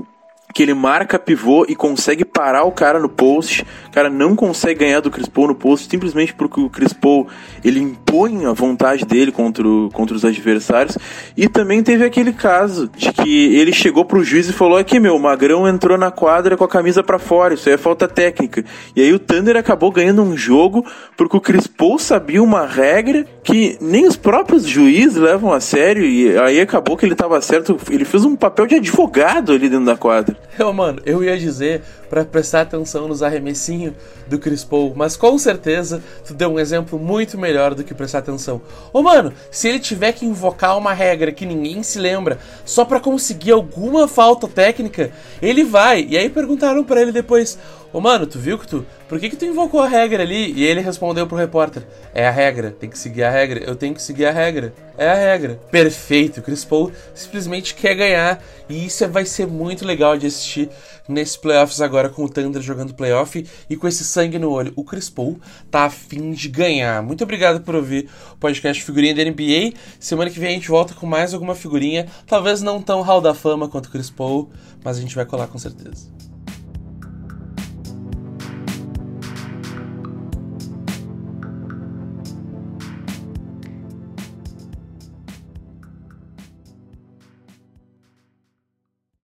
que 0.53 0.63
ele 0.63 0.75
marca 0.75 1.19
pivô 1.19 1.65
e 1.69 1.75
consegue 1.75 2.25
parar 2.25 2.65
o 2.65 2.73
cara 2.73 2.99
no 2.99 3.09
post. 3.09 3.65
O 3.89 3.91
cara 3.91 4.11
não 4.11 4.35
consegue 4.35 4.81
ganhar 4.81 5.01
do 5.01 5.11
Chris 5.11 5.29
Paul 5.29 5.49
no 5.49 5.55
post 5.55 5.89
simplesmente 5.89 6.35
porque 6.35 6.61
o 6.61 6.69
Chris 6.69 6.93
Paul 6.93 7.29
ele 7.65 7.81
impõe 7.81 8.47
a 8.47 8.53
vontade 8.53 9.05
dele 9.05 9.33
contra, 9.33 9.67
o, 9.67 9.91
contra 9.93 10.17
os 10.17 10.25
adversários. 10.25 10.99
E 11.37 11.49
também 11.49 11.83
teve 11.83 12.05
aquele 12.05 12.33
caso 12.33 12.91
de 12.97 13.13
que 13.13 13.57
ele 13.57 13.73
chegou 13.73 14.05
pro 14.05 14.25
juiz 14.25 14.49
e 14.49 14.53
falou: 14.53 14.79
aqui 14.79 14.99
meu, 14.99 15.17
o 15.17 15.21
Magrão 15.21 15.69
entrou 15.69 15.97
na 15.97 16.11
quadra 16.11 16.57
com 16.57 16.65
a 16.65 16.69
camisa 16.69 17.03
para 17.03 17.19
fora, 17.19 17.55
isso 17.55 17.69
aí 17.69 17.75
é 17.75 17.79
falta 17.79 18.09
técnica. 18.09 18.65
E 18.95 19.03
aí 19.03 19.13
o 19.13 19.19
Thunder 19.19 19.57
acabou 19.57 19.91
ganhando 19.91 20.23
um 20.23 20.37
jogo 20.37 20.85
porque 21.17 21.37
o 21.37 21.41
Chris 21.41 21.67
Paul 21.67 21.99
sabia 21.99 22.43
uma 22.43 22.67
regra 22.67 23.27
que 23.43 23.77
nem 23.81 24.07
os 24.07 24.17
próprios 24.17 24.65
juízes 24.65 25.17
levam 25.17 25.53
a 25.53 25.61
sério. 25.61 26.05
E 26.05 26.37
aí 26.39 26.61
acabou 26.61 26.97
que 26.97 27.05
ele 27.05 27.15
tava 27.15 27.41
certo. 27.41 27.77
Ele 27.91 28.05
fez 28.05 28.25
um 28.25 28.37
papel 28.37 28.67
de 28.67 28.77
advogado 28.77 29.53
ali 29.53 29.69
dentro 29.69 29.87
da 29.87 29.97
quadra. 29.97 30.40
Eu, 30.59 30.73
mano, 30.73 31.01
eu 31.07 31.23
ia 31.23 31.39
dizer 31.39 31.83
para 32.09 32.25
prestar 32.25 32.63
atenção 32.63 33.07
nos 33.07 33.23
arremessinhos 33.23 33.95
do 34.27 34.39
Chris 34.39 34.65
Paul, 34.65 34.93
mas 34.97 35.17
com 35.17 35.39
certeza 35.39 36.03
tu 36.27 36.35
deu 36.35 36.51
um 36.51 36.59
exemplo 36.59 36.99
muito 36.99 37.39
melhor 37.39 37.75
do 37.75 37.85
que 37.85 37.95
prestar 37.95 38.19
atenção. 38.19 38.61
Ô, 38.93 39.01
mano, 39.01 39.33
se 39.51 39.69
ele 39.69 39.79
tiver 39.79 40.13
que 40.13 40.27
invocar 40.27 40.77
uma 40.77 40.93
regra 40.93 41.33
que 41.33 41.47
ninguém 41.47 41.83
se 41.83 41.99
lembra 41.99 42.39
só 42.65 42.85
para 42.85 43.01
conseguir 43.01 43.53
alguma 43.53 44.09
falta 44.09 44.49
técnica, 44.49 45.13
ele 45.41 45.65
vai. 45.65 46.05
E 46.09 46.19
aí 46.19 46.29
perguntaram 46.29 46.83
para 46.85 47.01
ele 47.01 47.13
depois: 47.13 47.59
Ô 47.93 48.01
mano, 48.01 48.25
tu 48.25 48.39
viu 48.39 48.57
que 48.57 48.69
tu. 48.69 48.87
Por 49.09 49.19
que, 49.19 49.29
que 49.29 49.37
tu 49.37 49.45
invocou 49.45 49.81
a 49.81 49.89
regra 49.89 50.23
ali? 50.23 50.53
E 50.53 50.63
ele 50.65 50.81
respondeu 50.81 51.27
pro 51.27 51.37
repórter: 51.37 51.85
É 52.15 52.25
a 52.25 52.31
regra, 52.31 52.71
tem 52.71 52.89
que 52.89 52.97
seguir 52.97 53.25
a 53.25 53.31
regra, 53.31 53.59
eu 53.65 53.75
tenho 53.75 53.95
que 53.95 54.03
seguir 54.03 54.27
a 54.27 54.31
regra. 54.31 54.73
É 54.97 55.09
a 55.09 55.15
regra. 55.15 55.59
Perfeito, 55.71 56.41
Chris 56.41 56.65
Paul 56.65 56.93
simplesmente 57.15 57.75
quer 57.75 57.97
ganhar. 57.97 58.41
E 58.69 58.87
isso 58.87 59.09
vai 59.09 59.25
ser 59.25 59.47
muito 59.47 59.85
legal 59.85 60.17
de 60.17 60.27
assistir 60.27 60.69
nesses 61.09 61.37
playoffs 61.37 61.81
agora 61.81 62.09
com 62.09 62.25
o 62.25 62.29
Thunder 62.29 62.63
jogando 62.63 62.95
playoff 62.95 63.45
e 63.69 63.77
com 63.77 63.89
esse 63.89 64.05
sangue 64.05 64.39
no 64.39 64.51
olho. 64.51 64.73
O 64.77 64.85
Chris 64.85 65.11
Paul 65.11 65.41
tá 65.69 65.87
afim 65.87 66.31
de 66.31 66.49
ganhar. 66.49 67.03
Muito 67.03 67.25
obrigado 67.25 67.61
por 67.63 67.75
ouvir 67.75 68.09
o 68.33 68.37
podcast 68.37 68.85
Figurinha 68.85 69.15
da 69.15 69.25
NBA. 69.25 69.73
Semana 69.99 70.31
que 70.31 70.39
vem 70.39 70.51
a 70.51 70.53
gente 70.53 70.69
volta 70.69 70.95
com 70.95 71.07
mais 71.07 71.35
alguma 71.35 71.57
figurinha. 71.57 72.07
Talvez 72.27 72.63
não 72.63 72.81
tão 72.81 73.03
hall 73.03 73.21
da 73.21 73.35
fama 73.35 73.69
quanto 73.69 73.87
o 73.87 73.91
Chris 73.91 74.11
Paul, 74.11 74.49
mas 74.85 74.97
a 74.97 75.01
gente 75.01 75.17
vai 75.17 75.25
colar 75.25 75.49
com 75.49 75.59
certeza. 75.59 76.30